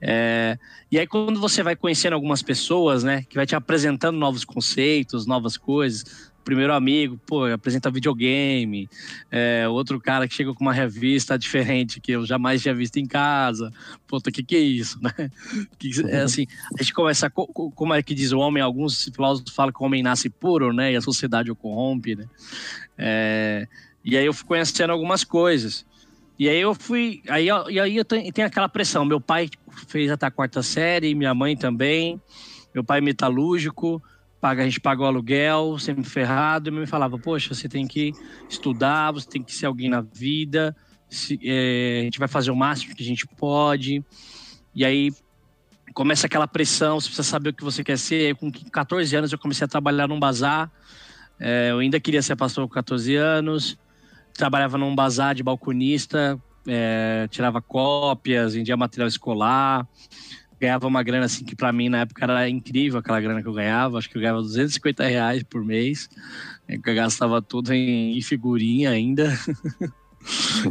É, 0.00 0.58
e 0.90 0.98
aí 0.98 1.06
quando 1.06 1.38
você 1.38 1.62
vai 1.62 1.76
conhecendo 1.76 2.14
algumas 2.14 2.40
pessoas, 2.40 3.04
né, 3.04 3.24
que 3.28 3.36
vai 3.36 3.44
te 3.44 3.54
apresentando 3.54 4.16
novos 4.16 4.42
conceitos, 4.42 5.26
novas 5.26 5.58
coisas, 5.58 6.29
primeiro 6.50 6.74
amigo, 6.74 7.16
pô, 7.24 7.44
apresenta 7.44 7.92
videogame, 7.92 8.88
é, 9.30 9.68
outro 9.68 10.00
cara 10.00 10.26
que 10.26 10.34
chega 10.34 10.52
com 10.52 10.64
uma 10.64 10.72
revista 10.72 11.38
diferente 11.38 12.00
que 12.00 12.10
eu 12.10 12.26
jamais 12.26 12.60
tinha 12.60 12.74
visto 12.74 12.96
em 12.96 13.06
casa. 13.06 13.72
Puta, 14.04 14.32
que 14.32 14.42
que 14.42 14.56
é 14.56 14.58
isso, 14.58 14.98
né? 15.00 15.12
Que, 15.78 15.90
é 16.08 16.22
assim, 16.26 16.46
a 16.76 16.82
gente 16.82 16.92
começa, 16.92 17.30
como 17.30 17.94
é 17.94 18.02
que 18.02 18.14
diz 18.14 18.32
o 18.32 18.38
homem, 18.40 18.60
alguns 18.60 19.04
filósofos 19.04 19.54
falam 19.54 19.72
que 19.72 19.80
o 19.80 19.86
homem 19.86 20.02
nasce 20.02 20.28
puro, 20.28 20.72
né? 20.72 20.92
E 20.92 20.96
a 20.96 21.00
sociedade 21.00 21.52
o 21.52 21.56
corrompe, 21.56 22.16
né? 22.16 22.26
É, 22.98 23.68
e 24.04 24.16
aí 24.16 24.26
eu 24.26 24.34
fui 24.34 24.48
conhecendo 24.48 24.90
algumas 24.90 25.22
coisas. 25.22 25.86
E 26.36 26.48
aí 26.48 26.60
eu 26.60 26.74
fui, 26.74 27.22
aí, 27.28 27.46
e 27.68 27.78
aí 27.78 27.96
eu 27.96 28.04
tenho, 28.04 28.32
tenho 28.32 28.48
aquela 28.48 28.68
pressão. 28.68 29.04
Meu 29.04 29.20
pai 29.20 29.48
fez 29.86 30.10
até 30.10 30.26
a 30.26 30.30
quarta 30.30 30.62
série, 30.62 31.14
minha 31.14 31.32
mãe 31.32 31.56
também. 31.56 32.20
Meu 32.74 32.82
pai 32.82 32.98
é 32.98 33.00
metalúrgico, 33.00 34.02
paga, 34.40 34.62
a 34.62 34.64
gente 34.64 34.80
paga 34.80 35.02
o 35.02 35.04
aluguel, 35.04 35.78
sempre 35.78 36.02
ferrado, 36.04 36.68
e 36.68 36.72
me 36.72 36.86
falava, 36.86 37.18
poxa, 37.18 37.54
você 37.54 37.68
tem 37.68 37.86
que 37.86 38.12
estudar, 38.48 39.12
você 39.12 39.28
tem 39.28 39.42
que 39.42 39.54
ser 39.54 39.66
alguém 39.66 39.88
na 39.90 40.00
vida, 40.00 40.74
se, 41.08 41.38
é, 41.42 42.00
a 42.00 42.04
gente 42.04 42.18
vai 42.18 42.28
fazer 42.28 42.50
o 42.50 42.56
máximo 42.56 42.94
que 42.94 43.02
a 43.02 43.06
gente 43.06 43.26
pode. 43.26 44.02
E 44.74 44.84
aí 44.84 45.12
começa 45.92 46.26
aquela 46.26 46.48
pressão, 46.48 46.98
você 46.98 47.08
precisa 47.08 47.28
saber 47.28 47.50
o 47.50 47.52
que 47.52 47.64
você 47.64 47.84
quer 47.84 47.98
ser. 47.98 48.34
Com 48.36 48.50
14 48.50 49.14
anos 49.14 49.32
eu 49.32 49.38
comecei 49.38 49.64
a 49.64 49.68
trabalhar 49.68 50.08
num 50.08 50.18
bazar, 50.18 50.70
é, 51.38 51.70
eu 51.70 51.78
ainda 51.78 52.00
queria 52.00 52.22
ser 52.22 52.36
pastor 52.36 52.66
com 52.66 52.74
14 52.74 53.14
anos, 53.16 53.78
trabalhava 54.32 54.78
num 54.78 54.94
bazar 54.94 55.34
de 55.34 55.42
balconista, 55.42 56.40
é, 56.66 57.26
tirava 57.30 57.60
cópias, 57.60 58.54
vendia 58.54 58.76
material 58.76 59.08
escolar, 59.08 59.86
ganhava 60.60 60.86
uma 60.86 61.02
grana 61.02 61.26
assim 61.26 61.44
que 61.44 61.56
para 61.56 61.72
mim 61.72 61.88
na 61.88 62.00
época 62.00 62.24
era 62.24 62.48
incrível 62.48 62.98
aquela 62.98 63.20
grana 63.20 63.42
que 63.42 63.48
eu 63.48 63.52
ganhava. 63.52 63.98
Acho 63.98 64.10
que 64.10 64.16
eu 64.16 64.20
ganhava 64.20 64.42
250 64.42 65.04
reais 65.06 65.42
por 65.42 65.64
mês. 65.64 66.08
Eu 66.68 66.80
gastava 66.94 67.40
tudo 67.40 67.72
em, 67.72 68.16
em 68.16 68.22
figurinha 68.22 68.90
ainda. 68.90 69.32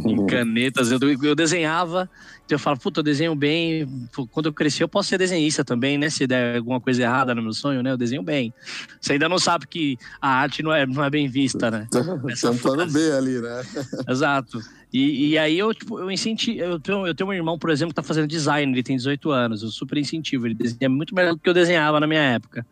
em 0.06 0.24
canetas. 0.26 0.90
Eu, 0.90 0.98
eu 1.22 1.34
desenhava, 1.34 2.08
eu 2.54 2.58
falo, 2.58 2.78
puta, 2.78 3.00
eu 3.00 3.04
desenho 3.04 3.34
bem. 3.34 3.86
Quando 4.30 4.46
eu 4.46 4.52
crescer, 4.52 4.82
eu 4.82 4.88
posso 4.88 5.08
ser 5.08 5.18
desenhista 5.18 5.64
também, 5.64 5.96
né? 5.96 6.10
Se 6.10 6.26
der 6.26 6.56
alguma 6.56 6.80
coisa 6.80 7.02
errada 7.02 7.34
no 7.34 7.42
meu 7.42 7.52
sonho, 7.52 7.82
né? 7.82 7.92
Eu 7.92 7.96
desenho 7.96 8.22
bem. 8.22 8.52
Você 9.00 9.14
ainda 9.14 9.28
não 9.28 9.38
sabe 9.38 9.66
que 9.66 9.98
a 10.20 10.28
arte 10.28 10.62
não 10.62 10.72
é, 10.72 10.86
não 10.86 11.04
é 11.04 11.10
bem 11.10 11.28
vista, 11.28 11.70
né? 11.70 11.86
Tá 11.90 12.50
um 12.50 12.58
plano 12.58 12.86
B 12.86 13.12
ali, 13.12 13.40
né? 13.40 13.62
Exato. 14.08 14.60
E, 14.92 15.30
e 15.30 15.38
aí 15.38 15.58
eu, 15.58 15.72
tipo, 15.72 15.98
eu 15.98 16.10
incentivo. 16.10 16.60
Eu 16.60 16.80
tenho, 16.80 17.06
eu 17.06 17.14
tenho 17.14 17.30
um 17.30 17.32
irmão, 17.32 17.58
por 17.58 17.70
exemplo, 17.70 17.92
que 17.92 17.96
tá 17.96 18.02
fazendo 18.02 18.26
design, 18.26 18.72
ele 18.72 18.82
tem 18.82 18.96
18 18.96 19.30
anos. 19.30 19.62
Eu 19.62 19.70
super 19.70 19.98
incentivo. 19.98 20.46
Ele 20.46 20.54
desenha 20.54 20.88
muito 20.88 21.14
melhor 21.14 21.34
do 21.34 21.38
que 21.38 21.48
eu 21.48 21.54
desenhava 21.54 22.00
na 22.00 22.06
minha 22.06 22.22
época. 22.22 22.66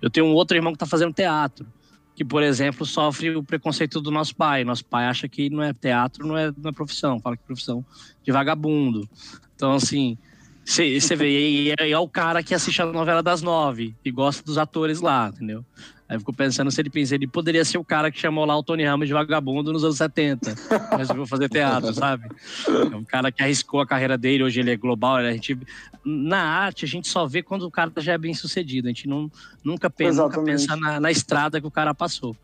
Eu 0.00 0.10
tenho 0.10 0.26
um 0.26 0.32
outro 0.32 0.56
irmão 0.56 0.72
que 0.72 0.78
tá 0.78 0.86
fazendo 0.86 1.12
teatro 1.12 1.66
que, 2.14 2.24
por 2.24 2.42
exemplo, 2.42 2.84
sofre 2.84 3.34
o 3.34 3.42
preconceito 3.42 4.00
do 4.00 4.10
nosso 4.10 4.34
pai. 4.36 4.64
Nosso 4.64 4.84
pai 4.84 5.06
acha 5.06 5.28
que 5.28 5.48
não 5.48 5.62
é 5.62 5.72
teatro, 5.72 6.26
não 6.26 6.36
é, 6.36 6.52
não 6.56 6.70
é 6.70 6.72
profissão, 6.72 7.20
fala 7.20 7.36
que 7.36 7.42
é 7.42 7.46
profissão 7.46 7.84
de 8.22 8.30
vagabundo. 8.30 9.08
Então, 9.54 9.72
assim, 9.72 10.18
você 10.64 11.16
vê, 11.16 11.50
e 11.50 11.70
é, 11.70 11.90
é, 11.90 11.98
o 11.98 12.08
cara 12.08 12.42
que 12.42 12.54
assiste 12.54 12.80
a 12.80 12.86
novela 12.86 13.22
das 13.22 13.42
nove 13.42 13.94
e 14.04 14.10
gosta 14.10 14.42
dos 14.44 14.58
atores 14.58 15.00
lá, 15.00 15.30
entendeu? 15.34 15.64
Aí 16.12 16.16
eu 16.16 16.20
fico 16.20 16.32
pensando 16.34 16.70
se 16.70 16.78
ele 16.78 16.90
pensa, 16.90 17.14
ele 17.14 17.26
poderia 17.26 17.64
ser 17.64 17.78
o 17.78 17.84
cara 17.84 18.10
que 18.10 18.20
chamou 18.20 18.44
lá 18.44 18.54
o 18.54 18.62
Tony 18.62 18.84
Ramos 18.84 19.08
de 19.08 19.14
vagabundo 19.14 19.72
nos 19.72 19.82
anos 19.82 19.96
70. 19.96 20.54
Resolveu 20.98 21.26
fazer 21.26 21.48
teatro, 21.48 21.90
sabe? 21.94 22.28
É 22.68 22.94
um 22.94 23.02
cara 23.02 23.32
que 23.32 23.42
arriscou 23.42 23.80
a 23.80 23.86
carreira 23.86 24.18
dele, 24.18 24.44
hoje 24.44 24.60
ele 24.60 24.72
é 24.72 24.76
global. 24.76 25.16
A 25.16 25.32
gente, 25.32 25.56
na 26.04 26.42
arte, 26.42 26.84
a 26.84 26.88
gente 26.88 27.08
só 27.08 27.26
vê 27.26 27.42
quando 27.42 27.62
o 27.62 27.70
cara 27.70 27.90
já 27.96 28.12
é 28.12 28.18
bem 28.18 28.34
sucedido. 28.34 28.88
A 28.88 28.90
gente 28.90 29.08
não, 29.08 29.32
nunca 29.64 29.88
pensa, 29.88 30.22
nunca 30.22 30.42
pensa 30.42 30.76
na, 30.76 31.00
na 31.00 31.10
estrada 31.10 31.62
que 31.62 31.66
o 31.66 31.70
cara 31.70 31.94
passou. 31.94 32.36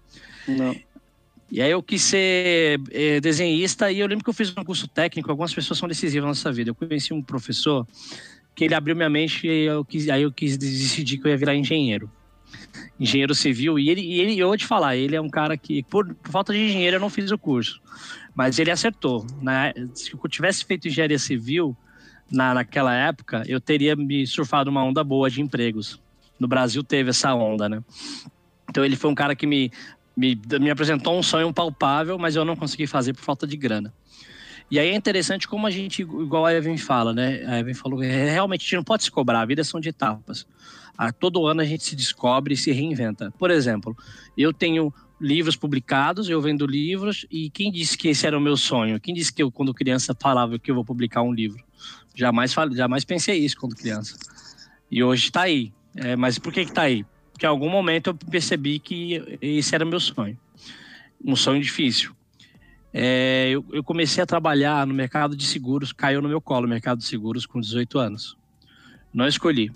Não. 0.49 0.75
E 1.53 1.61
aí 1.61 1.71
eu 1.71 1.83
quis 1.83 2.01
ser 2.01 2.81
é, 2.91 3.21
desenhista 3.21 3.93
e 3.93 4.01
eu 4.01 4.07
lembro 4.07 4.25
que 4.25 4.31
eu 4.31 4.35
fiz 4.35 4.51
um 4.57 4.65
curso 4.65 4.89
técnico, 4.89 5.31
algumas 5.31 5.53
pessoas 5.53 5.79
são 5.79 5.87
decisivas 5.87 6.25
na 6.25 6.29
nossa 6.29 6.51
vida. 6.51 6.71
Eu 6.71 6.75
conheci 6.75 7.13
um 7.13 7.21
professor 7.21 7.87
que 8.55 8.65
ele 8.65 8.75
abriu 8.75 8.97
minha 8.97 9.11
mente 9.11 9.47
e 9.47 9.65
eu 9.67 9.85
quis, 9.85 10.09
aí 10.09 10.23
eu 10.23 10.33
quis 10.33 10.57
decidir 10.57 11.19
que 11.19 11.27
eu 11.27 11.31
ia 11.31 11.37
virar 11.37 11.55
engenheiro. 11.55 12.11
Engenheiro 12.99 13.35
civil, 13.35 13.79
e 13.79 13.91
ele, 13.91 14.01
e 14.01 14.21
ele 14.21 14.39
eu 14.39 14.49
vou 14.49 14.57
te 14.57 14.67
falar, 14.67 14.97
ele 14.97 15.15
é 15.15 15.21
um 15.21 15.29
cara 15.29 15.57
que, 15.57 15.83
por, 15.85 16.15
por 16.15 16.33
falta 16.33 16.53
de 16.53 16.59
engenheiro, 16.59 16.97
eu 16.97 17.01
não 17.01 17.11
fiz 17.11 17.31
o 17.31 17.39
curso. 17.39 17.81
Mas 18.35 18.59
ele 18.59 18.71
acertou. 18.71 19.27
Né? 19.41 19.73
Se 19.95 20.13
eu 20.13 20.29
tivesse 20.29 20.65
feito 20.65 20.89
engenharia 20.89 21.19
civil 21.19 21.77
na, 22.31 22.55
naquela 22.55 22.95
época, 22.95 23.43
eu 23.47 23.61
teria 23.61 23.95
me 23.95 24.27
surfado 24.27 24.71
uma 24.71 24.83
onda 24.83 25.03
boa 25.05 25.31
de 25.31 25.41
empregos. 25.41 26.01
No 26.39 26.49
Brasil 26.49 26.83
teve 26.83 27.11
essa 27.11 27.35
onda, 27.35 27.69
né? 27.69 27.83
Então 28.69 28.85
ele 28.85 28.97
foi 28.97 29.11
um 29.11 29.15
cara 29.15 29.35
que 29.35 29.47
me 29.47 29.73
me, 30.19 30.37
me 30.61 30.69
apresentou 30.69 31.17
um 31.17 31.23
sonho 31.23 31.55
palpável, 31.55 32.19
mas 32.19 32.35
eu 32.35 32.45
não 32.45 32.57
consegui 32.57 32.89
fazer 32.89 33.13
por 33.13 33.23
falta 33.23 33.47
de 33.47 33.57
grana. 33.57 33.95
E 34.69 34.77
aí 34.77 34.89
é 34.89 34.95
interessante 34.95 35.47
como 35.47 35.65
a 35.65 35.71
gente, 35.71 36.03
igual 36.03 36.45
a 36.45 36.53
Evan 36.53 36.77
fala, 36.77 37.15
né? 37.15 37.45
A 37.47 37.61
Evan 37.61 37.73
falou, 37.73 38.03
é, 38.03 38.29
realmente 38.33 38.63
a 38.63 38.65
gente 38.65 38.77
não 38.77 38.85
pode 38.85 39.05
se 39.05 39.13
cobrar, 39.13 39.41
a 39.41 39.47
vida 39.47 39.63
são 39.63 39.79
de 39.79 39.91
etapas. 39.91 40.45
A, 40.99 41.13
todo 41.13 41.47
ano 41.47 41.61
a 41.61 41.65
gente 41.65 41.85
se 41.85 41.95
descobre 41.95 42.55
e 42.55 42.57
se 42.57 42.73
reinventa. 42.73 43.33
Por 43.39 43.51
exemplo, 43.51 43.97
eu 44.37 44.53
tenho 44.53 44.93
livros 45.21 45.57
publicados, 45.57 46.29
eu 46.29 46.41
vendo 46.43 46.67
livros, 46.67 47.25
e 47.31 47.49
quem 47.51 47.73
disse 47.73 47.97
que 47.97 48.09
esse 48.09 48.27
era 48.27 48.37
o 48.37 48.41
meu 48.41 48.57
sonho? 48.57 49.01
Quem 49.01 49.15
disse 49.15 49.33
que 49.33 49.43
eu, 49.43 49.51
quando 49.51 49.73
criança, 49.73 50.17
falava 50.21 50.59
que 50.59 50.71
eu 50.71 50.75
vou 50.75 50.85
publicar 50.85 51.23
um 51.23 51.33
livro? 51.33 51.65
Jamais, 52.15 52.53
jamais 52.73 53.05
pensei 53.05 53.39
isso 53.39 53.57
quando 53.57 53.77
criança. 53.77 54.19
E 54.91 55.03
hoje 55.03 55.27
está 55.27 55.43
aí. 55.43 55.73
É, 55.95 56.17
mas 56.17 56.39
por 56.39 56.53
que 56.53 56.61
está 56.61 56.83
aí? 56.83 57.05
que 57.39 57.47
em 57.47 57.49
algum 57.49 57.71
momento 57.71 58.11
eu 58.11 58.15
percebi 58.15 58.81
que 58.81 59.39
esse 59.41 59.75
era 59.75 59.85
meu 59.85 60.01
sonho. 60.01 60.37
Um 61.25 61.37
sonho 61.37 61.63
difícil. 61.63 62.13
É, 62.93 63.49
eu, 63.51 63.65
eu, 63.73 63.85
comecei 63.85 64.23
a 64.23 64.27
trabalhar 64.27 64.85
no 64.87 64.93
mercado 64.93 65.37
de 65.37 65.47
seguros, 65.47 65.93
caiu 65.93 66.21
no 66.21 66.29
meu 66.29 66.41
colo 66.41 66.67
o 66.67 66.69
mercado 66.69 66.99
de 66.99 67.05
seguros 67.05 67.47
com 67.47 67.61
18 67.61 67.99
anos. 67.99 68.37
Não 69.15 69.29
escolhi. 69.29 69.71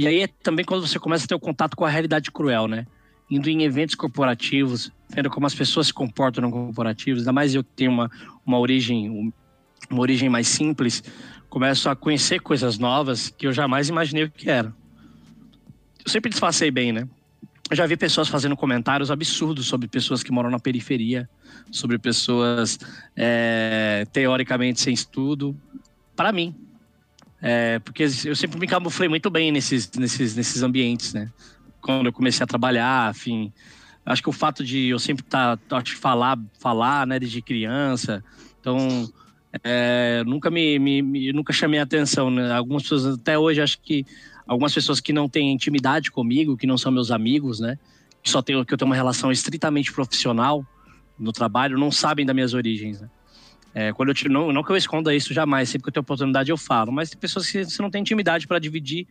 E 0.00 0.06
aí 0.06 0.22
é 0.22 0.26
também 0.26 0.64
quando 0.64 0.86
você 0.86 0.98
começa 0.98 1.24
a 1.24 1.28
ter 1.28 1.34
o 1.34 1.40
contato 1.40 1.76
com 1.76 1.84
a 1.84 1.90
realidade 1.90 2.30
cruel, 2.30 2.66
né? 2.66 2.86
Indo 3.30 3.48
em 3.50 3.62
eventos 3.62 3.94
corporativos, 3.94 4.90
vendo 5.08 5.28
como 5.30 5.46
as 5.46 5.54
pessoas 5.54 5.88
se 5.88 5.94
comportam 5.94 6.42
no 6.42 6.50
corporativos, 6.50 7.20
ainda 7.20 7.32
mais 7.32 7.54
eu 7.54 7.62
que 7.62 7.70
tenho 7.76 7.90
uma, 7.90 8.10
uma 8.44 8.58
origem 8.58 9.32
uma 9.90 10.00
origem 10.00 10.28
mais 10.28 10.46
simples, 10.46 11.02
começo 11.48 11.88
a 11.88 11.96
conhecer 11.96 12.40
coisas 12.40 12.78
novas 12.78 13.28
que 13.28 13.46
eu 13.46 13.52
jamais 13.52 13.88
imaginei 13.88 14.24
o 14.24 14.30
que 14.30 14.48
era 14.48 14.72
eu 16.04 16.10
sempre 16.10 16.30
disfarcei 16.30 16.70
bem, 16.70 16.92
né? 16.92 17.08
Eu 17.70 17.76
já 17.76 17.86
vi 17.86 17.96
pessoas 17.96 18.28
fazendo 18.28 18.56
comentários 18.56 19.10
absurdos 19.10 19.66
sobre 19.66 19.86
pessoas 19.86 20.22
que 20.22 20.32
moram 20.32 20.50
na 20.50 20.58
periferia, 20.58 21.28
sobre 21.70 21.98
pessoas 21.98 22.78
é, 23.14 24.06
teoricamente 24.12 24.80
sem 24.80 24.92
estudo. 24.92 25.56
Para 26.16 26.32
mim. 26.32 26.54
É, 27.42 27.78
porque 27.78 28.06
eu 28.24 28.36
sempre 28.36 28.58
me 28.58 28.66
camuflei 28.66 29.08
muito 29.08 29.30
bem 29.30 29.50
nesses, 29.50 29.90
nesses, 29.92 30.36
nesses 30.36 30.62
ambientes, 30.62 31.14
né? 31.14 31.30
Quando 31.80 32.06
eu 32.06 32.12
comecei 32.12 32.44
a 32.44 32.46
trabalhar, 32.46 33.10
enfim. 33.10 33.52
Acho 34.04 34.22
que 34.22 34.28
o 34.28 34.32
fato 34.32 34.64
de 34.64 34.88
eu 34.88 34.98
sempre 34.98 35.24
estar, 35.24 35.56
tá, 35.56 35.82
falar, 35.98 36.38
falar, 36.58 37.06
né, 37.06 37.18
desde 37.18 37.40
criança. 37.40 38.22
Então, 38.60 39.10
é, 39.64 40.22
nunca 40.26 40.50
me, 40.50 40.78
me, 40.78 41.02
me, 41.02 41.32
nunca 41.32 41.52
chamei 41.52 41.80
atenção, 41.80 42.30
né? 42.30 42.52
Algumas 42.52 42.82
pessoas 42.82 43.06
até 43.18 43.38
hoje 43.38 43.60
acho 43.60 43.80
que 43.80 44.04
algumas 44.46 44.74
pessoas 44.74 45.00
que 45.00 45.12
não 45.12 45.28
têm 45.28 45.52
intimidade 45.52 46.10
comigo, 46.10 46.56
que 46.56 46.66
não 46.66 46.76
são 46.76 46.92
meus 46.92 47.10
amigos, 47.10 47.58
né? 47.60 47.78
Que 48.22 48.30
só 48.30 48.42
tenho 48.42 48.64
que 48.64 48.74
eu 48.74 48.78
tenho 48.78 48.88
uma 48.88 48.96
relação 48.96 49.32
estritamente 49.32 49.92
profissional 49.92 50.64
no 51.18 51.32
trabalho, 51.32 51.78
não 51.78 51.90
sabem 51.90 52.26
das 52.26 52.34
minhas 52.34 52.54
origens, 52.54 53.00
né? 53.00 53.08
É, 53.74 53.92
quando 53.92 54.08
eu 54.08 54.14
te, 54.14 54.28
não, 54.28 54.52
não 54.52 54.62
que 54.62 54.72
eu 54.72 54.76
esconda 54.76 55.14
isso 55.14 55.32
jamais, 55.32 55.68
sempre 55.68 55.84
que 55.84 55.88
eu 55.88 55.92
tenho 55.92 56.02
oportunidade 56.02 56.50
eu 56.50 56.56
falo, 56.56 56.90
mas 56.90 57.10
tem 57.10 57.18
pessoas 57.18 57.48
que 57.48 57.64
você 57.64 57.80
não 57.80 57.90
tem 57.90 58.00
intimidade 58.00 58.46
para 58.46 58.58
dividir, 58.58 59.06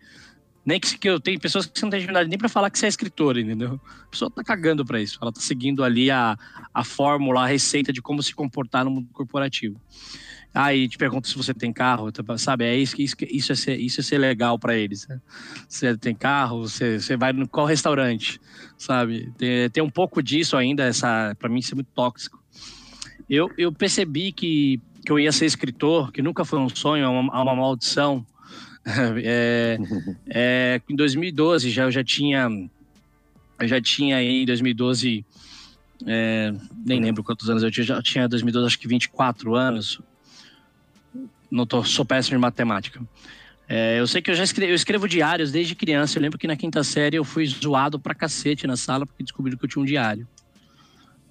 nem 0.65 0.79
que, 0.79 0.97
que 0.97 1.09
eu 1.09 1.19
tenho 1.19 1.39
pessoas 1.39 1.65
que 1.65 1.79
você 1.79 1.85
não 1.85 1.89
tem 1.89 1.99
intimidade 1.99 2.29
nem 2.29 2.37
para 2.37 2.49
falar 2.49 2.69
que 2.69 2.77
você 2.77 2.85
é 2.85 2.89
escritor, 2.89 3.37
entendeu? 3.37 3.79
A 4.03 4.07
pessoa 4.07 4.29
tá 4.29 4.43
cagando 4.43 4.85
para 4.85 5.01
isso, 5.01 5.17
ela 5.21 5.31
tá 5.31 5.39
seguindo 5.39 5.83
ali 5.83 6.11
a, 6.11 6.37
a 6.73 6.83
fórmula, 6.83 7.43
a 7.43 7.47
receita 7.47 7.93
de 7.93 8.01
como 8.01 8.21
se 8.21 8.35
comportar 8.35 8.83
no 8.83 8.91
mundo 8.91 9.09
corporativo. 9.13 9.79
Aí 10.53 10.87
te 10.87 10.97
pergunta 10.97 11.27
se 11.27 11.37
você 11.37 11.53
tem 11.53 11.71
carro, 11.71 12.11
sabe? 12.37 12.65
É 12.65 12.75
isso, 12.75 12.99
isso, 12.99 13.15
isso, 13.21 13.51
é, 13.51 13.55
ser, 13.55 13.79
isso 13.79 13.99
é 14.01 14.03
ser 14.03 14.17
legal 14.17 14.57
para 14.57 14.75
eles. 14.75 15.07
Né? 15.07 15.21
Você 15.67 15.95
tem 15.95 16.15
carro, 16.15 16.67
você, 16.67 16.99
você 16.99 17.15
vai 17.15 17.31
no 17.31 17.47
qual 17.47 17.67
restaurante, 17.67 18.41
sabe? 18.77 19.31
Tem, 19.37 19.69
tem 19.69 19.83
um 19.83 19.89
pouco 19.89 20.23
disso 20.23 20.57
ainda, 20.57 20.83
essa 20.83 21.35
para 21.37 21.49
mim 21.49 21.59
isso 21.59 21.73
é 21.73 21.75
muito 21.75 21.91
tóxico. 21.93 22.43
Eu, 23.29 23.51
eu 23.57 23.71
percebi 23.71 24.31
que, 24.31 24.81
que 25.05 25.11
eu 25.11 25.19
ia 25.19 25.31
ser 25.31 25.45
escritor, 25.45 26.11
que 26.11 26.21
nunca 26.21 26.43
foi 26.43 26.59
um 26.59 26.69
sonho, 26.69 27.03
é 27.03 27.07
uma, 27.07 27.37
é 27.37 27.41
uma 27.41 27.55
maldição. 27.55 28.25
É, 29.21 29.77
é, 30.27 30.81
em 30.89 30.95
2012 30.95 31.69
já 31.69 31.83
eu 31.83 31.91
já 31.91 32.03
tinha 32.03 32.49
eu 33.59 33.67
já 33.67 33.79
tinha 33.79 34.15
aí 34.15 34.41
em 34.41 34.45
2012 34.45 35.23
é, 36.07 36.53
nem 36.85 36.99
lembro 36.99 37.21
quantos 37.21 37.49
anos 37.49 37.61
eu 37.61 37.69
tinha, 37.69 37.85
já 37.85 38.01
tinha 38.01 38.27
2012 38.27 38.65
acho 38.65 38.79
que 38.79 38.87
24 38.87 39.53
anos 39.53 40.01
não 41.51 41.65
tô, 41.65 41.83
sou 41.83 42.05
péssimo 42.05 42.37
em 42.37 42.39
matemática. 42.39 43.01
É, 43.67 43.99
eu 43.99 44.07
sei 44.07 44.21
que 44.21 44.31
eu 44.31 44.35
já 44.35 44.43
escrevo, 44.43 44.71
eu 44.71 44.75
escrevo 44.75 45.07
diários 45.07 45.51
desde 45.51 45.75
criança. 45.75 46.17
Eu 46.17 46.21
lembro 46.21 46.39
que 46.39 46.47
na 46.47 46.55
quinta 46.55 46.83
série 46.83 47.17
eu 47.17 47.23
fui 47.23 47.45
zoado 47.45 47.99
pra 47.99 48.15
cacete 48.15 48.65
na 48.65 48.75
sala 48.75 49.05
porque 49.05 49.23
descobriram 49.23 49.57
que 49.57 49.65
eu 49.65 49.69
tinha 49.69 49.81
um 49.81 49.85
diário. 49.85 50.27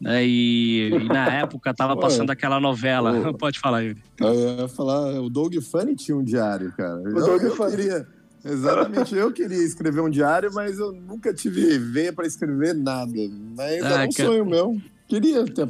Né, 0.00 0.24
e, 0.24 0.90
e, 0.90 1.08
na 1.08 1.26
época 1.42 1.74
tava 1.74 1.96
passando 1.96 2.30
aquela 2.30 2.60
novela. 2.60 3.32
Pode 3.34 3.58
falar, 3.58 3.80
Yuri. 3.80 4.02
Eu 4.20 4.60
ia 4.60 4.68
falar, 4.68 5.20
o 5.20 5.28
Doug 5.28 5.54
Funny 5.56 5.96
tinha 5.96 6.16
um 6.16 6.22
diário, 6.22 6.72
cara. 6.76 7.00
O 7.00 7.08
eu, 7.08 7.26
Doug 7.26 7.42
eu 7.42 7.56
Funny. 7.56 7.70
queria. 7.70 8.06
Exatamente, 8.44 9.16
eu 9.16 9.32
queria 9.32 9.64
escrever 9.64 10.00
um 10.00 10.08
diário, 10.08 10.50
mas 10.54 10.78
eu 10.78 10.92
nunca 10.92 11.34
tive 11.34 11.76
veia 11.78 12.12
para 12.12 12.26
escrever 12.26 12.72
nada. 12.72 13.12
Mas 13.56 13.84
ah, 13.84 14.04
é 14.04 14.06
um 14.06 14.12
cara... 14.12 14.28
sonho 14.28 14.46
meu. 14.46 14.80
Queria 15.08 15.44
ter. 15.44 15.68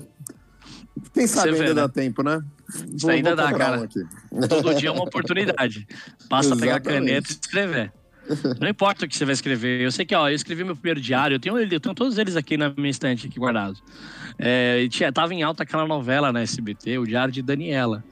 Quem 1.15 1.27
sabe 1.27 1.51
Você 1.51 1.55
ainda 1.55 1.69
vê, 1.69 1.75
dá 1.75 1.83
né? 1.83 1.93
tempo, 1.95 2.23
né? 2.23 2.43
Isso 2.69 3.07
vou, 3.07 3.11
ainda 3.11 3.35
vou 3.35 3.37
dá, 3.37 3.53
cara. 3.53 3.89
Um 4.31 4.41
Todo 4.41 4.75
dia 4.75 4.91
é 4.91 4.93
uma 4.93 5.05
oportunidade. 5.05 5.87
Basta 6.29 6.55
pegar 6.57 6.77
a 6.77 6.81
caneta 6.81 7.29
e 7.31 7.33
escrever. 7.41 7.93
Não 8.61 8.69
importa 8.69 9.05
o 9.05 9.09
que 9.09 9.17
você 9.17 9.25
vai 9.25 9.33
escrever. 9.35 9.81
Eu 9.81 9.93
sei 9.93 10.05
que, 10.05 10.15
ó, 10.15 10.29
eu 10.29 10.35
escrevi 10.35 10.65
meu 10.65 10.77
primeiro 10.77 11.01
diário, 11.01 11.35
eu 11.37 11.41
tenho, 11.41 11.59
eu 11.59 11.81
tenho 11.81 11.95
todos 11.95 12.19
eles 12.19 12.37
aqui 12.37 12.57
na 12.57 12.73
minha 12.77 12.91
estante, 12.91 13.27
aqui 13.27 13.39
guardados. 13.39 13.83
É, 14.39 14.87
tinha, 14.89 15.13
tava 15.13 15.35
em 15.35 15.43
alta 15.43 15.63
aquela 15.63 15.87
novela 15.87 16.33
na 16.33 16.41
SBT, 16.41 16.99
o 16.99 17.07
Diário 17.07 17.33
de 17.33 17.43
Daniela. 17.43 18.05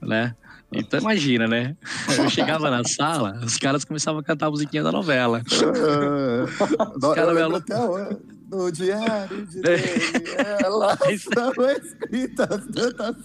Né? 0.00 0.34
Então 0.72 1.00
imagina, 1.00 1.46
né? 1.46 1.76
Eu 2.18 2.28
chegava 2.28 2.70
na 2.70 2.84
sala, 2.84 3.40
os 3.42 3.56
caras 3.56 3.84
começavam 3.84 4.20
a 4.20 4.24
cantar 4.24 4.46
a 4.46 4.50
musiquinha 4.50 4.82
da 4.82 4.90
novela. 4.90 5.42
os 5.46 7.14
caras 7.14 7.34
me 7.34 8.34
no 8.50 8.70
diário 8.70 9.46
de 9.46 9.60
Daniela 9.60 10.98
estão 11.10 11.52
escritas 11.70 12.66
tantas. 12.72 13.16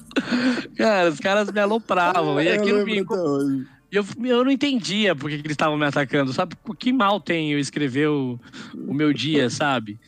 Cara, 0.78 1.10
os 1.10 1.20
caras 1.20 1.52
me 1.52 1.60
alopravam. 1.60 2.42
e 2.42 2.50
aquilo 2.50 2.86
me. 2.86 3.06
Eu, 3.92 4.06
eu 4.24 4.44
não 4.44 4.52
entendia 4.52 5.16
por 5.16 5.30
que, 5.30 5.36
eles 5.36 5.52
estavam 5.52 5.78
me 5.78 5.86
atacando, 5.86 6.32
sabe? 6.32 6.56
Que 6.78 6.94
mal 6.94 7.20
tem 7.20 7.52
eu 7.52 7.60
escrever 7.60 8.08
o, 8.08 8.40
o 8.76 8.94
meu 8.94 9.12
dia, 9.12 9.50
sabe? 9.50 10.00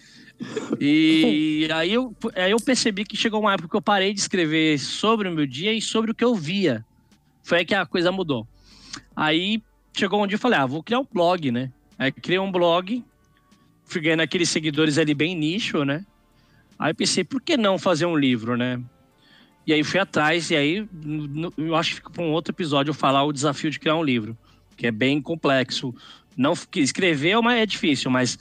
E 0.79 1.67
aí 1.73 1.93
eu, 1.93 2.15
aí 2.35 2.51
eu 2.51 2.57
percebi 2.57 3.03
que 3.03 3.17
chegou 3.17 3.39
uma 3.39 3.53
época 3.53 3.69
que 3.69 3.75
eu 3.75 3.81
parei 3.81 4.13
de 4.13 4.19
escrever 4.19 4.77
sobre 4.79 5.27
o 5.27 5.31
meu 5.31 5.47
dia 5.47 5.73
e 5.73 5.81
sobre 5.81 6.11
o 6.11 6.15
que 6.15 6.23
eu 6.23 6.35
via. 6.35 6.85
Foi 7.43 7.59
aí 7.59 7.65
que 7.65 7.73
a 7.73 7.85
coisa 7.85 8.11
mudou. 8.11 8.47
Aí 9.15 9.61
chegou 9.93 10.23
um 10.23 10.27
dia 10.27 10.35
e 10.35 10.39
falei, 10.39 10.59
ah, 10.59 10.65
vou 10.65 10.83
criar 10.83 10.99
um 10.99 11.07
blog, 11.11 11.51
né? 11.51 11.71
Aí 11.97 12.11
criei 12.11 12.39
um 12.39 12.51
blog 12.51 13.03
fui 13.91 14.01
ganhando 14.01 14.21
aqueles 14.21 14.49
seguidores 14.49 14.97
ali 14.97 15.13
bem 15.13 15.35
nicho, 15.35 15.83
né? 15.83 16.05
Aí 16.79 16.93
pensei, 16.93 17.23
por 17.23 17.41
que 17.41 17.57
não 17.57 17.77
fazer 17.77 18.05
um 18.05 18.15
livro, 18.15 18.55
né? 18.55 18.81
E 19.65 19.73
aí 19.73 19.83
fui 19.83 19.99
atrás, 19.99 20.49
e 20.49 20.55
aí 20.55 20.87
eu 21.57 21.75
acho 21.75 21.91
que 21.91 21.95
fica 21.97 22.09
para 22.09 22.23
um 22.23 22.31
outro 22.31 22.51
episódio 22.51 22.89
eu 22.89 22.95
falar 22.95 23.23
o 23.23 23.31
desafio 23.31 23.69
de 23.69 23.79
criar 23.79 23.95
um 23.95 24.03
livro, 24.03 24.37
que 24.75 24.87
é 24.87 24.91
bem 24.91 25.21
complexo. 25.21 25.93
Não 26.35 26.53
escrever 26.75 27.37
é, 27.37 27.61
é 27.61 27.65
difícil, 27.65 28.09
mas 28.09 28.39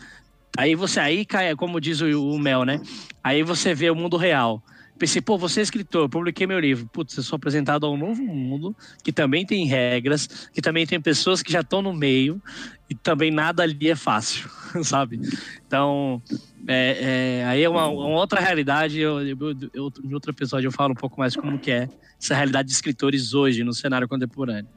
aí 0.56 0.74
você 0.74 0.98
aí 0.98 1.24
cai, 1.24 1.54
como 1.54 1.80
diz 1.80 2.00
o, 2.00 2.06
o 2.06 2.38
Mel, 2.38 2.64
né? 2.64 2.80
Aí 3.22 3.42
você 3.42 3.74
vê 3.74 3.90
o 3.90 3.94
mundo 3.94 4.16
real. 4.16 4.62
Pensei, 5.00 5.22
pô, 5.22 5.38
você 5.38 5.60
é 5.60 5.62
escritor, 5.62 6.10
publiquei 6.10 6.46
meu 6.46 6.60
livro. 6.60 6.86
Putz, 6.92 7.16
eu 7.16 7.22
sou 7.22 7.36
apresentado 7.36 7.86
a 7.86 7.90
um 7.90 7.96
novo 7.96 8.22
mundo, 8.22 8.76
que 9.02 9.10
também 9.10 9.46
tem 9.46 9.64
regras, 9.64 10.50
que 10.52 10.60
também 10.60 10.86
tem 10.86 11.00
pessoas 11.00 11.42
que 11.42 11.50
já 11.50 11.62
estão 11.62 11.80
no 11.80 11.94
meio, 11.94 12.40
e 12.88 12.94
também 12.94 13.30
nada 13.30 13.62
ali 13.62 13.88
é 13.88 13.96
fácil, 13.96 14.50
sabe? 14.84 15.18
Então, 15.66 16.22
é, 16.68 17.40
é, 17.40 17.44
aí 17.46 17.62
é 17.62 17.68
uma, 17.68 17.86
uma, 17.86 18.08
outra 18.08 18.40
realidade. 18.40 19.00
Eu, 19.00 19.26
eu, 19.26 19.36
eu, 19.72 19.92
em 20.04 20.12
outro 20.12 20.32
episódio 20.32 20.68
eu 20.68 20.72
falo 20.72 20.92
um 20.92 20.96
pouco 20.96 21.18
mais 21.18 21.34
como 21.34 21.58
que 21.58 21.70
é 21.70 21.88
essa 22.20 22.34
realidade 22.34 22.68
de 22.68 22.74
escritores 22.74 23.32
hoje 23.32 23.64
no 23.64 23.72
cenário 23.72 24.06
contemporâneo. 24.06 24.68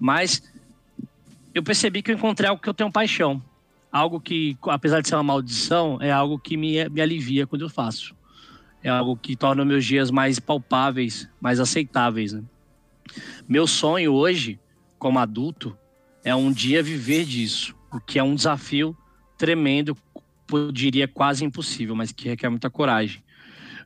Mas 0.00 0.42
eu 1.54 1.62
percebi 1.62 2.00
que 2.00 2.10
eu 2.10 2.14
encontrei 2.14 2.48
algo 2.48 2.62
que 2.62 2.68
eu 2.68 2.74
tenho 2.74 2.90
paixão. 2.90 3.42
Algo 3.92 4.20
que, 4.20 4.56
apesar 4.68 5.02
de 5.02 5.08
ser 5.08 5.16
uma 5.16 5.22
maldição, 5.22 5.98
é 6.00 6.10
algo 6.10 6.38
que 6.38 6.56
me, 6.56 6.88
me 6.88 7.02
alivia 7.02 7.46
quando 7.46 7.62
eu 7.62 7.68
faço. 7.68 8.18
É 8.82 8.88
algo 8.88 9.16
que 9.16 9.36
torna 9.36 9.64
meus 9.64 9.84
dias 9.84 10.10
mais 10.10 10.38
palpáveis, 10.38 11.28
mais 11.40 11.60
aceitáveis. 11.60 12.32
Né? 12.32 12.42
Meu 13.48 13.66
sonho 13.66 14.12
hoje, 14.12 14.58
como 14.98 15.18
adulto, 15.18 15.76
é 16.24 16.34
um 16.34 16.50
dia 16.52 16.82
viver 16.82 17.24
disso, 17.24 17.74
o 17.92 18.00
que 18.00 18.18
é 18.18 18.22
um 18.22 18.34
desafio 18.34 18.96
tremendo, 19.36 19.96
eu 20.52 20.72
diria 20.72 21.08
quase 21.08 21.44
impossível, 21.44 21.94
mas 21.94 22.12
que 22.12 22.28
requer 22.28 22.48
muita 22.48 22.68
coragem. 22.68 23.22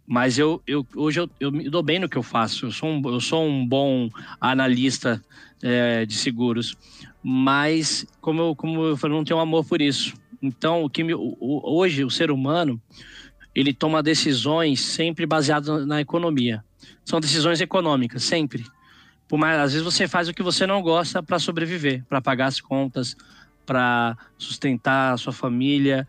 Mas 0.06 0.38
eu, 0.38 0.62
eu 0.66 0.86
hoje 0.94 1.20
eu, 1.20 1.30
eu 1.40 1.50
me 1.50 1.68
dou 1.70 1.82
bem 1.82 1.98
no 1.98 2.08
que 2.08 2.18
eu 2.18 2.22
faço. 2.22 2.66
Eu 2.66 2.70
sou 2.70 2.88
um, 2.90 3.02
eu 3.08 3.20
sou 3.20 3.46
um 3.46 3.66
bom 3.66 4.10
analista 4.40 5.22
é, 5.62 6.04
de 6.04 6.14
seguros, 6.14 6.76
mas 7.22 8.06
como 8.20 8.42
eu, 8.42 8.56
como 8.56 8.84
eu 8.84 8.96
falei, 8.96 9.16
não 9.16 9.24
tenho 9.24 9.40
amor 9.40 9.64
por 9.64 9.80
isso. 9.80 10.14
Então, 10.42 10.84
o 10.84 10.90
que 10.90 11.02
me, 11.02 11.14
hoje 11.14 12.04
o 12.04 12.10
ser 12.10 12.30
humano 12.30 12.80
ele 13.54 13.72
toma 13.72 14.02
decisões 14.02 14.80
sempre 14.80 15.26
baseadas 15.26 15.86
na 15.86 16.00
economia. 16.00 16.64
São 17.04 17.20
decisões 17.20 17.60
econômicas, 17.60 18.24
sempre. 18.24 18.64
Por 19.28 19.38
mais, 19.38 19.58
às 19.58 19.72
vezes 19.72 19.84
você 19.84 20.08
faz 20.08 20.28
o 20.28 20.34
que 20.34 20.42
você 20.42 20.66
não 20.66 20.82
gosta 20.82 21.22
para 21.22 21.38
sobreviver, 21.38 22.04
para 22.08 22.20
pagar 22.20 22.46
as 22.46 22.60
contas, 22.60 23.16
para 23.64 24.16
sustentar 24.36 25.14
a 25.14 25.16
sua 25.16 25.32
família, 25.32 26.06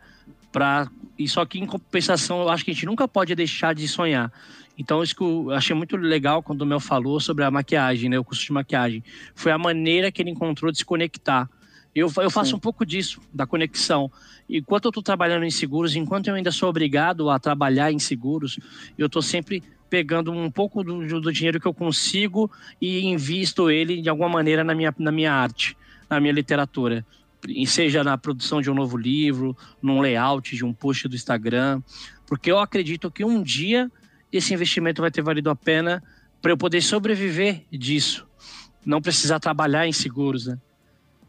para 0.52 0.90
e 1.18 1.26
só 1.26 1.46
que 1.46 1.58
em 1.58 1.66
compensação 1.66 2.42
eu 2.42 2.48
acho 2.50 2.64
que 2.64 2.70
a 2.70 2.74
gente 2.74 2.84
nunca 2.84 3.08
pode 3.08 3.34
deixar 3.34 3.74
de 3.74 3.88
sonhar. 3.88 4.30
Então, 4.78 5.02
isso 5.02 5.16
que 5.16 5.22
eu 5.22 5.50
achei 5.52 5.74
muito 5.74 5.96
legal 5.96 6.42
quando 6.42 6.60
o 6.60 6.66
Mel 6.66 6.78
falou 6.78 7.18
sobre 7.18 7.44
a 7.44 7.50
maquiagem, 7.50 8.10
né, 8.10 8.18
o 8.18 8.24
curso 8.24 8.44
de 8.44 8.52
maquiagem. 8.52 9.02
Foi 9.34 9.50
a 9.50 9.56
maneira 9.56 10.12
que 10.12 10.20
ele 10.20 10.30
encontrou 10.30 10.70
de 10.70 10.78
se 10.78 10.84
conectar. 10.84 11.48
Eu, 11.96 12.12
eu 12.18 12.30
faço 12.30 12.50
Sim. 12.50 12.56
um 12.56 12.58
pouco 12.58 12.84
disso, 12.84 13.22
da 13.32 13.46
conexão. 13.46 14.12
Enquanto 14.50 14.84
eu 14.84 14.90
estou 14.90 15.02
trabalhando 15.02 15.46
em 15.46 15.50
seguros, 15.50 15.96
enquanto 15.96 16.28
eu 16.28 16.34
ainda 16.34 16.52
sou 16.52 16.68
obrigado 16.68 17.30
a 17.30 17.38
trabalhar 17.38 17.90
em 17.90 17.98
seguros, 17.98 18.60
eu 18.98 19.06
estou 19.06 19.22
sempre 19.22 19.62
pegando 19.88 20.30
um 20.30 20.50
pouco 20.50 20.84
do, 20.84 21.20
do, 21.22 21.32
dinheiro 21.32 21.58
que 21.58 21.66
eu 21.66 21.72
consigo 21.72 22.50
e 22.78 23.06
invisto 23.06 23.70
ele 23.70 24.02
de 24.02 24.10
alguma 24.10 24.28
maneira 24.28 24.62
na 24.62 24.74
minha, 24.74 24.94
na 24.98 25.10
minha 25.10 25.32
arte, 25.32 25.74
na 26.10 26.20
minha 26.20 26.34
literatura. 26.34 27.02
Seja 27.66 28.04
na 28.04 28.18
produção 28.18 28.60
de 28.60 28.70
um 28.70 28.74
novo 28.74 28.98
livro, 28.98 29.56
num 29.80 30.02
layout 30.02 30.54
de 30.54 30.66
um 30.66 30.74
post 30.74 31.08
do 31.08 31.16
Instagram, 31.16 31.80
porque 32.26 32.52
eu 32.52 32.58
acredito 32.58 33.10
que 33.10 33.24
um 33.24 33.42
dia 33.42 33.90
esse 34.30 34.52
investimento 34.52 35.00
vai 35.00 35.10
ter 35.10 35.22
valido 35.22 35.48
a 35.48 35.56
pena 35.56 36.02
para 36.42 36.52
eu 36.52 36.58
poder 36.58 36.82
sobreviver 36.82 37.62
disso, 37.72 38.26
não 38.84 39.00
precisar 39.00 39.40
trabalhar 39.40 39.86
em 39.86 39.92
seguros, 39.92 40.46
né? 40.46 40.58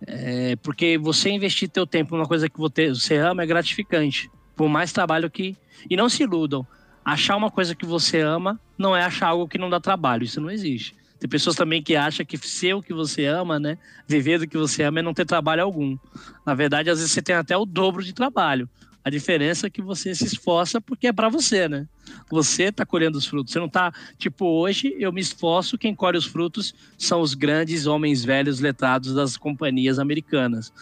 É, 0.05 0.55
porque 0.57 0.97
você 0.97 1.29
investir 1.29 1.69
teu 1.69 1.87
tempo 1.87 2.15
numa 2.15 2.27
coisa 2.27 2.49
que 2.49 2.59
você 2.59 3.15
ama 3.15 3.43
é 3.43 3.45
gratificante, 3.45 4.29
por 4.55 4.69
mais 4.69 4.91
trabalho 4.91 5.29
que 5.29 5.55
e 5.89 5.95
não 5.95 6.09
se 6.09 6.23
iludam. 6.23 6.65
Achar 7.03 7.35
uma 7.35 7.49
coisa 7.49 7.73
que 7.73 7.85
você 7.85 8.19
ama 8.19 8.59
não 8.77 8.95
é 8.95 9.03
achar 9.03 9.27
algo 9.27 9.47
que 9.47 9.57
não 9.57 9.69
dá 9.69 9.79
trabalho, 9.79 10.23
isso 10.23 10.41
não 10.41 10.51
existe. 10.51 10.95
Tem 11.19 11.29
pessoas 11.29 11.55
também 11.55 11.81
que 11.81 11.95
acham 11.95 12.25
que 12.25 12.37
ser 12.37 12.75
o 12.75 12.81
que 12.81 12.93
você 12.93 13.25
ama, 13.25 13.59
né? 13.59 13.77
Viver 14.07 14.39
do 14.39 14.47
que 14.47 14.57
você 14.57 14.83
ama 14.83 14.99
é 14.99 15.01
não 15.01 15.13
ter 15.13 15.25
trabalho 15.25 15.63
algum. 15.63 15.97
Na 16.45 16.53
verdade, 16.53 16.89
às 16.89 16.99
vezes 16.99 17.11
você 17.11 17.21
tem 17.21 17.35
até 17.35 17.57
o 17.57 17.65
dobro 17.65 18.03
de 18.03 18.13
trabalho. 18.13 18.69
A 19.07 19.09
diferença 19.09 19.67
é 19.67 19.69
que 19.69 19.81
você 19.81 20.13
se 20.13 20.25
esforça 20.25 20.81
porque 20.81 21.07
é 21.07 21.13
para 21.13 21.29
você, 21.29 21.69
né? 21.69 21.87
Você 22.29 22.73
tá 22.73 22.85
colhendo 22.85 23.17
os 23.17 23.25
frutos. 23.25 23.53
Você 23.53 23.57
não 23.57 23.69
tá, 23.69 23.89
tipo, 24.17 24.45
hoje 24.45 24.93
eu 24.99 25.13
me 25.13 25.21
esforço, 25.21 25.77
quem 25.77 25.95
colhe 25.95 26.17
os 26.17 26.25
frutos 26.25 26.75
são 26.97 27.21
os 27.21 27.33
grandes 27.33 27.87
homens 27.87 28.25
velhos 28.25 28.59
letrados 28.59 29.13
das 29.13 29.37
companhias 29.37 29.97
americanas. 29.97 30.73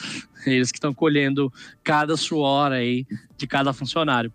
Eles 0.43 0.71
que 0.71 0.79
estão 0.79 0.91
colhendo 0.91 1.53
cada 1.83 2.17
suor 2.17 2.71
aí 2.71 3.05
de 3.37 3.45
cada 3.45 3.71
funcionário. 3.73 4.33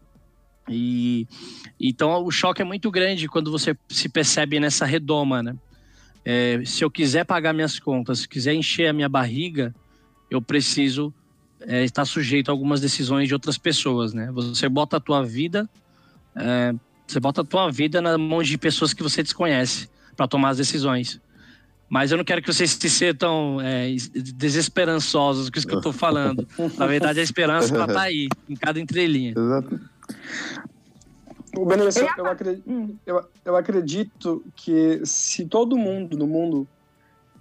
E 0.68 1.26
então 1.80 2.24
o 2.24 2.30
choque 2.30 2.62
é 2.62 2.64
muito 2.64 2.92
grande 2.92 3.26
quando 3.26 3.50
você 3.50 3.76
se 3.88 4.08
percebe 4.08 4.60
nessa 4.60 4.86
redoma, 4.86 5.42
né? 5.42 5.56
É, 6.24 6.62
se 6.64 6.84
eu 6.84 6.90
quiser 6.92 7.24
pagar 7.24 7.52
minhas 7.52 7.80
contas, 7.80 8.20
se 8.20 8.28
quiser 8.28 8.54
encher 8.54 8.86
a 8.86 8.92
minha 8.92 9.08
barriga, 9.08 9.74
eu 10.30 10.40
preciso 10.40 11.12
é, 11.66 11.84
está 11.84 12.04
sujeito 12.04 12.48
a 12.48 12.52
algumas 12.52 12.80
decisões 12.80 13.28
de 13.28 13.34
outras 13.34 13.58
pessoas, 13.58 14.12
né? 14.12 14.30
Você 14.32 14.68
bota 14.68 14.96
a 14.96 15.00
tua 15.00 15.22
vida, 15.24 15.68
é, 16.34 16.74
você 17.06 17.20
bota 17.20 17.40
a 17.42 17.44
tua 17.44 17.70
vida 17.70 18.00
na 18.00 18.16
mão 18.16 18.42
de 18.42 18.56
pessoas 18.56 18.92
que 18.92 19.02
você 19.02 19.22
desconhece 19.22 19.88
para 20.16 20.28
tomar 20.28 20.50
as 20.50 20.58
decisões. 20.58 21.20
Mas 21.88 22.12
eu 22.12 22.18
não 22.18 22.24
quero 22.24 22.40
que 22.40 22.52
vocês 22.52 22.70
se 22.70 22.88
sintam 22.88 23.60
é, 23.60 23.88
desesperançosos 24.14 25.50
com 25.50 25.58
isso 25.58 25.66
que 25.66 25.74
eu 25.74 25.78
estou 25.78 25.92
falando. 25.92 26.46
Na 26.78 26.86
verdade, 26.86 27.18
a 27.18 27.22
esperança 27.22 27.74
ela 27.74 27.88
tá 27.88 28.02
aí, 28.02 28.28
em 28.48 28.54
cada 28.54 28.78
entrelinha. 28.78 29.34
Exato. 29.36 29.80
O 31.56 31.66
eu, 32.16 32.26
acredito, 32.26 32.98
eu, 33.04 33.28
eu 33.44 33.56
acredito 33.56 34.44
que 34.54 35.00
se 35.04 35.46
todo 35.46 35.76
mundo 35.76 36.16
no 36.16 36.28
mundo 36.28 36.68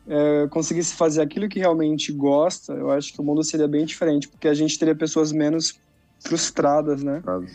é, 0.10 0.48
conseguisse 0.48 0.96
fazer 0.96 1.22
aquilo 1.22 1.48
que 1.48 1.60
realmente 1.60 2.12
gosta, 2.12 2.74
eu 2.74 2.90
acho 2.90 3.14
que 3.14 3.22
o 3.22 3.24
mundo 3.24 3.44
seria 3.44 3.68
bem 3.68 3.86
diferente, 3.86 4.28
porque 4.28 4.48
a 4.48 4.54
gente 4.56 4.78
teria 4.78 4.96
pessoas 4.96 5.32
menos 5.32 5.80
frustradas, 6.20 7.04
né? 7.04 7.22
Claro. 7.24 7.46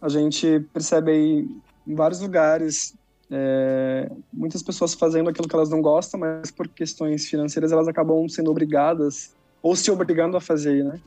A 0.00 0.08
gente 0.08 0.60
percebe 0.72 1.10
aí 1.12 1.48
em 1.86 1.94
vários 1.94 2.20
lugares 2.20 2.94
é, 3.30 4.10
muitas 4.32 4.62
pessoas 4.62 4.94
fazendo 4.94 5.28
aquilo 5.28 5.46
que 5.46 5.54
elas 5.54 5.68
não 5.68 5.82
gostam, 5.82 6.18
mas 6.18 6.50
por 6.50 6.68
questões 6.68 7.26
financeiras 7.26 7.70
elas 7.70 7.86
acabam 7.86 8.26
sendo 8.28 8.50
obrigadas 8.50 9.34
ou 9.62 9.76
se 9.76 9.90
obrigando 9.90 10.36
a 10.38 10.40
fazer, 10.40 10.82
né? 10.84 10.98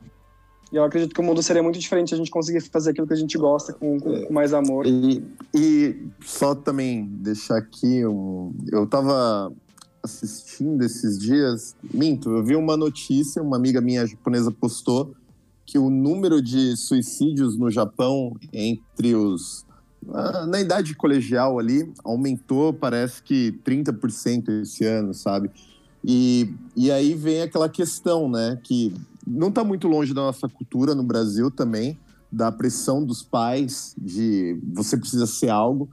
E 0.70 0.76
eu 0.76 0.84
acredito 0.84 1.14
que 1.14 1.20
o 1.20 1.24
mundo 1.24 1.42
seria 1.42 1.62
muito 1.62 1.78
diferente 1.78 2.10
se 2.10 2.14
a 2.14 2.18
gente 2.18 2.30
conseguisse 2.30 2.68
fazer 2.68 2.90
aquilo 2.90 3.06
que 3.06 3.14
a 3.14 3.16
gente 3.16 3.36
gosta 3.38 3.72
com, 3.72 3.98
com, 3.98 4.26
com 4.26 4.32
mais 4.32 4.52
amor. 4.52 4.86
E, 4.86 5.24
e, 5.54 6.06
só 6.20 6.54
também 6.54 7.06
deixar 7.06 7.56
aqui 7.56 8.04
um. 8.04 8.54
Eu 8.70 8.86
tava 8.86 9.50
assistindo 10.02 10.82
esses 10.82 11.18
dias, 11.18 11.74
minto, 11.92 12.30
eu 12.30 12.44
vi 12.44 12.56
uma 12.56 12.76
notícia, 12.76 13.42
uma 13.42 13.56
amiga 13.56 13.80
minha 13.80 14.06
japonesa 14.06 14.50
postou 14.50 15.14
que 15.66 15.78
o 15.78 15.90
número 15.90 16.40
de 16.40 16.76
suicídios 16.76 17.56
no 17.58 17.70
Japão 17.70 18.34
entre 18.52 19.14
os 19.14 19.66
ah, 20.10 20.46
na 20.46 20.60
idade 20.60 20.94
colegial 20.94 21.58
ali 21.58 21.92
aumentou, 22.02 22.72
parece 22.72 23.22
que 23.22 23.52
30% 23.64 24.62
esse 24.62 24.84
ano, 24.84 25.12
sabe? 25.12 25.50
E, 26.02 26.54
e 26.74 26.90
aí 26.90 27.14
vem 27.14 27.42
aquela 27.42 27.68
questão, 27.68 28.30
né, 28.30 28.58
que 28.62 28.94
não 29.26 29.48
está 29.48 29.62
muito 29.62 29.88
longe 29.88 30.14
da 30.14 30.22
nossa 30.22 30.48
cultura 30.48 30.94
no 30.94 31.02
Brasil 31.02 31.50
também, 31.50 31.98
da 32.30 32.50
pressão 32.50 33.04
dos 33.04 33.22
pais 33.22 33.94
de 33.98 34.58
você 34.72 34.96
precisa 34.96 35.26
ser 35.26 35.50
algo. 35.50 35.88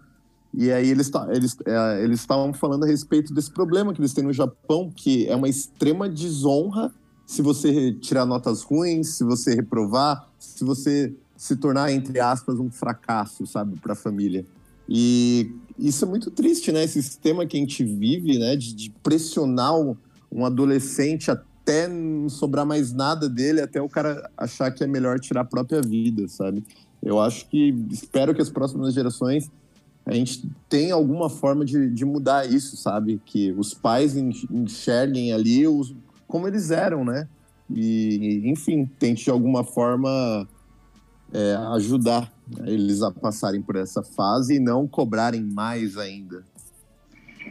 E 0.57 0.71
aí 0.71 0.89
eles 0.89 1.11
eles 1.29 1.57
é, 1.65 2.03
eles 2.03 2.21
estavam 2.21 2.53
falando 2.53 2.85
a 2.85 2.87
respeito 2.87 3.33
desse 3.33 3.51
problema 3.51 3.93
que 3.93 3.99
eles 3.99 4.13
têm 4.13 4.23
no 4.23 4.31
Japão, 4.31 4.89
que 4.89 5.27
é 5.27 5.35
uma 5.35 5.49
extrema 5.49 6.07
desonra 6.07 6.93
se 7.25 7.41
você 7.41 7.91
tirar 7.93 8.25
notas 8.25 8.61
ruins, 8.61 9.15
se 9.15 9.23
você 9.23 9.53
reprovar, 9.53 10.27
se 10.39 10.63
você 10.63 11.13
se 11.35 11.55
tornar 11.57 11.91
entre 11.91 12.19
aspas 12.19 12.59
um 12.59 12.69
fracasso, 12.69 13.45
sabe, 13.45 13.79
para 13.81 13.93
a 13.93 13.95
família. 13.95 14.45
E 14.87 15.51
isso 15.77 16.05
é 16.05 16.07
muito 16.07 16.31
triste, 16.31 16.71
né? 16.71 16.83
Esse 16.83 17.01
sistema 17.01 17.45
que 17.45 17.57
a 17.57 17.59
gente 17.59 17.83
vive, 17.83 18.37
né, 18.37 18.55
de, 18.55 18.73
de 18.73 18.89
pressionar 19.03 19.75
um, 19.77 19.95
um 20.31 20.45
adolescente 20.45 21.29
até 21.31 21.87
não 21.87 22.29
sobrar 22.29 22.65
mais 22.65 22.93
nada 22.93 23.27
dele, 23.27 23.59
até 23.59 23.81
o 23.81 23.89
cara 23.89 24.29
achar 24.37 24.71
que 24.71 24.83
é 24.83 24.87
melhor 24.87 25.19
tirar 25.19 25.41
a 25.41 25.45
própria 25.45 25.81
vida, 25.81 26.27
sabe? 26.27 26.63
Eu 27.01 27.19
acho 27.19 27.49
que 27.49 27.75
espero 27.91 28.33
que 28.33 28.41
as 28.41 28.49
próximas 28.49 28.93
gerações 28.93 29.51
a 30.05 30.13
gente 30.13 30.47
tem 30.69 30.91
alguma 30.91 31.29
forma 31.29 31.65
de, 31.65 31.89
de 31.89 32.05
mudar 32.05 32.45
isso, 32.45 32.77
sabe? 32.77 33.19
Que 33.25 33.51
os 33.53 33.73
pais 33.73 34.15
enxerguem 34.15 35.33
ali 35.33 35.67
os, 35.67 35.95
como 36.27 36.47
eles 36.47 36.69
eram, 36.69 37.03
né? 37.03 37.27
E, 37.69 38.43
enfim, 38.45 38.85
tente 38.99 39.23
de 39.23 39.31
alguma 39.31 39.63
forma 39.63 40.47
é, 41.33 41.55
ajudar 41.73 42.31
eles 42.65 43.01
a 43.01 43.11
passarem 43.11 43.61
por 43.61 43.75
essa 43.75 44.03
fase 44.03 44.55
e 44.55 44.59
não 44.59 44.87
cobrarem 44.87 45.41
mais 45.41 45.97
ainda. 45.97 46.43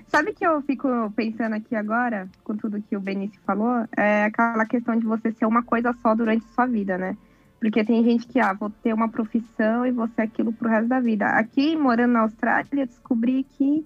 Sabe 0.07 0.33
que 0.33 0.47
eu 0.47 0.63
fico 0.63 0.89
pensando 1.17 1.55
aqui 1.55 1.75
agora, 1.75 2.29
com 2.45 2.57
tudo 2.57 2.83
que 2.83 2.97
o 2.97 3.01
Benício 3.01 3.41
falou, 3.45 3.85
é 3.97 4.25
aquela 4.25 4.65
questão 4.67 4.97
de 4.97 5.05
você 5.05 5.33
ser 5.33 5.47
uma 5.47 5.63
coisa 5.63 5.93
só 6.01 6.15
durante 6.15 6.45
sua 6.55 6.67
vida, 6.67 6.97
né? 6.97 7.17
Porque 7.65 7.83
tem 7.83 8.05
gente 8.05 8.27
que, 8.27 8.39
ah, 8.39 8.53
vou 8.53 8.69
ter 8.69 8.93
uma 8.93 9.09
profissão 9.09 9.87
e 9.87 9.91
vou 9.91 10.07
ser 10.09 10.21
aquilo 10.21 10.53
pro 10.53 10.69
resto 10.69 10.87
da 10.87 11.01
vida. 11.01 11.25
Aqui, 11.25 11.75
morando 11.75 12.13
na 12.13 12.21
Austrália, 12.21 12.87
descobri 12.87 13.43
que, 13.43 13.83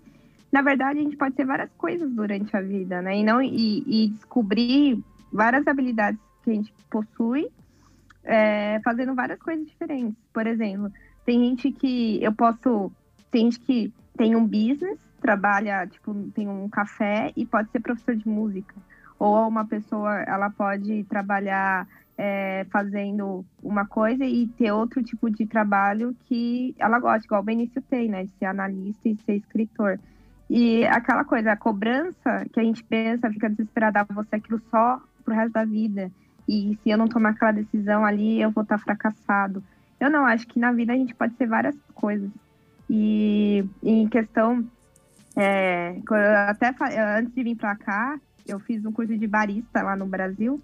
na 0.50 0.62
verdade, 0.62 0.98
a 0.98 1.02
gente 1.02 1.16
pode 1.16 1.36
ter 1.36 1.44
várias 1.44 1.70
coisas 1.78 2.10
durante 2.10 2.56
a 2.56 2.60
vida, 2.60 3.00
né? 3.00 3.18
E, 3.18 3.22
não, 3.22 3.40
e, 3.40 3.84
e 3.86 4.08
descobrir 4.08 5.00
várias 5.32 5.64
habilidades 5.68 6.20
que 6.42 6.50
a 6.50 6.54
gente 6.54 6.74
possui 6.90 7.48
é, 8.24 8.80
fazendo 8.82 9.14
várias 9.14 9.38
coisas 9.38 9.64
diferentes. 9.64 10.18
Por 10.32 10.48
exemplo, 10.48 10.92
tem 11.24 11.38
gente 11.44 11.70
que 11.70 12.20
eu 12.20 12.32
posso. 12.32 12.90
Tem 13.30 13.44
gente 13.44 13.60
que 13.60 13.92
tem 14.16 14.34
um 14.34 14.44
business, 14.44 14.98
trabalha, 15.20 15.86
tipo, 15.86 16.12
tem 16.34 16.48
um 16.48 16.68
café 16.68 17.32
e 17.36 17.46
pode 17.46 17.70
ser 17.70 17.78
professor 17.78 18.16
de 18.16 18.28
música. 18.28 18.74
Ou 19.20 19.46
uma 19.46 19.64
pessoa, 19.64 20.16
ela 20.22 20.50
pode 20.50 21.04
trabalhar 21.04 21.86
é, 22.18 22.66
fazendo 22.72 23.44
uma 23.62 23.86
coisa 23.86 24.24
e 24.24 24.48
ter 24.48 24.72
outro 24.72 25.00
tipo 25.04 25.30
de 25.30 25.46
trabalho 25.46 26.16
que 26.24 26.74
ela 26.76 26.98
gosta, 26.98 27.24
igual 27.24 27.40
o 27.40 27.44
Benício 27.44 27.80
tem, 27.82 28.08
né? 28.08 28.24
De 28.24 28.32
ser 28.32 28.46
analista 28.46 29.08
e 29.08 29.16
ser 29.24 29.36
escritor. 29.36 30.00
E 30.50 30.84
aquela 30.86 31.24
coisa, 31.24 31.52
a 31.52 31.56
cobrança 31.56 32.44
que 32.52 32.58
a 32.58 32.64
gente 32.64 32.82
pensa, 32.82 33.30
fica 33.30 33.48
desesperada, 33.48 34.00
ah, 34.00 34.06
você 34.12 34.36
aquilo 34.36 34.60
só 34.68 35.00
pro 35.24 35.34
resto 35.34 35.52
da 35.52 35.64
vida. 35.64 36.10
E 36.48 36.76
se 36.82 36.90
eu 36.90 36.98
não 36.98 37.06
tomar 37.06 37.30
aquela 37.30 37.52
decisão 37.52 38.04
ali, 38.04 38.40
eu 38.40 38.50
vou 38.50 38.64
estar 38.64 38.78
fracassado. 38.78 39.62
Eu 40.00 40.10
não, 40.10 40.26
acho 40.26 40.46
que 40.48 40.58
na 40.58 40.72
vida 40.72 40.92
a 40.92 40.96
gente 40.96 41.14
pode 41.14 41.36
ser 41.36 41.46
várias 41.46 41.76
coisas. 41.94 42.30
E 42.90 43.64
em 43.82 44.08
questão, 44.08 44.64
é, 45.36 46.00
até 46.48 46.74
antes 47.18 47.32
de 47.34 47.42
vir 47.44 47.56
para 47.56 47.76
cá, 47.76 48.18
eu 48.46 48.58
fiz 48.58 48.84
um 48.84 48.92
curso 48.92 49.16
de 49.16 49.26
barista 49.26 49.82
lá 49.82 49.94
no 49.94 50.06
Brasil. 50.06 50.60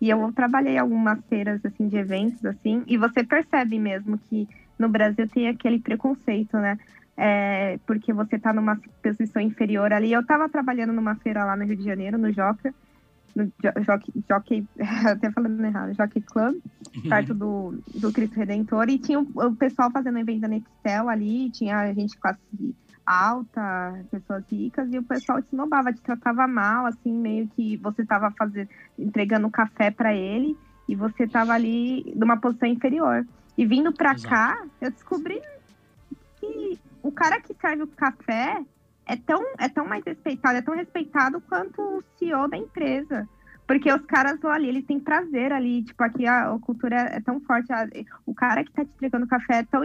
E 0.00 0.08
eu 0.10 0.32
trabalhei 0.32 0.78
algumas 0.78 1.18
feiras 1.28 1.60
assim 1.64 1.88
de 1.88 1.96
eventos 1.96 2.44
assim, 2.44 2.82
e 2.86 2.96
você 2.96 3.24
percebe 3.24 3.78
mesmo 3.78 4.18
que 4.18 4.48
no 4.78 4.88
Brasil 4.88 5.28
tem 5.28 5.48
aquele 5.48 5.80
preconceito, 5.80 6.56
né? 6.56 6.78
É, 7.16 7.78
porque 7.84 8.12
você 8.12 8.36
está 8.36 8.52
numa 8.52 8.80
posição 9.02 9.42
inferior 9.42 9.92
ali. 9.92 10.12
Eu 10.12 10.20
estava 10.20 10.48
trabalhando 10.48 10.92
numa 10.92 11.16
feira 11.16 11.44
lá 11.44 11.56
no 11.56 11.64
Rio 11.64 11.76
de 11.76 11.82
Janeiro, 11.82 12.16
no 12.16 12.32
Joca, 12.32 12.72
no 13.34 13.52
Jockey, 13.84 14.12
Jockey 14.28 14.68
até 15.04 15.30
falando 15.32 15.64
errado, 15.64 15.94
Jockey 15.94 16.20
Club, 16.20 16.56
uhum. 16.94 17.08
perto 17.08 17.34
do, 17.34 17.78
do 17.94 18.12
Cristo 18.12 18.36
Redentor, 18.36 18.88
e 18.88 18.98
tinha 18.98 19.18
o, 19.18 19.26
o 19.34 19.56
pessoal 19.56 19.90
fazendo 19.90 20.18
evento 20.18 20.42
da 20.42 20.48
Nextel 20.48 21.08
ali, 21.08 21.50
tinha 21.50 21.92
gente 21.92 22.16
classe 22.18 22.40
alta, 23.08 24.04
pessoas 24.10 24.44
ricas, 24.50 24.92
e 24.92 24.98
o 24.98 25.02
pessoal 25.02 25.40
te 25.40 25.46
esnobava, 25.46 25.92
te 25.92 26.02
tratava 26.02 26.46
mal, 26.46 26.86
assim, 26.86 27.12
meio 27.12 27.48
que 27.48 27.76
você 27.78 28.02
estava 28.02 28.30
fazendo, 28.32 28.68
entregando 28.98 29.50
café 29.50 29.90
para 29.90 30.14
ele, 30.14 30.56
e 30.86 30.94
você 30.94 31.24
estava 31.24 31.52
ali 31.52 32.12
numa 32.14 32.36
posição 32.36 32.68
inferior. 32.68 33.26
E 33.56 33.64
vindo 33.64 33.92
para 33.92 34.14
cá, 34.16 34.62
eu 34.80 34.90
descobri 34.90 35.40
que 36.38 36.78
o 37.02 37.10
cara 37.10 37.40
que 37.40 37.54
serve 37.54 37.82
o 37.82 37.88
café 37.88 38.62
é 39.06 39.16
tão, 39.16 39.42
é 39.58 39.68
tão 39.68 39.86
mais 39.86 40.04
respeitado, 40.04 40.58
é 40.58 40.62
tão 40.62 40.74
respeitado 40.74 41.40
quanto 41.40 41.80
o 41.80 42.04
CEO 42.18 42.48
da 42.48 42.56
empresa. 42.56 43.26
Porque 43.66 43.92
os 43.92 44.04
caras 44.06 44.40
vão 44.40 44.50
ali, 44.50 44.68
eles 44.68 44.86
têm 44.86 44.98
prazer 44.98 45.52
ali, 45.52 45.82
tipo, 45.82 46.02
aqui 46.02 46.26
a, 46.26 46.54
a 46.54 46.58
cultura 46.58 46.96
é 46.96 47.20
tão 47.20 47.38
forte, 47.40 47.70
a, 47.70 47.86
o 48.24 48.34
cara 48.34 48.64
que 48.64 48.72
tá 48.72 48.82
te 48.82 48.90
entregando 48.96 49.26
café 49.26 49.58
é 49.58 49.62
tão, 49.64 49.82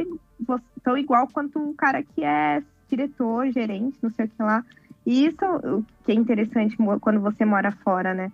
tão 0.82 0.97
igual 0.97 1.28
quanto 1.28 1.59
o 1.59 1.74
cara 1.74 2.01
que 2.01 2.24
é 2.24 2.63
diretor, 2.96 3.52
gerente, 3.52 3.98
não 4.02 4.10
sei 4.12 4.26
o 4.26 4.30
que 4.30 4.44
lá. 4.44 4.64
E 5.06 5.26
isso 5.26 5.46
o 5.46 5.84
que 6.06 6.12
é 6.12 6.16
interessante 6.16 6.78
quando 7.02 7.20
você 7.20 7.44
mora 7.44 7.72
fora, 7.72 8.14
né? 8.14 8.32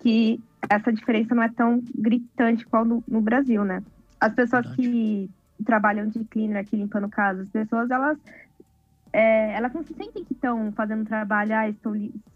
Que 0.00 0.40
essa 0.68 0.92
diferença 0.92 1.34
não 1.34 1.42
é 1.42 1.48
tão 1.48 1.82
gritante 1.94 2.66
qual 2.66 2.84
no, 2.84 3.02
no 3.06 3.20
Brasil, 3.20 3.64
né? 3.64 3.82
As 4.18 4.32
pessoas 4.34 4.66
Verdade. 4.66 4.88
que 4.88 5.30
trabalham 5.64 6.08
de 6.08 6.24
cleaner 6.24 6.58
aqui 6.58 6.76
limpando 6.76 7.08
casa, 7.08 7.42
as 7.42 7.48
pessoas, 7.50 7.90
elas 7.90 8.18
é, 9.12 9.54
elas 9.54 9.72
não 9.72 9.82
se 9.82 9.92
sentem 9.94 10.24
que 10.24 10.32
estão 10.32 10.72
fazendo 10.72 11.04
trabalho, 11.04 11.54
ah, 11.54 11.68
estou 11.68 11.94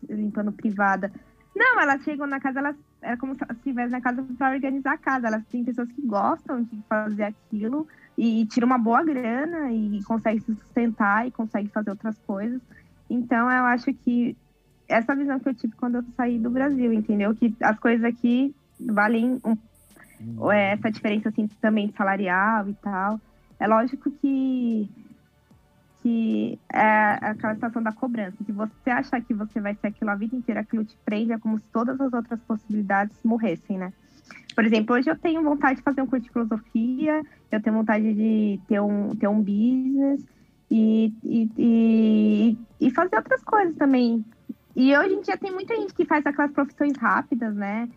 limpando 0.09 0.53
privada. 0.53 1.11
Não, 1.55 1.81
elas 1.81 2.03
chegam 2.03 2.27
na 2.27 2.41
casa, 2.41 2.59
elas 2.59 2.77
é 3.01 3.17
como 3.17 3.35
se 3.35 3.45
estivessem 3.53 3.93
na 3.93 4.01
casa 4.01 4.25
para 4.37 4.55
organizar 4.55 4.95
a 4.95 4.99
casa. 4.99 5.29
Elas 5.29 5.45
têm 5.47 5.65
pessoas 5.65 5.91
que 5.93 6.03
gostam 6.03 6.63
de 6.63 6.83
fazer 6.89 7.25
aquilo 7.25 7.87
e, 8.17 8.43
e 8.43 8.47
tiram 8.47 8.67
uma 8.67 8.79
boa 8.79 9.05
grana 9.05 9.73
e 9.73 10.03
conseguem 10.05 10.41
se 10.41 10.55
sustentar 10.55 11.27
e 11.27 11.31
conseguem 11.31 11.69
fazer 11.69 11.91
outras 11.91 12.19
coisas. 12.21 12.61
Então, 13.09 13.51
eu 13.51 13.65
acho 13.65 13.93
que 13.93 14.37
essa 14.89 15.15
visão 15.15 15.39
que 15.41 15.49
eu 15.49 15.55
tive 15.55 15.75
quando 15.77 15.97
eu 15.97 16.05
saí 16.17 16.39
do 16.39 16.51
Brasil, 16.51 16.93
entendeu? 16.93 17.35
Que 17.35 17.55
as 17.61 17.79
coisas 17.79 18.05
aqui 18.05 18.55
valem 18.81 19.41
um, 19.45 20.51
é, 20.51 20.73
essa 20.73 20.91
diferença 20.91 21.29
assim 21.29 21.49
também 21.61 21.93
salarial 21.97 22.69
e 22.69 22.75
tal. 22.75 23.21
É 23.59 23.67
lógico 23.67 24.11
que 24.11 24.89
que 26.03 26.59
é 26.71 26.81
aquela 27.23 27.55
situação 27.55 27.83
da 27.83 27.91
cobrança. 27.91 28.37
Se 28.45 28.53
você 28.53 28.91
achar 28.91 29.23
que 29.23 29.33
você 29.33 29.59
vai 29.59 29.75
ser 29.75 29.87
aquilo 29.87 30.11
a 30.11 30.15
vida 30.15 30.37
inteira, 30.37 30.61
aquilo 30.61 30.85
te 30.85 30.95
prende, 31.03 31.33
é 31.33 31.39
como 31.39 31.59
se 31.59 31.65
todas 31.73 31.99
as 31.99 32.13
outras 32.13 32.39
possibilidades 32.43 33.19
morressem, 33.25 33.79
né? 33.79 33.91
Por 34.55 34.65
exemplo, 34.65 34.95
hoje 34.95 35.11
eu 35.11 35.19
tenho 35.19 35.43
vontade 35.43 35.77
de 35.77 35.83
fazer 35.83 36.01
um 36.03 36.07
curso 36.07 36.25
de 36.25 36.33
filosofia, 36.33 37.23
eu 37.51 37.63
tenho 37.63 37.77
vontade 37.77 38.15
de 38.15 38.61
ter 38.69 38.81
um, 38.81 39.15
ter 39.17 39.29
um 39.29 39.41
business 39.41 40.25
e, 40.71 41.13
e, 41.25 41.51
e, 41.59 42.59
e 42.81 42.91
fazer 42.91 43.17
outras 43.17 43.43
coisas 43.43 43.75
também. 43.77 44.25
E 44.77 44.97
hoje 44.97 45.15
em 45.15 45.21
dia 45.21 45.37
tem 45.37 45.53
muita 45.53 45.75
gente 45.77 45.95
que 45.95 46.05
faz 46.05 46.25
aquelas 46.25 46.53
profissões 46.53 46.97
rápidas, 46.97 47.55
né? 47.55 47.89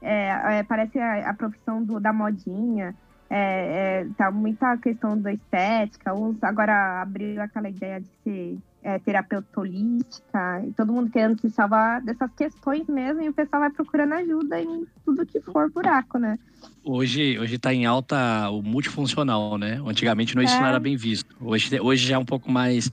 É, 0.00 0.58
é, 0.58 0.62
parece 0.62 0.98
a, 0.98 1.30
a 1.30 1.34
profissão 1.34 1.82
do, 1.82 1.98
da 1.98 2.12
modinha 2.12 2.94
é, 3.30 4.02
é, 4.02 4.06
tá 4.16 4.30
muita 4.30 4.76
questão 4.76 5.18
da 5.18 5.32
estética, 5.32 6.14
uns 6.14 6.42
agora 6.42 7.02
abriu 7.02 7.40
aquela 7.40 7.68
ideia 7.68 8.00
de 8.00 8.08
ser 8.22 8.58
é, 8.84 8.98
terapeuta 8.98 9.60
holística, 9.60 10.62
e 10.68 10.72
todo 10.72 10.92
mundo 10.92 11.10
querendo 11.10 11.40
se 11.40 11.48
salvar 11.48 12.02
dessas 12.02 12.30
questões 12.34 12.86
mesmo, 12.86 13.22
e 13.22 13.30
o 13.30 13.32
pessoal 13.32 13.62
vai 13.62 13.70
procurando 13.70 14.12
ajuda 14.12 14.60
em 14.60 14.86
tudo 15.04 15.24
que 15.24 15.40
for 15.40 15.70
buraco, 15.70 16.18
né? 16.18 16.38
Hoje, 16.84 17.38
hoje 17.38 17.58
tá 17.58 17.72
em 17.72 17.86
alta 17.86 18.50
o 18.50 18.62
multifuncional, 18.62 19.56
né? 19.56 19.80
Antigamente 19.86 20.36
não, 20.36 20.42
isso 20.42 20.56
não 20.58 20.66
era 20.66 20.78
bem 20.78 20.96
visto. 20.96 21.34
Hoje, 21.40 21.80
hoje 21.80 22.06
já 22.06 22.16
é 22.16 22.18
um 22.18 22.26
pouco 22.26 22.52
mais, 22.52 22.92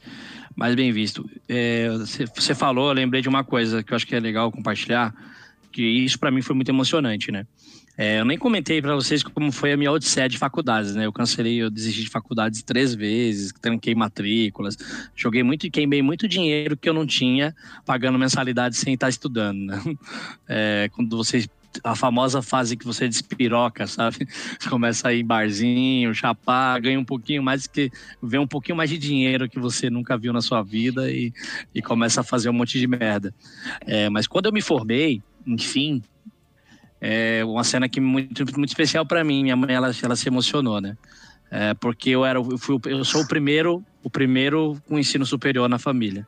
mais 0.55 0.73
bem 0.75 0.93
visto. 0.93 1.29
É, 1.47 1.89
você, 1.89 2.25
você 2.25 2.55
falou, 2.55 2.87
eu 2.87 2.93
lembrei 2.93 3.21
de 3.21 3.27
uma 3.27 3.43
coisa 3.43 3.83
que 3.83 3.91
eu 3.91 3.95
acho 3.97 4.07
que 4.07 4.15
é 4.15 4.19
legal 4.19 4.49
compartilhar, 4.49 5.13
que 5.73 5.83
isso 5.83 6.17
para 6.17 6.31
mim 6.31 6.41
foi 6.41 6.55
muito 6.55 6.69
emocionante, 6.69 7.33
né? 7.33 7.45
É, 8.01 8.19
eu 8.19 8.25
nem 8.25 8.35
comentei 8.35 8.81
para 8.81 8.95
vocês 8.95 9.21
como 9.21 9.51
foi 9.51 9.73
a 9.73 9.77
minha 9.77 9.91
odisseia 9.91 10.27
de 10.27 10.35
faculdades, 10.35 10.95
né? 10.95 11.05
Eu 11.05 11.13
cancelei, 11.13 11.61
eu 11.61 11.69
desisti 11.69 12.01
de 12.01 12.09
faculdades 12.09 12.63
três 12.63 12.95
vezes, 12.95 13.53
tranquei 13.61 13.93
matrículas, 13.93 14.75
joguei 15.15 15.43
muito 15.43 15.67
e 15.67 15.69
queimei 15.69 16.01
muito 16.01 16.27
dinheiro 16.27 16.75
que 16.75 16.89
eu 16.89 16.95
não 16.95 17.05
tinha 17.05 17.55
pagando 17.85 18.17
mensalidade 18.17 18.75
sem 18.75 18.95
estar 18.95 19.07
estudando, 19.07 19.59
né? 19.67 19.79
É, 20.49 20.89
quando 20.93 21.15
vocês 21.15 21.47
a 21.83 21.95
famosa 21.95 22.41
fase 22.41 22.75
que 22.75 22.83
você 22.83 23.07
despiroca, 23.07 23.85
sabe? 23.85 24.27
Começa 24.67 25.09
a 25.09 25.13
ir 25.13 25.21
em 25.21 25.25
barzinho, 25.25 26.13
chapar, 26.13 26.81
ganha 26.81 26.99
um 26.99 27.05
pouquinho 27.05 27.43
mais 27.43 27.67
que 27.67 27.91
vê 28.21 28.39
um 28.39 28.47
pouquinho 28.47 28.75
mais 28.75 28.89
de 28.89 28.97
dinheiro 28.97 29.47
que 29.47 29.59
você 29.59 29.91
nunca 29.91 30.17
viu 30.17 30.33
na 30.33 30.41
sua 30.41 30.63
vida 30.63 31.09
e, 31.11 31.31
e 31.73 31.83
começa 31.83 32.21
a 32.21 32.23
fazer 32.23 32.49
um 32.49 32.53
monte 32.53 32.79
de 32.79 32.87
merda. 32.87 33.33
É, 33.85 34.09
mas 34.09 34.25
quando 34.25 34.47
eu 34.47 34.51
me 34.51 34.61
formei, 34.61 35.21
enfim, 35.45 36.01
é 37.01 37.43
uma 37.43 37.63
cena 37.63 37.89
que 37.89 37.99
muito 37.99 38.45
muito 38.55 38.69
especial 38.69 39.05
para 39.05 39.23
mim. 39.23 39.43
Minha 39.43 39.55
mãe 39.55 39.73
ela, 39.73 39.91
ela 40.03 40.15
se 40.15 40.27
emocionou, 40.27 40.79
né? 40.79 40.95
É, 41.49 41.73
porque 41.73 42.11
eu 42.11 42.23
era 42.23 42.39
eu, 42.39 42.57
fui, 42.57 42.79
eu 42.85 43.03
sou 43.03 43.23
o 43.23 43.27
primeiro 43.27 43.83
o 44.03 44.09
primeiro 44.09 44.81
com 44.87 44.97
ensino 44.97 45.25
superior 45.25 45.67
na 45.67 45.77
família, 45.77 46.25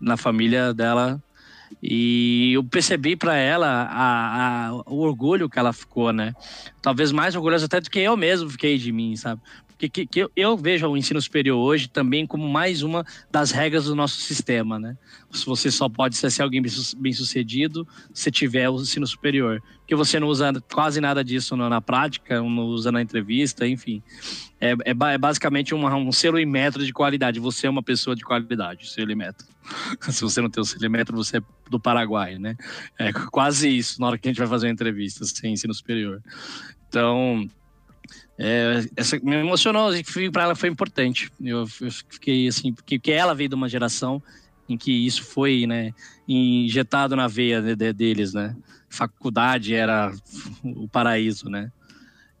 na 0.00 0.16
família 0.16 0.72
dela 0.72 1.20
e 1.82 2.52
eu 2.54 2.64
percebi 2.64 3.16
para 3.16 3.36
ela 3.36 3.88
a, 3.90 4.68
a, 4.68 4.72
o 4.86 5.00
orgulho 5.00 5.48
que 5.48 5.58
ela 5.58 5.72
ficou, 5.72 6.12
né? 6.12 6.32
Talvez 6.80 7.12
mais 7.12 7.34
orgulhosa 7.34 7.66
até 7.66 7.80
do 7.80 7.90
que 7.90 7.98
eu 7.98 8.16
mesmo 8.16 8.48
fiquei 8.50 8.78
de 8.78 8.90
mim, 8.90 9.16
sabe? 9.16 9.40
Que, 9.78 9.88
que, 9.88 10.06
que 10.06 10.20
eu, 10.20 10.30
eu, 10.34 10.56
vejo 10.56 10.88
o 10.88 10.96
ensino 10.96 11.22
superior 11.22 11.56
hoje 11.56 11.88
também 11.88 12.26
como 12.26 12.48
mais 12.48 12.82
uma 12.82 13.06
das 13.30 13.52
regras 13.52 13.84
do 13.84 13.94
nosso 13.94 14.20
sistema, 14.20 14.78
né? 14.78 14.96
Você 15.46 15.70
só 15.70 15.88
pode 15.88 16.16
ser 16.16 16.42
alguém 16.42 16.60
bem 16.96 17.12
sucedido 17.12 17.86
se 18.12 18.30
tiver 18.30 18.68
o 18.68 18.80
ensino 18.80 19.06
superior, 19.06 19.62
porque 19.78 19.94
você 19.94 20.18
não 20.18 20.26
usa 20.26 20.52
quase 20.72 21.00
nada 21.00 21.22
disso 21.22 21.56
na 21.56 21.80
prática, 21.80 22.40
não 22.42 22.64
usa 22.64 22.90
na 22.90 23.00
entrevista, 23.00 23.66
enfim. 23.66 24.02
É, 24.60 24.72
é, 24.72 24.90
é 24.90 25.18
basicamente 25.18 25.72
uma, 25.72 25.94
um 25.94 26.10
selo 26.10 26.40
e 26.40 26.44
metro 26.44 26.84
de 26.84 26.92
qualidade. 26.92 27.38
Você 27.38 27.68
é 27.68 27.70
uma 27.70 27.82
pessoa 27.82 28.16
de 28.16 28.24
qualidade, 28.24 28.90
selo 28.90 29.12
e 29.12 29.14
metro. 29.14 29.46
Se 30.10 30.22
você 30.22 30.40
não 30.40 30.50
tem 30.50 30.60
o 30.60 30.66
selo 30.66 30.84
e 30.84 30.88
metro, 30.88 31.16
você 31.16 31.38
é 31.38 31.42
do 31.70 31.78
Paraguai, 31.78 32.36
né? 32.36 32.56
É 32.98 33.12
quase 33.12 33.68
isso 33.68 34.00
na 34.00 34.08
hora 34.08 34.18
que 34.18 34.26
a 34.26 34.30
gente 34.30 34.38
vai 34.38 34.48
fazer 34.48 34.66
uma 34.66 34.72
entrevista 34.72 35.24
sem 35.24 35.52
ensino 35.52 35.72
superior. 35.72 36.20
Então, 36.88 37.48
é, 38.38 38.86
essa 38.94 39.18
me 39.18 39.34
emocionou, 39.34 39.90
para 40.32 40.44
ela 40.44 40.54
foi 40.54 40.68
importante. 40.68 41.30
Eu, 41.40 41.66
eu, 41.80 41.90
fiquei 42.08 42.46
assim, 42.46 42.72
porque, 42.72 42.98
porque 42.98 43.10
ela 43.10 43.34
veio 43.34 43.48
de 43.48 43.54
uma 43.56 43.68
geração 43.68 44.22
em 44.68 44.76
que 44.76 44.92
isso 44.92 45.24
foi, 45.24 45.66
né, 45.66 45.92
injetado 46.28 47.16
na 47.16 47.26
veia 47.26 47.60
de, 47.60 47.74
de, 47.74 47.92
deles, 47.92 48.32
né? 48.32 48.54
Faculdade 48.88 49.74
era 49.74 50.12
o 50.62 50.86
paraíso, 50.88 51.48
né? 51.48 51.72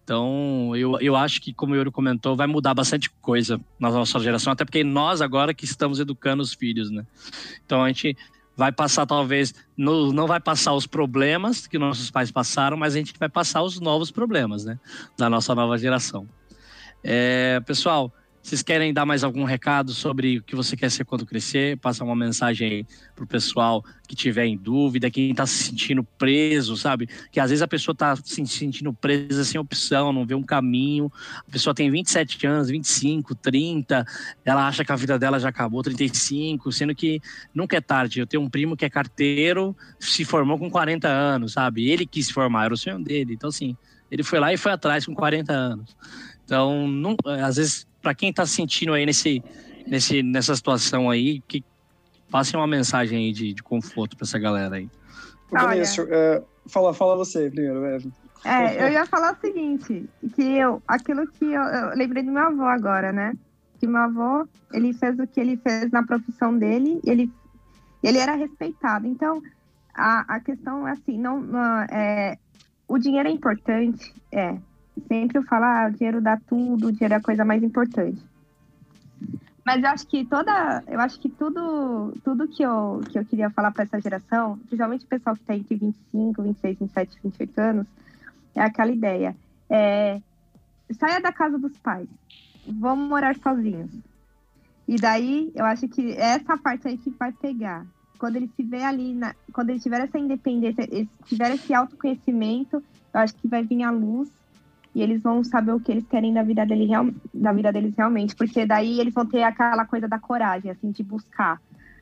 Então, 0.04 0.74
eu, 0.76 0.98
eu 1.00 1.16
acho 1.16 1.40
que, 1.40 1.52
como 1.52 1.74
o 1.74 1.76
Yuri 1.76 1.90
comentou, 1.90 2.36
vai 2.36 2.46
mudar 2.46 2.74
bastante 2.74 3.10
coisa 3.20 3.60
na 3.78 3.90
nossa 3.90 4.18
geração, 4.20 4.52
até 4.52 4.64
porque 4.64 4.84
nós 4.84 5.20
agora 5.20 5.52
que 5.52 5.64
estamos 5.64 6.00
educando 6.00 6.42
os 6.42 6.54
filhos, 6.54 6.90
né? 6.90 7.04
Então, 7.64 7.82
a 7.82 7.88
gente 7.88 8.16
vai 8.58 8.72
passar, 8.72 9.06
talvez, 9.06 9.54
no, 9.76 10.12
não 10.12 10.26
vai 10.26 10.40
passar 10.40 10.74
os 10.74 10.84
problemas 10.84 11.68
que 11.68 11.78
nossos 11.78 12.10
pais 12.10 12.32
passaram, 12.32 12.76
mas 12.76 12.96
a 12.96 12.98
gente 12.98 13.14
vai 13.16 13.28
passar 13.28 13.62
os 13.62 13.78
novos 13.78 14.10
problemas, 14.10 14.64
né? 14.64 14.80
Da 15.16 15.30
nossa 15.30 15.54
nova 15.54 15.78
geração. 15.78 16.28
É, 17.04 17.60
pessoal, 17.64 18.12
vocês 18.42 18.62
querem 18.62 18.94
dar 18.94 19.04
mais 19.04 19.24
algum 19.24 19.44
recado 19.44 19.92
sobre 19.92 20.38
o 20.38 20.42
que 20.42 20.56
você 20.56 20.76
quer 20.76 20.90
ser 20.90 21.04
quando 21.04 21.26
crescer? 21.26 21.76
Passar 21.78 22.04
uma 22.04 22.16
mensagem 22.16 22.86
pro 23.14 23.26
pessoal 23.26 23.84
que 24.06 24.16
tiver 24.16 24.46
em 24.46 24.56
dúvida, 24.56 25.10
quem 25.10 25.30
está 25.30 25.44
se 25.44 25.64
sentindo 25.64 26.02
preso, 26.02 26.76
sabe? 26.76 27.08
Que 27.30 27.40
às 27.40 27.50
vezes 27.50 27.62
a 27.62 27.68
pessoa 27.68 27.92
está 27.92 28.16
se 28.16 28.46
sentindo 28.46 28.92
presa 28.92 29.44
sem 29.44 29.60
opção, 29.60 30.12
não 30.12 30.24
vê 30.24 30.34
um 30.34 30.42
caminho. 30.42 31.12
A 31.46 31.50
pessoa 31.50 31.74
tem 31.74 31.90
27 31.90 32.46
anos, 32.46 32.68
25, 32.68 33.34
30, 33.34 34.06
ela 34.44 34.66
acha 34.66 34.84
que 34.84 34.92
a 34.92 34.96
vida 34.96 35.18
dela 35.18 35.38
já 35.38 35.50
acabou, 35.50 35.82
35, 35.82 36.72
sendo 36.72 36.94
que 36.94 37.20
nunca 37.54 37.76
é 37.76 37.80
tarde. 37.80 38.20
Eu 38.20 38.26
tenho 38.26 38.42
um 38.42 38.48
primo 38.48 38.76
que 38.76 38.84
é 38.84 38.90
carteiro, 38.90 39.76
se 39.98 40.24
formou 40.24 40.58
com 40.58 40.70
40 40.70 41.06
anos, 41.08 41.52
sabe? 41.52 41.90
Ele 41.90 42.06
quis 42.06 42.26
se 42.26 42.32
formar, 42.32 42.66
era 42.66 42.74
o 42.74 42.78
sonho 42.78 43.02
dele. 43.02 43.34
Então, 43.34 43.50
assim, 43.50 43.76
ele 44.10 44.22
foi 44.22 44.38
lá 44.38 44.52
e 44.52 44.56
foi 44.56 44.72
atrás 44.72 45.04
com 45.04 45.14
40 45.14 45.52
anos. 45.52 45.96
Então, 46.44 46.88
não, 46.88 47.14
às 47.44 47.56
vezes 47.56 47.87
para 48.02 48.14
quem 48.14 48.30
está 48.30 48.46
sentindo 48.46 48.92
aí 48.92 49.04
nesse, 49.04 49.42
nesse, 49.86 50.22
nessa 50.22 50.54
situação 50.54 51.10
aí, 51.10 51.40
que 51.46 51.64
passe 52.30 52.56
uma 52.56 52.66
mensagem 52.66 53.18
aí 53.18 53.32
de, 53.32 53.52
de 53.54 53.62
conforto 53.62 54.16
para 54.16 54.24
essa 54.24 54.38
galera 54.38 54.76
aí. 54.76 54.88
Vinícius, 55.50 56.06
é, 56.10 56.42
fala, 56.66 56.92
fala 56.92 57.16
você 57.16 57.50
primeiro, 57.50 57.84
Evan. 57.86 58.10
É, 58.44 58.84
eu 58.84 58.88
ia 58.92 59.04
falar 59.04 59.32
o 59.32 59.40
seguinte, 59.40 60.08
que 60.34 60.42
eu, 60.42 60.82
aquilo 60.86 61.26
que 61.26 61.44
eu, 61.44 61.60
eu, 61.60 61.96
lembrei 61.96 62.22
do 62.22 62.30
meu 62.30 62.42
avô 62.42 62.64
agora, 62.64 63.12
né? 63.12 63.32
Que 63.80 63.86
meu 63.86 64.00
avô, 64.00 64.48
ele 64.72 64.92
fez 64.92 65.18
o 65.18 65.26
que 65.26 65.40
ele 65.40 65.56
fez 65.56 65.90
na 65.90 66.04
profissão 66.04 66.56
dele, 66.56 67.00
ele, 67.04 67.32
ele 68.02 68.18
era 68.18 68.34
respeitado. 68.34 69.06
Então, 69.06 69.42
a, 69.92 70.36
a 70.36 70.40
questão 70.40 70.86
é 70.86 70.92
assim, 70.92 71.18
não, 71.18 71.40
não 71.40 71.80
é, 71.90 72.38
o 72.86 72.96
dinheiro 72.98 73.28
é 73.28 73.32
importante, 73.32 74.14
é, 74.30 74.56
sempre 75.06 75.38
eu 75.38 75.42
falo, 75.44 75.64
ah, 75.64 75.88
o 75.88 75.92
dinheiro 75.94 76.20
dá 76.20 76.36
tudo, 76.36 76.88
o 76.88 76.92
dinheiro 76.92 77.14
é 77.14 77.16
a 77.16 77.22
coisa 77.22 77.44
mais 77.44 77.62
importante. 77.62 78.22
Mas 79.68 79.82
eu 79.82 79.90
acho 79.90 80.06
que 80.06 80.24
toda, 80.24 80.82
eu 80.86 80.98
acho 80.98 81.20
que 81.20 81.28
tudo, 81.28 82.14
tudo 82.24 82.48
que 82.48 82.62
eu, 82.62 83.02
que 83.10 83.18
eu 83.18 83.24
queria 83.26 83.50
falar 83.50 83.70
para 83.70 83.84
essa 83.84 84.00
geração, 84.00 84.56
principalmente 84.60 85.04
o 85.04 85.08
pessoal 85.08 85.36
que 85.36 85.42
está 85.42 85.54
entre 85.54 85.76
25, 85.76 86.42
26, 86.42 86.78
27, 86.78 87.18
28 87.22 87.58
anos, 87.58 87.86
é 88.54 88.62
aquela 88.62 88.90
ideia. 88.90 89.36
É, 89.68 90.22
saia 90.92 91.20
da 91.20 91.30
casa 91.30 91.58
dos 91.58 91.76
pais, 91.78 92.08
vamos 92.66 93.10
morar 93.10 93.36
sozinhos. 93.36 93.90
E 94.88 94.96
daí, 94.96 95.52
eu 95.54 95.66
acho 95.66 95.86
que 95.86 96.12
essa 96.12 96.56
parte 96.56 96.88
aí 96.88 96.96
que 96.96 97.10
vai 97.10 97.30
pegar. 97.30 97.84
Quando 98.18 98.36
ele 98.36 98.50
vê 98.58 98.82
ali, 98.82 99.12
na, 99.12 99.34
quando 99.52 99.68
ele 99.68 99.80
tiver 99.80 100.00
essa 100.00 100.18
independência, 100.18 100.88
tiver 101.26 101.50
esse 101.52 101.74
autoconhecimento, 101.74 102.82
eu 103.12 103.20
acho 103.20 103.34
que 103.34 103.46
vai 103.46 103.62
vir 103.62 103.82
a 103.82 103.90
luz 103.90 104.30
e 104.94 105.02
eles 105.02 105.22
vão 105.22 105.44
saber 105.44 105.72
o 105.72 105.80
que 105.80 105.92
eles 105.92 106.06
querem 106.06 106.32
da 106.32 106.42
vida, 106.42 106.64
dele, 106.64 106.88
da 107.32 107.52
vida 107.52 107.72
deles 107.72 107.94
realmente, 107.96 108.34
porque 108.34 108.66
daí 108.66 109.00
eles 109.00 109.14
vão 109.14 109.26
ter 109.26 109.42
aquela 109.42 109.84
coisa 109.84 110.08
da 110.08 110.18
coragem, 110.18 110.70
assim, 110.70 110.90
de 110.90 111.02
buscar. 111.02 111.60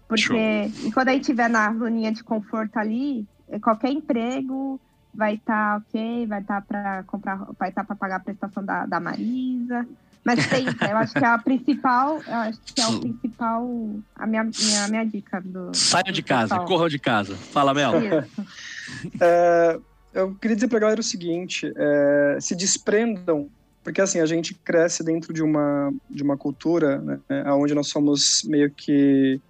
Porque 0.09 0.71
quando 0.95 1.09
a 1.09 1.13
gente 1.13 1.23
estiver 1.23 1.51
na 1.51 1.73
zoninha 1.75 2.13
de 2.13 2.23
conforto 2.23 2.77
ali, 2.77 3.27
é, 3.49 3.59
qualquer 3.59 3.91
emprego 3.91 4.81
vai 5.13 5.35
estar 5.35 5.81
tá 5.81 5.85
ok, 5.85 6.27
vai 6.27 6.41
estar 6.41 6.61
tá 6.61 6.67
para 6.67 7.03
comprar, 7.05 7.37
vai 7.59 7.71
estar 7.71 7.83
tá 7.83 7.87
para 7.87 7.97
pagar 7.97 8.17
a 8.17 8.21
prestação 8.21 8.65
da, 8.65 8.87
da 8.87 9.01
Marisa. 9.01 9.87
Mas 10.25 10.47
tenta, 10.47 10.87
eu 10.91 10.97
acho 10.97 11.13
que 11.13 11.25
é 11.25 11.29
a 11.29 11.39
principal, 11.39 12.21
eu 12.27 12.35
acho 12.35 12.61
que 12.61 12.81
é 12.81 12.87
o 12.87 13.01
principal, 13.01 13.69
a 14.15 14.27
minha, 14.27 14.45
minha, 14.45 14.89
minha 14.89 15.05
dica 15.05 15.41
do. 15.41 15.71
Saiam 15.75 16.13
de 16.13 16.23
casa, 16.23 16.59
corram 16.61 16.89
de 16.89 16.99
casa. 16.99 17.35
Fala, 17.35 17.73
Mel. 17.73 17.93
é, 19.21 19.81
eu 20.17 20.35
queria 20.35 20.57
dizer 20.57 20.69
para 20.69 20.79
a 20.79 20.81
galera 20.81 21.01
o 21.01 21.05
seguinte: 21.05 21.73
é, 21.77 22.39
se 22.41 22.57
desprendam, 22.57 23.49
porque 23.85 24.01
assim 24.01 24.19
a 24.19 24.27
gente 24.27 24.55
cresce 24.55 25.05
dentro 25.05 25.33
de 25.33 25.43
uma 25.43 25.93
de 26.11 26.23
uma 26.23 26.37
cultura, 26.37 26.99
né, 26.99 27.21
onde 27.53 27.75
nós 27.75 27.89
somos 27.89 28.43
meio 28.45 28.71
que 28.71 29.41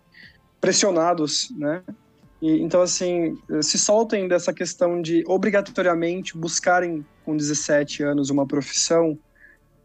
pressionados, 0.61 1.51
né? 1.57 1.83
E, 2.43 2.61
então 2.61 2.83
assim 2.83 3.39
se 3.63 3.79
soltem 3.79 4.29
dessa 4.29 4.53
questão 4.53 5.01
de 5.01 5.25
obrigatoriamente 5.27 6.37
buscarem 6.37 7.07
com 7.25 7.37
17 7.37 8.03
anos 8.03 8.29
uma 8.29 8.47
profissão. 8.47 9.19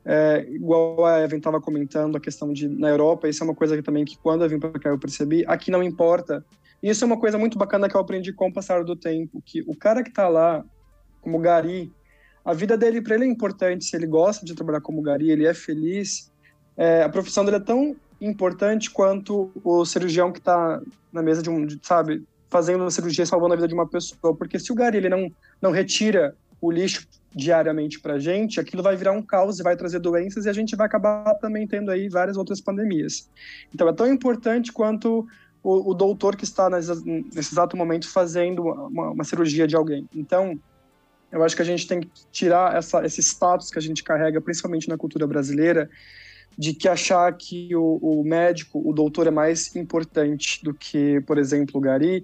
É, 0.03 0.47
igual 0.49 1.05
a 1.05 1.21
Evan 1.21 1.37
estava 1.37 1.61
comentando, 1.61 2.17
a 2.17 2.19
questão 2.19 2.51
de 2.51 2.67
na 2.67 2.89
Europa, 2.89 3.29
isso 3.29 3.43
é 3.43 3.45
uma 3.45 3.53
coisa 3.53 3.77
que 3.77 3.83
também 3.83 4.03
que 4.03 4.17
quando 4.17 4.43
eu 4.43 4.49
vim 4.49 4.57
para 4.57 4.71
cá 4.71 4.89
eu 4.89 4.97
percebi, 4.97 5.45
aqui 5.45 5.69
não 5.69 5.83
importa 5.83 6.43
isso 6.81 7.03
é 7.03 7.07
uma 7.07 7.19
coisa 7.19 7.37
muito 7.37 7.57
bacana 7.57 7.87
que 7.87 7.95
eu 7.95 8.01
aprendi 8.01 8.33
com 8.33 8.47
o 8.47 8.53
passar 8.53 8.83
do 8.83 8.95
tempo, 8.95 9.41
que 9.45 9.61
o 9.67 9.75
cara 9.75 10.03
que 10.03 10.09
está 10.09 10.27
lá 10.27 10.63
como 11.21 11.39
gari, 11.39 11.91
a 12.43 12.53
vida 12.53 12.77
dele 12.77 13.01
para 13.01 13.15
ele 13.15 13.25
é 13.25 13.27
importante, 13.27 13.85
se 13.85 13.95
ele 13.95 14.07
gosta 14.07 14.45
de 14.45 14.55
trabalhar 14.55 14.81
como 14.81 15.01
gari, 15.01 15.29
ele 15.29 15.45
é 15.45 15.53
feliz, 15.53 16.31
é, 16.75 17.03
a 17.03 17.09
profissão 17.09 17.45
dele 17.45 17.57
é 17.57 17.61
tão 17.61 17.95
importante 18.19 18.89
quanto 18.89 19.51
o 19.63 19.85
cirurgião 19.85 20.31
que 20.31 20.39
está 20.39 20.81
na 21.11 21.21
mesa 21.21 21.41
de 21.41 21.49
um, 21.49 21.65
de, 21.65 21.79
sabe, 21.83 22.23
fazendo 22.49 22.81
uma 22.81 22.91
cirurgia 22.91 23.25
salvando 23.25 23.53
a 23.53 23.57
vida 23.57 23.67
de 23.67 23.73
uma 23.73 23.87
pessoa, 23.87 24.35
porque 24.35 24.57
se 24.59 24.71
o 24.71 24.75
gari 24.75 24.97
ele 24.97 25.09
não 25.09 25.31
não 25.61 25.71
retira 25.71 26.35
o 26.59 26.71
lixo 26.71 27.07
diariamente 27.33 27.99
para 27.99 28.15
a 28.15 28.19
gente, 28.19 28.59
aquilo 28.59 28.83
vai 28.83 28.95
virar 28.95 29.13
um 29.13 29.21
caos 29.21 29.59
e 29.59 29.63
vai 29.63 29.75
trazer 29.75 29.99
doenças 29.99 30.45
e 30.45 30.49
a 30.49 30.53
gente 30.53 30.75
vai 30.75 30.85
acabar 30.85 31.33
também 31.35 31.65
tendo 31.65 31.89
aí 31.89 32.09
várias 32.09 32.37
outras 32.37 32.59
pandemias. 32.59 33.29
Então 33.73 33.87
é 33.87 33.93
tão 33.93 34.11
importante 34.11 34.71
quanto 34.71 35.25
o, 35.63 35.91
o 35.91 35.93
doutor 35.93 36.35
que 36.35 36.43
está 36.43 36.69
nesse, 36.69 37.03
nesse, 37.05 37.53
exato 37.53 37.77
momento 37.77 38.07
fazendo 38.09 38.63
uma, 38.63 39.11
uma, 39.11 39.23
cirurgia 39.23 39.67
de 39.67 39.75
alguém. 39.75 40.07
Então, 40.13 40.59
eu 41.31 41.43
acho 41.43 41.55
que 41.55 41.61
a 41.61 41.65
gente 41.65 41.87
tem 41.87 42.01
que 42.01 42.09
tirar 42.31 42.75
essa, 42.75 43.05
esse 43.05 43.21
status 43.21 43.69
que 43.69 43.77
a 43.77 43.81
gente 43.81 44.03
carrega, 44.03 44.41
principalmente 44.41 44.89
na 44.89 44.97
cultura 44.97 45.27
brasileira, 45.27 45.89
de 46.57 46.73
que 46.73 46.87
achar 46.87 47.31
que 47.37 47.73
o, 47.75 47.99
o 48.01 48.23
médico, 48.23 48.81
o 48.83 48.91
doutor 48.91 49.27
é 49.27 49.31
mais 49.31 49.75
importante 49.75 50.63
do 50.63 50.73
que, 50.73 51.21
por 51.21 51.37
exemplo, 51.37 51.77
o 51.77 51.81
gari, 51.81 52.23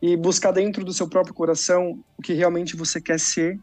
e 0.00 0.16
buscar 0.16 0.52
dentro 0.52 0.84
do 0.84 0.92
seu 0.92 1.08
próprio 1.08 1.34
coração 1.34 1.98
o 2.16 2.22
que 2.22 2.34
realmente 2.34 2.76
você 2.76 3.00
quer 3.00 3.18
ser, 3.18 3.58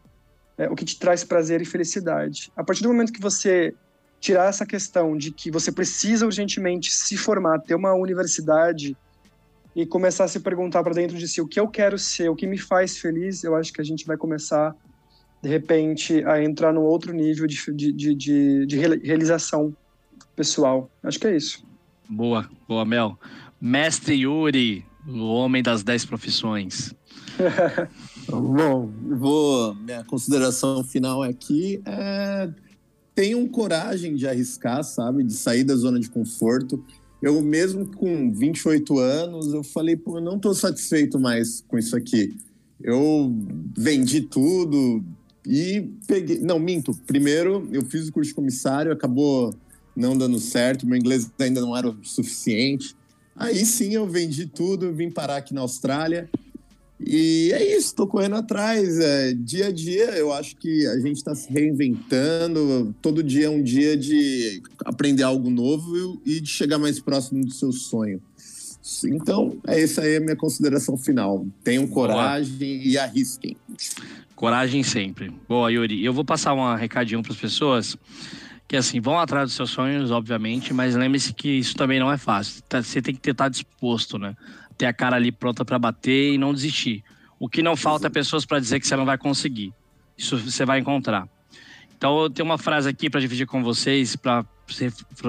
é, 0.58 0.68
o 0.68 0.74
que 0.74 0.84
te 0.84 0.98
traz 0.98 1.24
prazer 1.24 1.62
e 1.62 1.64
felicidade. 1.64 2.52
A 2.56 2.64
partir 2.64 2.82
do 2.82 2.88
momento 2.88 3.12
que 3.12 3.20
você 3.20 3.74
tirar 4.20 4.48
essa 4.48 4.66
questão 4.66 5.16
de 5.16 5.30
que 5.30 5.50
você 5.50 5.70
precisa 5.70 6.26
urgentemente 6.26 6.92
se 6.92 7.16
formar, 7.16 7.60
ter 7.60 7.74
uma 7.74 7.94
universidade 7.94 8.96
e 9.74 9.84
começar 9.84 10.24
a 10.24 10.28
se 10.28 10.40
perguntar 10.40 10.82
para 10.82 10.94
dentro 10.94 11.18
de 11.18 11.26
si 11.26 11.40
o 11.40 11.46
que 11.46 11.58
eu 11.58 11.68
quero 11.68 11.98
ser, 11.98 12.28
o 12.28 12.36
que 12.36 12.46
me 12.46 12.58
faz 12.58 12.98
feliz, 12.98 13.42
eu 13.42 13.56
acho 13.56 13.72
que 13.72 13.80
a 13.80 13.84
gente 13.84 14.06
vai 14.06 14.16
começar, 14.16 14.74
de 15.42 15.48
repente, 15.48 16.24
a 16.24 16.42
entrar 16.42 16.72
num 16.72 16.82
outro 16.82 17.12
nível 17.12 17.46
de, 17.46 17.56
de, 17.72 18.14
de, 18.14 18.66
de 18.66 18.76
realização 18.78 19.74
pessoal. 20.36 20.90
Acho 21.02 21.18
que 21.18 21.26
é 21.26 21.36
isso. 21.36 21.64
Boa, 22.08 22.48
boa, 22.68 22.84
Mel. 22.84 23.18
Mestre 23.60 24.14
Yuri, 24.14 24.84
o 25.06 25.26
homem 25.26 25.62
das 25.62 25.82
dez 25.82 26.04
profissões. 26.04 26.94
Bom, 28.28 28.90
vou. 29.16 29.74
Minha 29.74 30.04
consideração 30.04 30.84
final 30.84 31.22
aqui 31.22 31.82
é 31.84 32.48
tenham 33.14 33.46
coragem 33.46 34.16
de 34.16 34.26
arriscar, 34.26 34.82
sabe? 34.82 35.22
De 35.22 35.32
sair 35.32 35.64
da 35.64 35.76
zona 35.76 36.00
de 36.00 36.10
conforto. 36.10 36.84
Eu 37.24 37.40
mesmo 37.40 37.86
com 37.86 38.30
28 38.30 38.98
anos, 38.98 39.54
eu 39.54 39.64
falei, 39.64 39.96
pô, 39.96 40.18
eu 40.18 40.20
não 40.20 40.36
estou 40.36 40.54
satisfeito 40.54 41.18
mais 41.18 41.64
com 41.66 41.78
isso 41.78 41.96
aqui. 41.96 42.36
Eu 42.78 43.34
vendi 43.74 44.20
tudo 44.20 45.02
e 45.46 45.88
peguei. 46.06 46.38
Não, 46.40 46.58
minto. 46.58 46.92
Primeiro, 47.06 47.66
eu 47.72 47.82
fiz 47.86 48.08
o 48.08 48.12
curso 48.12 48.28
de 48.28 48.34
comissário, 48.34 48.92
acabou 48.92 49.54
não 49.96 50.18
dando 50.18 50.38
certo, 50.38 50.86
meu 50.86 50.98
inglês 50.98 51.30
ainda 51.38 51.62
não 51.62 51.74
era 51.74 51.88
o 51.88 51.96
suficiente. 52.04 52.94
Aí 53.34 53.64
sim 53.64 53.94
eu 53.94 54.06
vendi 54.06 54.44
tudo, 54.44 54.92
vim 54.92 55.10
parar 55.10 55.38
aqui 55.38 55.54
na 55.54 55.62
Austrália 55.62 56.28
e 57.00 57.50
é 57.52 57.76
isso, 57.76 57.88
estou 57.88 58.06
correndo 58.06 58.36
atrás. 58.36 58.98
É, 58.98 59.34
dia 59.34 59.66
a 59.66 59.72
dia, 59.72 60.10
eu 60.16 60.32
acho 60.32 60.56
que 60.56 60.86
a 60.86 60.98
gente 61.00 61.16
está 61.16 61.34
se 61.34 61.50
reinventando. 61.50 62.94
Todo 63.02 63.22
dia 63.22 63.46
é 63.46 63.50
um 63.50 63.62
dia 63.62 63.96
de 63.96 64.62
aprender 64.84 65.22
algo 65.22 65.50
novo 65.50 66.20
e 66.24 66.40
de 66.40 66.48
chegar 66.48 66.78
mais 66.78 67.00
próximo 67.00 67.44
do 67.44 67.52
seu 67.52 67.72
sonho. 67.72 68.20
Então, 69.06 69.56
é 69.66 69.80
essa 69.80 70.02
aí 70.02 70.16
a 70.16 70.20
minha 70.20 70.36
consideração 70.36 70.96
final. 70.96 71.46
Tenham 71.62 71.86
coragem 71.86 72.86
e 72.86 72.98
arrisquem. 72.98 73.56
Coragem 74.36 74.82
sempre. 74.82 75.32
Boa, 75.48 75.72
Yuri. 75.72 76.04
Eu 76.04 76.12
vou 76.12 76.24
passar 76.24 76.54
um 76.54 76.74
recadinho 76.74 77.22
para 77.22 77.32
as 77.32 77.38
pessoas 77.38 77.96
que 78.66 78.76
assim, 78.76 79.00
vão 79.00 79.18
atrás 79.18 79.48
dos 79.48 79.56
seus 79.56 79.70
sonhos, 79.70 80.10
obviamente, 80.10 80.72
mas 80.72 80.94
lembre-se 80.94 81.32
que 81.32 81.48
isso 81.48 81.76
também 81.76 82.00
não 82.00 82.10
é 82.10 82.16
fácil. 82.16 82.62
Tá, 82.68 82.82
você 82.82 83.00
tem 83.00 83.14
que 83.14 83.30
estar 83.30 83.48
disposto, 83.48 84.18
né? 84.18 84.34
Ter 84.76 84.86
a 84.86 84.92
cara 84.92 85.16
ali 85.16 85.32
pronta 85.32 85.64
para 85.64 85.78
bater 85.78 86.34
e 86.34 86.38
não 86.38 86.52
desistir. 86.52 87.04
O 87.38 87.48
que 87.48 87.62
não 87.62 87.76
falta 87.76 88.06
é 88.06 88.10
pessoas 88.10 88.44
para 88.44 88.58
dizer 88.58 88.80
que 88.80 88.86
você 88.86 88.96
não 88.96 89.04
vai 89.04 89.18
conseguir. 89.18 89.72
Isso 90.16 90.38
você 90.38 90.64
vai 90.64 90.78
encontrar. 90.78 91.28
Então 91.96 92.22
eu 92.22 92.30
tenho 92.30 92.46
uma 92.46 92.58
frase 92.58 92.88
aqui 92.88 93.08
para 93.08 93.20
dividir 93.20 93.46
com 93.46 93.62
vocês, 93.62 94.16
para 94.16 94.44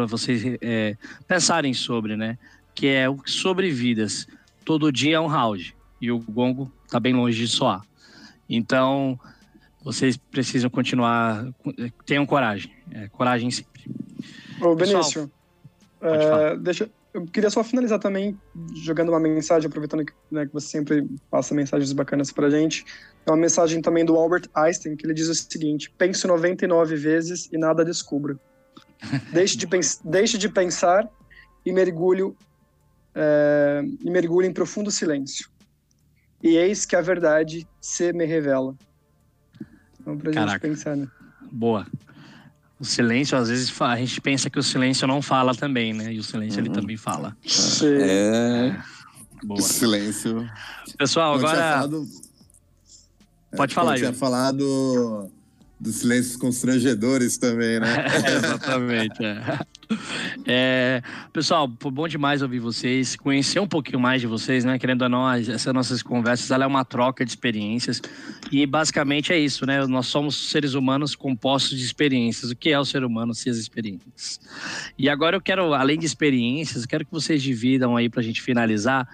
vocês 0.08 0.44
é, 0.62 0.98
pensarem 1.28 1.74
sobre, 1.74 2.16
né? 2.16 2.38
Que 2.74 2.88
é 2.88 3.06
sobre 3.26 3.72
vidas. 3.72 4.28
Todo 4.64 4.92
dia 4.92 5.18
é 5.18 5.20
um 5.20 5.28
round 5.28 5.76
e 6.02 6.12
o 6.12 6.20
gongo 6.20 6.72
está 6.86 7.00
bem 7.00 7.14
longe 7.14 7.38
de 7.38 7.48
soar. 7.48 7.82
Então 8.50 9.20
vocês 9.84 10.18
precisam 10.18 10.70
continuar, 10.70 11.48
tenham 12.06 12.26
coragem, 12.26 12.72
é, 12.92 13.08
coragem 13.08 13.52
sempre. 13.52 13.84
Ô 14.60 14.76
Benício, 14.76 15.32
é, 16.02 16.58
deixa, 16.58 16.90
eu 17.16 17.26
queria 17.26 17.50
só 17.50 17.64
finalizar 17.64 17.98
também 17.98 18.38
jogando 18.74 19.08
uma 19.08 19.20
mensagem, 19.22 19.68
aproveitando 19.68 20.04
que, 20.04 20.12
né, 20.30 20.46
que 20.46 20.54
você 20.54 20.68
sempre 20.68 21.08
passa 21.32 21.56
mensagens 21.56 21.94
bacanas 21.94 22.30
pra 22.30 22.50
gente. 22.50 22.84
É 23.26 23.32
uma 23.32 23.38
mensagem 23.38 23.82
também 23.82 24.04
do 24.04 24.18
Albert 24.18 24.50
Einstein, 24.54 24.98
que 24.98 25.06
ele 25.06 25.14
diz 25.14 25.30
o 25.30 25.34
seguinte: 25.34 25.90
pense 25.98 26.28
99 26.28 26.98
vezes 26.98 27.48
e 27.54 27.58
nada 27.58 27.86
descubra. 27.86 28.38
deixe, 29.32 29.56
de 29.56 29.66
deixe 30.04 30.38
de 30.38 30.50
pensar 30.50 31.10
e 31.66 31.72
mergulhe, 31.72 32.36
é, 33.16 33.82
e 34.02 34.12
mergulhe 34.12 34.50
em 34.50 34.54
profundo 34.54 34.92
silêncio. 34.92 35.50
E 36.44 36.58
eis 36.58 36.86
que 36.86 36.98
a 36.98 37.02
verdade 37.02 37.66
se 37.80 38.12
me 38.12 38.26
revela. 38.26 38.76
Então, 40.02 40.18
pra 40.18 40.34
Caraca. 40.34 40.52
gente 40.52 40.62
pensar, 40.62 40.98
né? 40.98 41.08
Boa. 41.50 41.88
O 42.80 42.84
silêncio, 42.84 43.38
às 43.38 43.50
vezes, 43.50 43.74
a 43.82 43.96
gente 43.96 44.20
pensa 44.20 44.50
que 44.50 44.60
o 44.60 44.64
silêncio 44.64 45.08
não 45.08 45.22
fala 45.22 45.56
também, 45.56 45.94
né? 45.94 46.14
E 46.14 46.20
o 46.20 46.24
silêncio 46.24 46.60
uhum. 46.60 46.66
ele 46.66 46.74
também 46.74 46.98
fala. 46.98 47.36
Sim. 47.46 47.98
É. 48.00 48.78
Boa. 49.44 49.62
Silêncio. 49.62 50.50
Pessoal, 50.98 51.36
agora. 51.36 51.58
Falado... 51.58 52.08
Pode 53.56 53.72
é, 53.72 53.76
falar, 53.76 53.94
Eu 53.94 54.00
tinha 54.00 54.14
falado 54.14 55.32
dos 55.80 55.96
silêncios 55.98 56.36
constrangedores 56.36 57.38
também, 57.38 57.80
né? 57.80 58.06
é, 58.26 58.36
exatamente. 58.36 59.24
É. 59.24 59.60
É, 60.48 61.02
pessoal, 61.34 61.72
foi 61.80 61.92
bom 61.92 62.08
demais 62.08 62.44
ouvir 62.44 62.60
vocês, 62.60 63.16
conhecer 63.16 63.60
um 63.60 63.68
pouquinho 63.68 64.00
mais 64.00 64.22
de 64.22 64.28
vocês, 64.28 64.64
né? 64.64 64.78
Querendo 64.78 65.02
ou 65.04 65.10
não, 65.10 65.28
essas 65.32 65.74
nossas 65.74 66.04
conversas, 66.04 66.52
ela 66.52 66.66
é 66.66 66.68
uma 66.68 66.86
troca 66.86 67.26
de 67.26 67.32
experiências 67.32 68.00
e 68.52 68.64
basicamente 68.66 69.34
é 69.34 69.40
isso, 69.40 69.66
né? 69.66 69.86
Nós 69.88 70.06
somos 70.06 70.50
seres 70.50 70.76
humanos 70.76 71.16
compostos 71.16 71.78
de 71.78 71.84
experiências. 71.84 72.52
O 72.52 72.56
que 72.56 72.70
é 72.70 72.80
o 72.80 72.86
ser 72.86 73.04
humano 73.04 73.34
se 73.34 73.50
as 73.50 73.58
experiências? 73.58 74.40
E 75.00 75.10
agora 75.10 75.36
eu 75.36 75.42
quero, 75.42 75.74
além 75.74 75.98
de 75.98 76.06
experiências, 76.06 76.86
quero 76.86 77.06
que 77.06 77.12
vocês 77.12 77.42
dividam 77.42 77.98
aí 77.98 78.08
para 78.08 78.20
a 78.20 78.24
gente 78.24 78.42
finalizar 78.42 79.08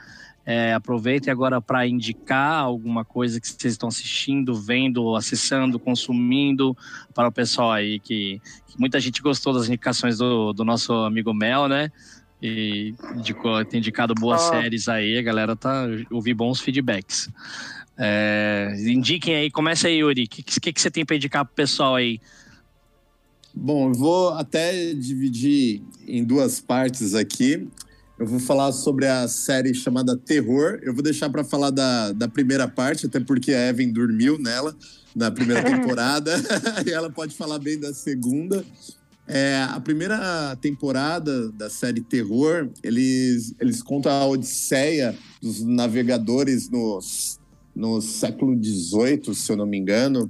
é, 0.46 0.74
aproveitem 0.74 1.32
agora 1.32 1.62
para 1.62 1.88
indicar 1.88 2.64
alguma 2.64 3.06
coisa 3.06 3.40
que 3.40 3.48
vocês 3.48 3.74
estão 3.74 3.90
assistindo, 3.90 4.56
vendo, 4.56 5.16
acessando, 5.16 5.80
consumindo 5.80 6.76
para 7.14 7.28
o 7.28 7.32
pessoal 7.32 7.72
aí 7.72 8.00
que, 8.00 8.42
que 8.68 8.80
muita 8.80 9.00
gente 9.00 9.22
gostou 9.22 9.54
das 9.54 9.68
indicações 9.68 10.18
do, 10.18 10.52
do 10.54 10.66
nosso 10.66 10.94
amigo 10.94 11.34
Mel, 11.34 11.68
né? 11.68 11.92
E 12.42 12.96
indicou, 13.16 13.64
tem 13.64 13.80
indicado 13.80 14.16
boas 14.16 14.42
ah. 14.42 14.50
séries 14.50 14.88
aí, 14.88 15.18
a 15.18 15.22
galera 15.22 15.56
tá 15.56 15.86
ouvi 16.10 16.34
bons 16.34 16.60
feedbacks. 16.60 17.30
É, 17.98 18.74
indiquem 18.80 19.36
aí, 19.36 19.52
começa 19.52 19.88
aí, 19.88 19.98
Yuri. 19.98 20.24
O 20.24 20.28
que, 20.28 20.42
que, 20.42 20.74
que 20.74 20.82
você 20.82 20.90
tem 20.90 21.06
para 21.06 21.18
indicar 21.18 21.46
pro 21.46 21.54
pessoal 21.54 21.96
aí? 21.96 22.20
Bom, 23.54 23.90
eu 23.90 23.94
vou 23.94 24.30
até 24.30 24.94
dividir 24.94 25.84
em 26.08 26.24
duas 26.24 26.60
partes 26.60 27.14
aqui. 27.14 27.68
Eu 28.22 28.28
vou 28.28 28.40
falar 28.40 28.72
sobre 28.72 29.08
a 29.08 29.28
série 29.28 29.74
chamada 29.74 30.16
Terror. 30.16 30.78
Eu 30.84 30.94
vou 30.94 31.02
deixar 31.02 31.28
para 31.28 31.44
falar 31.44 31.72
da, 31.72 32.12
da 32.12 32.28
primeira 32.28 32.68
parte, 32.68 33.08
até 33.08 33.20
porque 33.20 33.52
a 33.52 33.70
Evan 33.70 33.90
dormiu 33.90 34.38
nela 34.38 34.78
na 35.16 35.32
primeira 35.32 35.64
temporada 35.66 36.32
e 36.86 36.92
ela 36.92 37.10
pode 37.10 37.34
falar 37.34 37.58
bem 37.58 37.80
da 37.80 37.92
segunda. 37.96 38.64
É, 39.28 39.64
a 39.68 39.80
primeira 39.80 40.56
temporada 40.62 41.52
da 41.54 41.68
série 41.68 42.00
Terror, 42.00 42.70
eles, 42.84 43.56
eles 43.60 43.82
contam 43.82 44.12
a 44.12 44.28
odisseia 44.28 45.18
dos 45.42 45.64
navegadores 45.64 46.70
no, 46.70 47.00
no 47.76 48.02
século 48.02 48.56
XVIII, 48.56 49.34
se 49.34 49.52
eu 49.52 49.58
não 49.58 49.66
me 49.66 49.80
engano. 49.80 50.30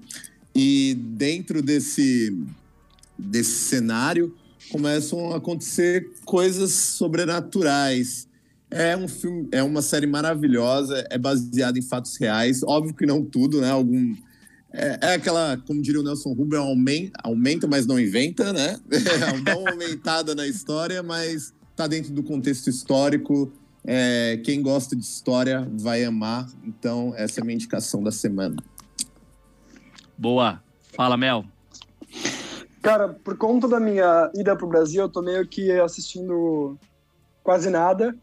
E 0.56 0.96
dentro 0.98 1.62
desse, 1.62 2.34
desse 3.20 3.68
cenário, 3.68 4.34
começam 4.72 5.34
a 5.34 5.38
acontecer 5.38 6.12
coisas 6.26 6.72
sobrenaturais. 6.72 8.28
É 8.70 8.96
um 8.96 9.08
filme, 9.08 9.50
é 9.52 9.62
uma 9.62 9.82
série 9.82 10.08
maravilhosa, 10.08 11.06
é 11.10 11.18
baseada 11.18 11.78
em 11.78 11.82
fatos 11.82 12.16
reais. 12.18 12.64
Óbvio 12.64 12.94
que 12.94 13.06
não 13.06 13.24
tudo, 13.24 13.60
né? 13.60 13.70
Algum 13.70 14.16
é, 14.74 14.98
é 15.02 15.14
aquela, 15.16 15.58
como 15.68 15.82
diria 15.82 16.00
o 16.00 16.04
Nelson 16.04 16.32
Rubio, 16.32 16.60
aumenta, 16.60 17.20
aumenta, 17.24 17.68
mas 17.68 17.86
não 17.86 18.00
inventa, 18.00 18.54
né? 18.54 18.80
É, 18.90 19.34
uma 19.34 19.70
aumentada 19.72 20.34
na 20.34 20.48
história, 20.48 21.04
mas 21.04 21.54
tá 21.76 21.88
dentro 21.88 22.14
do 22.14 22.24
contexto 22.24 22.70
histórico. 22.70 23.52
É, 23.84 24.40
quem 24.46 24.62
gosta 24.62 24.96
de 24.96 25.04
história 25.04 25.68
vai 25.78 26.04
amar. 26.04 26.48
Então, 26.64 27.14
essa 27.18 27.40
é 27.40 27.42
a 27.42 27.46
minha 27.46 27.56
indicação 27.56 28.02
da 28.02 28.12
semana. 28.12 28.56
Boa. 30.18 30.64
Fala, 30.96 31.18
Mel. 31.18 31.46
Cara, 32.82 33.10
por 33.10 33.38
conta 33.38 33.68
da 33.68 33.80
minha 33.80 34.32
ida 34.34 34.56
pro 34.56 34.68
Brasil, 34.68 35.04
eu 35.04 35.10
tô 35.10 35.22
meio 35.22 35.48
que 35.48 35.72
assistindo 35.72 36.78
quase 37.44 37.70
nada. 37.70 38.16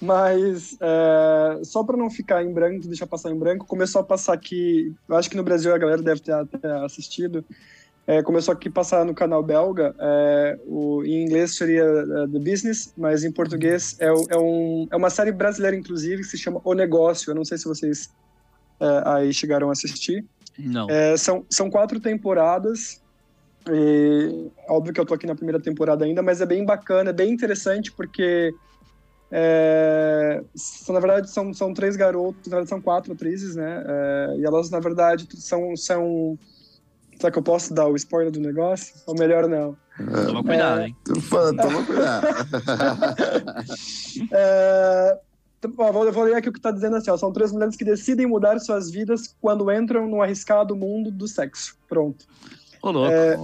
Mas 0.00 0.78
é, 0.80 1.60
só 1.62 1.84
para 1.84 1.96
não 1.96 2.08
ficar 2.08 2.42
em 2.42 2.52
branco, 2.52 2.86
deixar 2.86 3.06
passar 3.06 3.30
em 3.30 3.38
branco, 3.38 3.66
começou 3.66 4.00
a 4.00 4.04
passar 4.04 4.32
aqui. 4.32 4.94
Eu 5.06 5.16
acho 5.16 5.28
que 5.28 5.36
no 5.36 5.42
Brasil 5.42 5.74
a 5.74 5.78
galera 5.78 6.00
deve 6.00 6.20
ter 6.20 6.32
até 6.32 6.72
assistido. 6.84 7.44
É, 8.06 8.22
começou 8.22 8.52
aqui 8.52 8.68
a 8.68 8.72
passar 8.72 9.04
no 9.04 9.14
canal 9.14 9.42
belga. 9.42 9.94
É, 9.98 10.58
o, 10.66 11.04
em 11.04 11.22
inglês 11.22 11.54
seria 11.54 11.84
uh, 11.84 12.28
The 12.28 12.38
Business, 12.38 12.94
mas 12.96 13.24
em 13.24 13.30
português 13.30 13.96
é, 14.00 14.06
é, 14.06 14.38
um, 14.38 14.88
é 14.90 14.96
uma 14.96 15.10
série 15.10 15.32
brasileira, 15.32 15.76
inclusive, 15.76 16.22
que 16.22 16.28
se 16.28 16.38
chama 16.38 16.62
O 16.64 16.72
Negócio. 16.72 17.30
Eu 17.30 17.34
não 17.34 17.44
sei 17.44 17.58
se 17.58 17.66
vocês 17.66 18.10
é, 18.80 19.02
aí 19.04 19.34
chegaram 19.34 19.68
a 19.68 19.72
assistir. 19.72 20.24
Não. 20.58 20.88
É, 20.88 21.14
são, 21.18 21.44
são 21.50 21.70
quatro 21.70 22.00
temporadas. 22.00 22.99
E, 23.72 24.50
óbvio 24.68 24.92
que 24.92 25.00
eu 25.00 25.06
tô 25.06 25.14
aqui 25.14 25.26
na 25.26 25.34
primeira 25.34 25.60
temporada 25.60 26.04
ainda, 26.04 26.22
mas 26.22 26.40
é 26.40 26.46
bem 26.46 26.64
bacana, 26.64 27.10
é 27.10 27.12
bem 27.12 27.32
interessante, 27.32 27.92
porque 27.92 28.52
é, 29.30 30.42
são, 30.54 30.94
na 30.94 31.00
verdade, 31.00 31.30
são, 31.30 31.54
são 31.54 31.72
três 31.72 31.94
garotos, 31.94 32.46
na 32.46 32.56
verdade 32.56 32.68
são 32.68 32.80
quatro 32.80 33.12
atrizes, 33.12 33.54
né? 33.54 33.84
É, 33.86 34.36
e 34.38 34.44
elas, 34.44 34.70
na 34.70 34.80
verdade, 34.80 35.28
são, 35.36 35.76
são. 35.76 36.38
Será 37.16 37.30
que 37.30 37.38
eu 37.38 37.42
posso 37.42 37.72
dar 37.72 37.86
o 37.86 37.96
spoiler 37.96 38.32
do 38.32 38.40
negócio? 38.40 38.94
Ou 39.06 39.14
melhor 39.14 39.46
não? 39.46 39.76
Toma 40.26 40.42
cuidado, 40.42 40.80
é, 40.80 40.86
hein? 40.86 40.96
Toma 41.30 41.84
cuidado. 41.84 42.26
é, 44.32 45.18
eu 45.62 46.12
vou 46.12 46.24
ler 46.24 46.34
aqui 46.34 46.48
o 46.48 46.52
que 46.52 46.58
está 46.58 46.70
dizendo 46.70 46.96
assim: 46.96 47.10
ó, 47.10 47.16
são 47.16 47.32
três 47.32 47.52
mulheres 47.52 47.76
que 47.76 47.84
decidem 47.84 48.26
mudar 48.26 48.58
suas 48.58 48.90
vidas 48.90 49.34
quando 49.40 49.70
entram 49.70 50.08
no 50.08 50.22
arriscado 50.22 50.74
mundo 50.74 51.10
do 51.10 51.28
sexo. 51.28 51.76
Pronto. 51.86 52.26
Ô, 52.82 52.90
louco. 52.90 53.12
É, 53.12 53.36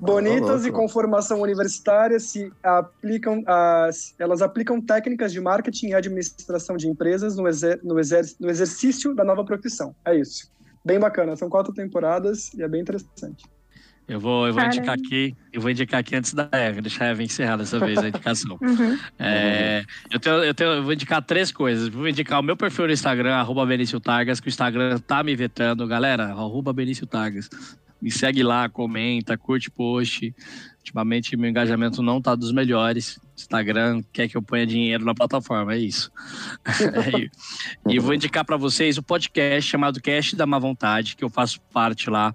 bonitas 0.00 0.66
e 0.66 0.72
com 0.72 0.88
formação 0.88 1.40
universitária 1.40 2.18
se 2.18 2.52
aplicam 2.62 3.42
as, 3.46 4.14
elas 4.18 4.42
aplicam 4.42 4.80
técnicas 4.80 5.32
de 5.32 5.40
marketing 5.40 5.88
e 5.88 5.94
administração 5.94 6.76
de 6.76 6.88
empresas 6.88 7.36
no, 7.36 7.46
exer, 7.46 7.78
no, 7.84 7.98
exer, 8.00 8.24
no 8.40 8.50
exercício 8.50 9.14
da 9.14 9.24
nova 9.24 9.44
profissão. 9.44 9.94
É 10.04 10.16
isso. 10.16 10.50
Bem 10.84 10.98
bacana. 10.98 11.36
São 11.36 11.48
quatro 11.48 11.72
temporadas 11.72 12.52
e 12.54 12.62
é 12.62 12.68
bem 12.68 12.80
interessante. 12.80 13.44
Eu 14.08 14.18
vou, 14.18 14.48
eu 14.48 14.52
vou 14.52 14.64
indicar 14.64 14.96
aqui, 14.96 15.36
eu 15.52 15.60
vou 15.60 15.70
indicar 15.70 16.00
aqui 16.00 16.16
antes 16.16 16.34
da 16.34 16.48
Eve, 16.50 16.80
deixar 16.80 17.04
a 17.04 17.08
Eve 17.10 17.22
encerrar 17.22 17.58
dessa 17.58 17.78
vez 17.78 17.96
a 17.96 18.08
indicação. 18.08 18.58
uhum. 18.60 18.98
é, 19.16 19.84
eu, 20.10 20.18
tenho, 20.18 20.36
eu, 20.42 20.52
tenho, 20.52 20.70
eu 20.70 20.82
vou 20.82 20.92
indicar 20.92 21.22
três 21.22 21.52
coisas. 21.52 21.86
Vou 21.86 22.08
indicar 22.08 22.40
o 22.40 22.42
meu 22.42 22.56
perfil 22.56 22.88
no 22.88 22.92
Instagram, 22.92 23.34
arroba 23.34 23.64
Benício 23.64 24.00
Targas, 24.00 24.40
que 24.40 24.48
o 24.48 24.50
Instagram 24.50 24.98
tá 24.98 25.22
me 25.22 25.36
vetando, 25.36 25.86
galera, 25.86 26.24
arroba 26.24 26.72
Benício 26.72 27.06
Targas. 27.06 27.48
Me 28.00 28.10
segue 28.10 28.42
lá, 28.42 28.68
comenta, 28.68 29.36
curte 29.36 29.70
post. 29.70 30.34
Ultimamente 30.78 31.36
meu 31.36 31.50
engajamento 31.50 32.02
não 32.02 32.20
tá 32.20 32.34
dos 32.34 32.52
melhores. 32.52 33.18
Instagram 33.36 34.02
quer 34.12 34.28
que 34.28 34.36
eu 34.36 34.42
ponha 34.42 34.66
dinheiro 34.66 35.04
na 35.04 35.14
plataforma, 35.14 35.74
é 35.74 35.78
isso. 35.78 36.10
e 37.88 37.98
vou 37.98 38.14
indicar 38.14 38.44
para 38.44 38.56
vocês 38.56 38.98
o 38.98 39.02
podcast 39.02 39.70
chamado 39.70 40.00
Cast 40.00 40.36
da 40.36 40.46
Má 40.46 40.58
Vontade, 40.58 41.16
que 41.16 41.24
eu 41.24 41.30
faço 41.30 41.60
parte 41.72 42.08
lá 42.08 42.32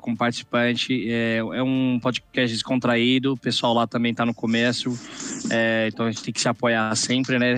com, 0.00 0.14
participante. 0.14 1.10
É, 1.10 1.38
é, 1.38 1.62
um 1.62 1.98
podcast 2.00 2.54
descontraído, 2.54 3.32
o 3.32 3.36
pessoal 3.36 3.74
lá 3.74 3.86
também 3.86 4.12
está 4.12 4.26
no 4.26 4.34
começo, 4.34 4.90
é, 5.50 5.88
então 5.92 6.06
a 6.06 6.10
gente 6.10 6.22
tem 6.22 6.34
que 6.34 6.40
se 6.40 6.48
apoiar 6.48 6.94
sempre, 6.96 7.38
né? 7.38 7.56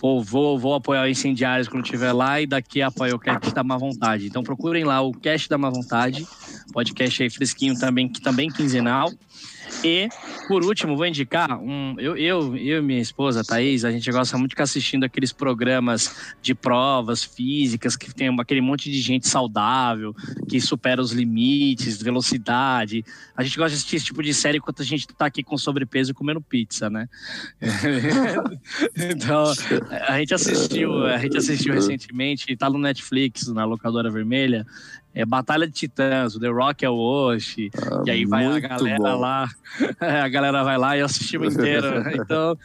Vou, 0.00 0.22
vou, 0.22 0.58
vou 0.58 0.74
apoiar 0.74 1.04
o 1.04 1.08
Incendiários 1.08 1.68
quando 1.68 1.84
estiver 1.84 2.12
lá 2.12 2.40
e 2.40 2.46
daqui 2.46 2.82
apoio 2.82 3.16
o 3.16 3.18
Cast 3.18 3.54
da 3.54 3.64
Má 3.64 3.76
Vontade. 3.76 4.26
Então 4.26 4.42
procurem 4.42 4.84
lá 4.84 5.00
o 5.00 5.12
Cast 5.12 5.48
da 5.48 5.56
Má 5.56 5.70
Vontade, 5.70 6.26
podcast 6.72 7.22
aí 7.22 7.30
fresquinho 7.30 7.78
também, 7.78 8.08
que 8.08 8.20
também 8.20 8.50
quinzenal. 8.50 9.10
E, 9.84 10.08
por 10.48 10.64
último, 10.64 10.96
vou 10.96 11.06
indicar 11.06 11.58
um. 11.58 11.94
Eu, 11.98 12.16
eu, 12.16 12.56
eu 12.56 12.78
e 12.78 12.82
minha 12.82 13.00
esposa, 13.00 13.44
Thaís, 13.44 13.84
a 13.84 13.90
gente 13.90 14.10
gosta 14.10 14.36
muito 14.36 14.50
de 14.50 14.54
ficar 14.54 14.64
assistindo 14.64 15.04
aqueles 15.04 15.32
programas 15.32 16.34
de 16.42 16.54
provas 16.54 17.22
físicas 17.22 17.96
que 17.96 18.12
tem 18.12 18.28
aquele 18.38 18.60
monte 18.60 18.90
de 18.90 19.00
gente 19.00 19.28
saudável, 19.28 20.14
que 20.48 20.60
supera 20.60 21.00
os 21.00 21.12
limites, 21.12 22.02
velocidade. 22.02 23.04
A 23.36 23.42
gente 23.42 23.56
gosta 23.56 23.70
de 23.70 23.76
assistir 23.76 23.96
esse 23.96 24.06
tipo 24.06 24.22
de 24.22 24.34
série 24.34 24.58
enquanto 24.58 24.82
a 24.82 24.84
gente 24.84 25.06
tá 25.06 25.26
aqui 25.26 25.42
com 25.42 25.56
sobrepeso 25.56 26.10
e 26.10 26.14
comendo 26.14 26.40
pizza, 26.40 26.90
né? 26.90 27.08
então, 28.96 29.44
a 30.08 30.18
gente 30.18 30.34
assistiu, 30.34 31.06
a 31.06 31.18
gente 31.18 31.36
assistiu 31.36 31.72
recentemente, 31.74 32.56
tá 32.56 32.68
no 32.68 32.78
Netflix, 32.78 33.46
na 33.48 33.64
locadora 33.64 34.10
vermelha, 34.10 34.66
é 35.14 35.24
Batalha 35.24 35.66
de 35.66 35.72
Titãs, 35.72 36.34
o 36.34 36.40
The 36.40 36.48
Rock 36.48 36.84
é 36.84 36.90
o 36.90 36.96
Oshi, 36.96 37.70
ah, 37.76 38.02
e 38.06 38.10
aí 38.10 38.24
vai 38.24 38.46
a 38.46 38.58
galera 38.60 38.98
bom. 38.98 39.18
lá, 39.18 39.48
a 40.00 40.28
galera 40.28 40.62
vai 40.62 40.78
lá 40.78 40.96
e 40.96 41.00
assistimos 41.00 41.54
inteiro. 41.56 42.02
Então, 42.14 42.56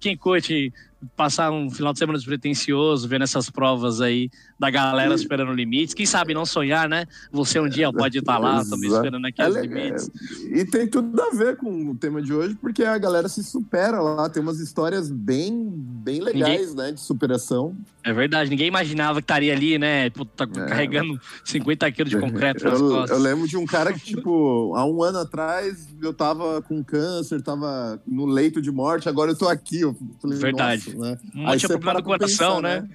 quem 0.00 0.16
curte 0.16 0.72
passar 1.16 1.50
um 1.50 1.70
final 1.70 1.92
de 1.92 1.98
semana 1.98 2.18
despretensioso, 2.18 3.08
vendo 3.08 3.22
essas 3.22 3.50
provas 3.50 4.00
aí 4.00 4.30
da 4.58 4.70
galera 4.70 5.16
superando 5.18 5.52
limites. 5.52 5.94
Quem 5.94 6.06
sabe 6.06 6.34
não 6.34 6.46
sonhar, 6.46 6.88
né? 6.88 7.06
Você 7.32 7.58
um 7.58 7.68
dia 7.68 7.92
pode 7.92 8.18
estar 8.18 8.38
lá 8.38 8.64
também 8.64 8.90
esperando 8.90 9.26
aqueles 9.26 9.56
é, 9.56 9.62
limites. 9.62 10.10
E 10.50 10.64
tem 10.64 10.86
tudo 10.86 11.20
a 11.20 11.30
ver 11.30 11.56
com 11.56 11.90
o 11.90 11.94
tema 11.96 12.22
de 12.22 12.32
hoje, 12.32 12.54
porque 12.54 12.84
a 12.84 12.96
galera 12.98 13.28
se 13.28 13.42
supera 13.42 14.00
lá. 14.00 14.28
Tem 14.28 14.42
umas 14.42 14.60
histórias 14.60 15.10
bem, 15.10 15.70
bem 15.74 16.20
legais, 16.20 16.70
Ninguém... 16.70 16.76
né? 16.76 16.92
De 16.92 17.00
superação. 17.00 17.76
É 18.04 18.12
verdade, 18.12 18.50
ninguém 18.50 18.66
imaginava 18.66 19.20
que 19.20 19.24
estaria 19.24 19.52
ali, 19.52 19.78
né? 19.78 20.10
Tá 20.10 20.44
é. 20.44 20.66
carregando 20.66 21.20
50 21.44 21.90
quilos 21.92 22.10
de 22.10 22.18
concreto 22.18 22.64
nas 22.68 22.80
eu, 22.80 22.88
costas. 22.88 23.18
Eu 23.18 23.22
lembro 23.22 23.46
de 23.46 23.56
um 23.56 23.64
cara 23.64 23.92
que, 23.92 24.00
tipo, 24.00 24.74
há 24.74 24.84
um 24.84 25.02
ano 25.02 25.18
atrás 25.18 25.88
eu 26.00 26.12
tava 26.12 26.60
com 26.62 26.82
câncer, 26.82 27.40
tava 27.42 28.00
no 28.06 28.26
leito 28.26 28.60
de 28.60 28.70
morte, 28.70 29.08
agora 29.08 29.30
eu 29.30 29.36
tô 29.36 29.48
aqui. 29.48 29.80
Eu 29.80 29.96
falei, 30.20 30.38
verdade. 30.38 30.91
Né? 30.96 31.18
Um 31.34 31.42
monte 31.46 31.60
de 31.60 31.68
problema 31.68 32.00
do 32.00 32.04
coração, 32.04 32.56
pensar, 32.56 32.82
né? 32.82 32.88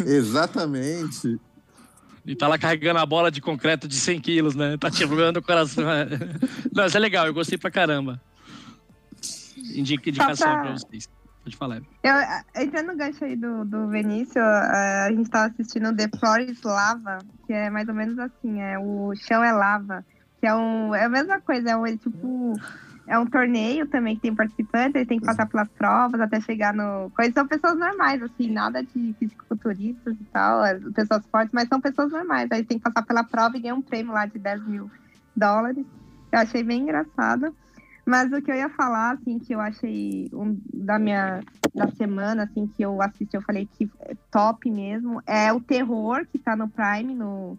né? 0.00 0.06
Exatamente. 0.06 1.38
E 2.26 2.34
tá 2.34 2.48
lá 2.48 2.58
carregando 2.58 2.98
a 2.98 3.06
bola 3.06 3.30
de 3.30 3.40
concreto 3.40 3.86
de 3.86 3.96
100 3.96 4.20
quilos, 4.20 4.54
né? 4.54 4.76
Tá 4.78 4.90
te 4.90 5.06
problema 5.06 5.32
do 5.32 5.42
coração. 5.42 5.84
Não, 6.72 6.86
isso 6.86 6.96
é 6.96 7.00
legal, 7.00 7.26
eu 7.26 7.34
gostei 7.34 7.58
pra 7.58 7.70
caramba. 7.70 8.20
Indica, 9.74 10.08
indicação 10.08 10.50
pra... 10.50 10.62
pra 10.62 10.72
vocês. 10.72 11.08
Pode 11.44 11.56
falar. 11.58 11.82
Eu, 12.02 12.62
entrando 12.62 12.86
no 12.86 12.96
gancho 12.96 13.22
aí 13.22 13.36
do, 13.36 13.66
do 13.66 13.88
Vinícius, 13.88 14.36
a 14.38 15.10
gente 15.10 15.28
tava 15.28 15.52
assistindo 15.52 15.94
The 15.94 16.08
Floor 16.18 16.40
is 16.40 16.62
Lava, 16.62 17.18
que 17.46 17.52
é 17.52 17.68
mais 17.68 17.86
ou 17.86 17.94
menos 17.94 18.18
assim, 18.18 18.62
é 18.62 18.78
o 18.78 19.14
chão 19.14 19.44
é 19.44 19.52
lava, 19.52 20.02
que 20.40 20.46
é, 20.46 20.54
um, 20.54 20.94
é 20.94 21.04
a 21.04 21.08
mesma 21.10 21.42
coisa, 21.42 21.72
é 21.72 21.76
um, 21.76 21.84
tipo, 21.98 22.54
é 23.06 23.18
um 23.18 23.26
torneio 23.26 23.86
também 23.86 24.16
que 24.16 24.22
tem 24.22 24.34
participantes, 24.34 24.94
eles 24.94 25.08
têm 25.08 25.20
que 25.20 25.26
passar 25.26 25.46
pelas 25.46 25.68
provas 25.68 26.20
até 26.20 26.40
chegar 26.40 26.72
no. 26.72 27.10
Coisas 27.10 27.34
são 27.34 27.46
pessoas 27.46 27.78
normais, 27.78 28.22
assim, 28.22 28.50
nada 28.50 28.82
de 28.82 29.14
fisiculturistas 29.18 30.14
e 30.14 30.24
tal, 30.32 30.64
é, 30.64 30.78
pessoas 30.94 31.24
fortes, 31.26 31.52
mas 31.52 31.68
são 31.68 31.80
pessoas 31.80 32.10
normais. 32.10 32.50
Aí 32.50 32.64
tem 32.64 32.78
que 32.78 32.84
passar 32.84 33.02
pela 33.02 33.22
prova 33.22 33.56
e 33.56 33.60
ganhar 33.60 33.74
um 33.74 33.82
prêmio 33.82 34.12
lá 34.12 34.24
de 34.24 34.38
10 34.38 34.66
mil 34.66 34.90
dólares. 35.36 35.84
Eu 36.32 36.38
achei 36.38 36.62
bem 36.62 36.82
engraçado. 36.82 37.54
Mas 38.06 38.30
o 38.32 38.42
que 38.42 38.50
eu 38.50 38.54
ia 38.54 38.68
falar, 38.68 39.12
assim, 39.12 39.38
que 39.38 39.54
eu 39.54 39.60
achei 39.60 40.28
um, 40.32 40.58
da 40.72 40.98
minha 40.98 41.40
da 41.74 41.88
semana, 41.92 42.44
assim, 42.44 42.66
que 42.66 42.82
eu 42.82 43.00
assisti, 43.00 43.34
eu 43.34 43.42
falei 43.42 43.66
que 43.66 43.90
é 44.00 44.14
top 44.30 44.70
mesmo, 44.70 45.22
é 45.26 45.52
o 45.52 45.60
terror 45.60 46.26
que 46.30 46.38
tá 46.38 46.54
no 46.54 46.68
Prime, 46.68 47.14
no, 47.14 47.58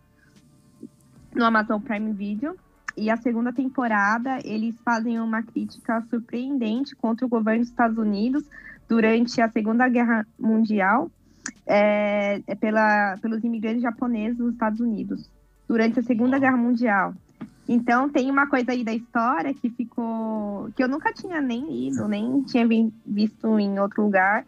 no 1.34 1.46
Amazon 1.46 1.82
Prime 1.82 2.14
Video. 2.14 2.56
E 2.98 3.10
a 3.10 3.18
segunda 3.18 3.52
temporada, 3.52 4.40
eles 4.46 4.76
fazem 4.84 5.20
uma 5.20 5.44
crítica 5.44 6.02
surpreendente 6.10 6.96
contra 6.96 7.26
o 7.26 7.30
governo 7.30 7.62
dos 7.62 7.70
Estados 7.70 7.98
Unidos 7.98 8.44
durante 8.88 9.42
a 9.42 9.50
Segunda 9.50 9.90
Guerra 9.90 10.26
Mundial, 10.40 11.12
é, 11.66 12.42
é 12.48 12.56
pela, 12.56 13.18
pelos 13.22 13.44
imigrantes 13.44 13.82
japoneses 13.82 14.38
nos 14.38 14.54
Estados 14.54 14.80
Unidos, 14.80 15.30
durante 15.68 16.00
a 16.00 16.04
Segunda 16.04 16.40
Guerra 16.40 16.58
Mundial. 16.58 17.14
Então 17.68 18.08
tem 18.10 18.30
uma 18.30 18.48
coisa 18.48 18.72
aí 18.72 18.84
da 18.84 18.94
história 18.94 19.54
que 19.54 19.70
ficou 19.72 20.70
que 20.76 20.84
eu 20.84 20.88
nunca 20.88 21.12
tinha 21.12 21.42
nem 21.42 21.66
lido, 21.66 22.08
nem 22.08 22.44
tinha 22.44 22.66
visto 23.06 23.60
em 23.60 23.80
outro 23.80 24.04
lugar, 24.04 24.46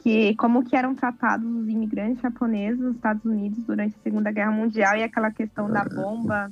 que 0.00 0.34
como 0.34 0.64
que 0.64 0.76
eram 0.76 0.94
tratados 0.94 1.48
os 1.48 1.68
imigrantes 1.68 2.20
japoneses 2.20 2.80
nos 2.80 2.96
Estados 2.96 3.24
Unidos 3.24 3.64
durante 3.64 3.94
a 3.96 4.02
Segunda 4.02 4.32
Guerra 4.32 4.50
Mundial 4.50 4.96
e 4.96 5.02
aquela 5.02 5.30
questão 5.30 5.70
da 5.70 5.84
bomba 5.84 6.50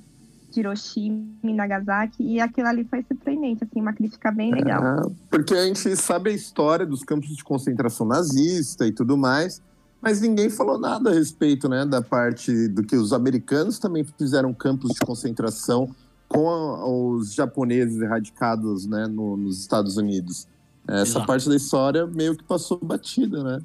de 0.55 0.61
Hiroshima 0.61 1.27
e 1.43 1.53
Nagasaki 1.53 2.23
e 2.23 2.41
aquilo 2.41 2.69
ali 2.69 2.85
foi 2.85 3.03
surpreendente, 3.03 3.65
assim, 3.65 3.81
uma 3.81 3.93
crítica 3.93 4.31
bem 4.31 4.53
legal. 4.53 4.83
É, 4.83 5.13
porque 5.31 5.55
a 5.55 5.67
gente 5.67 5.97
sabe 5.97 6.31
a 6.31 6.33
história 6.33 6.87
dos 6.87 7.03
campos 7.03 7.35
de 7.35 7.43
concentração 7.43 8.07
nazista 8.07 8.87
e 8.87 8.93
tudo 8.93 9.17
mais, 9.17 9.61
mas 10.01 10.21
ninguém 10.21 10.49
falou 10.49 10.79
nada 10.79 11.11
a 11.11 11.15
respeito, 11.15 11.69
né, 11.69 11.85
da 11.85 12.01
parte 12.01 12.69
do 12.69 12.85
que 12.85 12.97
os 12.97 13.13
americanos 13.13 13.79
também 13.79 14.05
fizeram 14.05 14.55
campos 14.55 14.93
de 14.93 15.01
concentração 15.01 15.95
com 16.29 17.17
os 17.17 17.35
japoneses 17.35 18.01
erradicados 18.01 18.87
né, 18.87 19.07
no, 19.07 19.37
nos 19.37 19.61
Estados 19.61 19.97
Unidos. 19.97 20.49
Essa 20.87 21.03
Exato. 21.03 21.27
parte 21.27 21.49
da 21.49 21.57
história 21.57 22.07
meio 22.07 22.37
que 22.37 22.45
passou 22.45 22.79
batida, 22.83 23.43
né? 23.43 23.63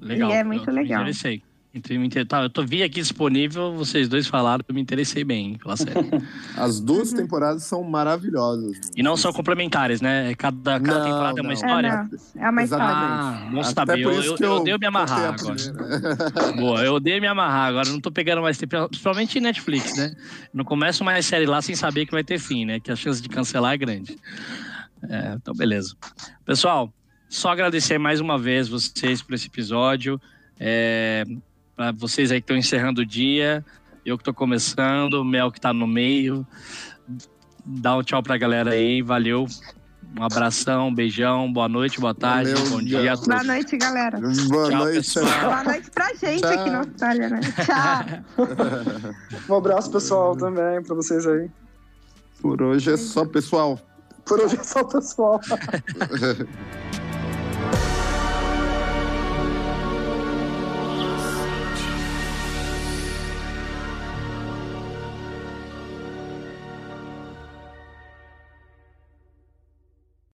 Legal. 0.00 0.30
E 0.30 0.32
é 0.32 0.44
muito 0.44 0.68
eu 0.68 0.74
legal. 0.74 1.04
Me 1.04 1.10
interessei. 1.10 1.42
Tá, 2.26 2.42
eu 2.42 2.50
tô, 2.50 2.64
vi 2.64 2.82
aqui 2.82 3.00
disponível, 3.00 3.74
vocês 3.74 4.08
dois 4.08 4.26
falaram, 4.26 4.64
eu 4.66 4.74
me 4.74 4.80
interessei 4.80 5.24
bem 5.24 5.58
pela 5.58 5.76
série. 5.76 5.92
As 6.56 6.80
duas 6.80 7.12
temporadas 7.12 7.64
são 7.64 7.82
maravilhosas. 7.82 8.78
E 8.96 9.02
não 9.02 9.16
são 9.16 9.32
complementares, 9.32 10.00
né? 10.00 10.34
Cada, 10.36 10.80
cada 10.80 10.98
não, 10.98 11.04
temporada 11.04 11.40
é 11.40 11.42
uma 11.42 11.52
história. 11.52 12.08
É, 12.36 12.44
é 12.44 12.50
uma 12.50 12.62
história. 12.62 12.84
Ah, 12.86 13.48
bom 13.52 13.62
saber. 13.62 14.00
Eu, 14.00 14.12
eu, 14.12 14.36
eu, 14.38 14.52
odeio 14.52 14.78
me 14.78 14.86
amarrar 14.86 15.34
agora. 15.34 15.56
Boa, 16.56 16.84
eu 16.84 16.94
odeio 16.94 17.20
me 17.20 17.26
amarrar 17.26 17.68
agora. 17.68 17.88
Não 17.88 18.00
tô 18.00 18.10
pegando 18.10 18.42
mais 18.42 18.56
tempo, 18.56 18.88
principalmente 18.88 19.40
Netflix, 19.40 19.96
né? 19.96 20.14
Não 20.52 20.64
começo 20.64 21.04
mais 21.04 21.26
série 21.26 21.46
lá 21.46 21.60
sem 21.60 21.74
saber 21.74 22.06
que 22.06 22.12
vai 22.12 22.24
ter 22.24 22.38
fim, 22.38 22.64
né? 22.64 22.80
Que 22.80 22.90
a 22.90 22.96
chance 22.96 23.20
de 23.20 23.28
cancelar 23.28 23.74
é 23.74 23.76
grande. 23.76 24.18
É, 25.08 25.34
então, 25.34 25.54
beleza. 25.54 25.94
Pessoal, 26.44 26.92
só 27.28 27.50
agradecer 27.50 27.98
mais 27.98 28.20
uma 28.20 28.38
vez 28.38 28.68
vocês 28.68 29.22
por 29.22 29.34
esse 29.34 29.46
episódio. 29.46 30.20
É, 30.58 31.24
para 31.76 31.92
vocês 31.92 32.32
aí 32.32 32.40
que 32.40 32.44
estão 32.44 32.56
encerrando 32.56 33.02
o 33.02 33.06
dia, 33.06 33.64
eu 34.04 34.16
que 34.16 34.22
estou 34.22 34.32
começando, 34.32 35.14
o 35.14 35.24
Mel 35.24 35.52
que 35.52 35.58
está 35.58 35.72
no 35.72 35.86
meio. 35.86 36.46
Dá 37.64 37.96
um 37.96 38.02
tchau 38.02 38.22
para 38.22 38.34
a 38.36 38.38
galera 38.38 38.70
aí, 38.70 39.02
valeu. 39.02 39.46
Um 40.18 40.22
abração, 40.22 40.88
um 40.88 40.94
beijão, 40.94 41.52
boa 41.52 41.68
noite, 41.68 42.00
boa 42.00 42.14
tarde, 42.14 42.52
valeu, 42.54 42.70
bom 42.70 42.78
dia. 42.78 43.00
dia 43.00 43.16
boa 43.16 43.44
noite, 43.44 43.76
galera. 43.76 44.18
Boa 44.18 44.70
tchau, 44.70 44.78
noite. 44.78 44.96
Pessoal. 44.96 45.40
Boa 45.42 45.64
noite 45.64 45.90
pra 45.90 46.14
gente 46.14 46.40
tchau. 46.40 46.52
aqui 46.52 46.70
na 46.70 46.78
Austrália, 46.78 47.28
né? 47.28 47.40
Tchau. 47.66 48.46
um 49.50 49.54
abraço, 49.56 49.90
pessoal, 49.90 50.36
também, 50.36 50.82
para 50.82 50.94
vocês 50.94 51.26
aí. 51.26 51.50
Por 52.40 52.62
hoje 52.62 52.92
é 52.92 52.96
só, 52.96 53.26
pessoal. 53.26 53.78
Por 54.24 54.40
hoje 54.40 54.56
é 54.58 54.62
só, 54.62 54.84
pessoal. 54.84 55.40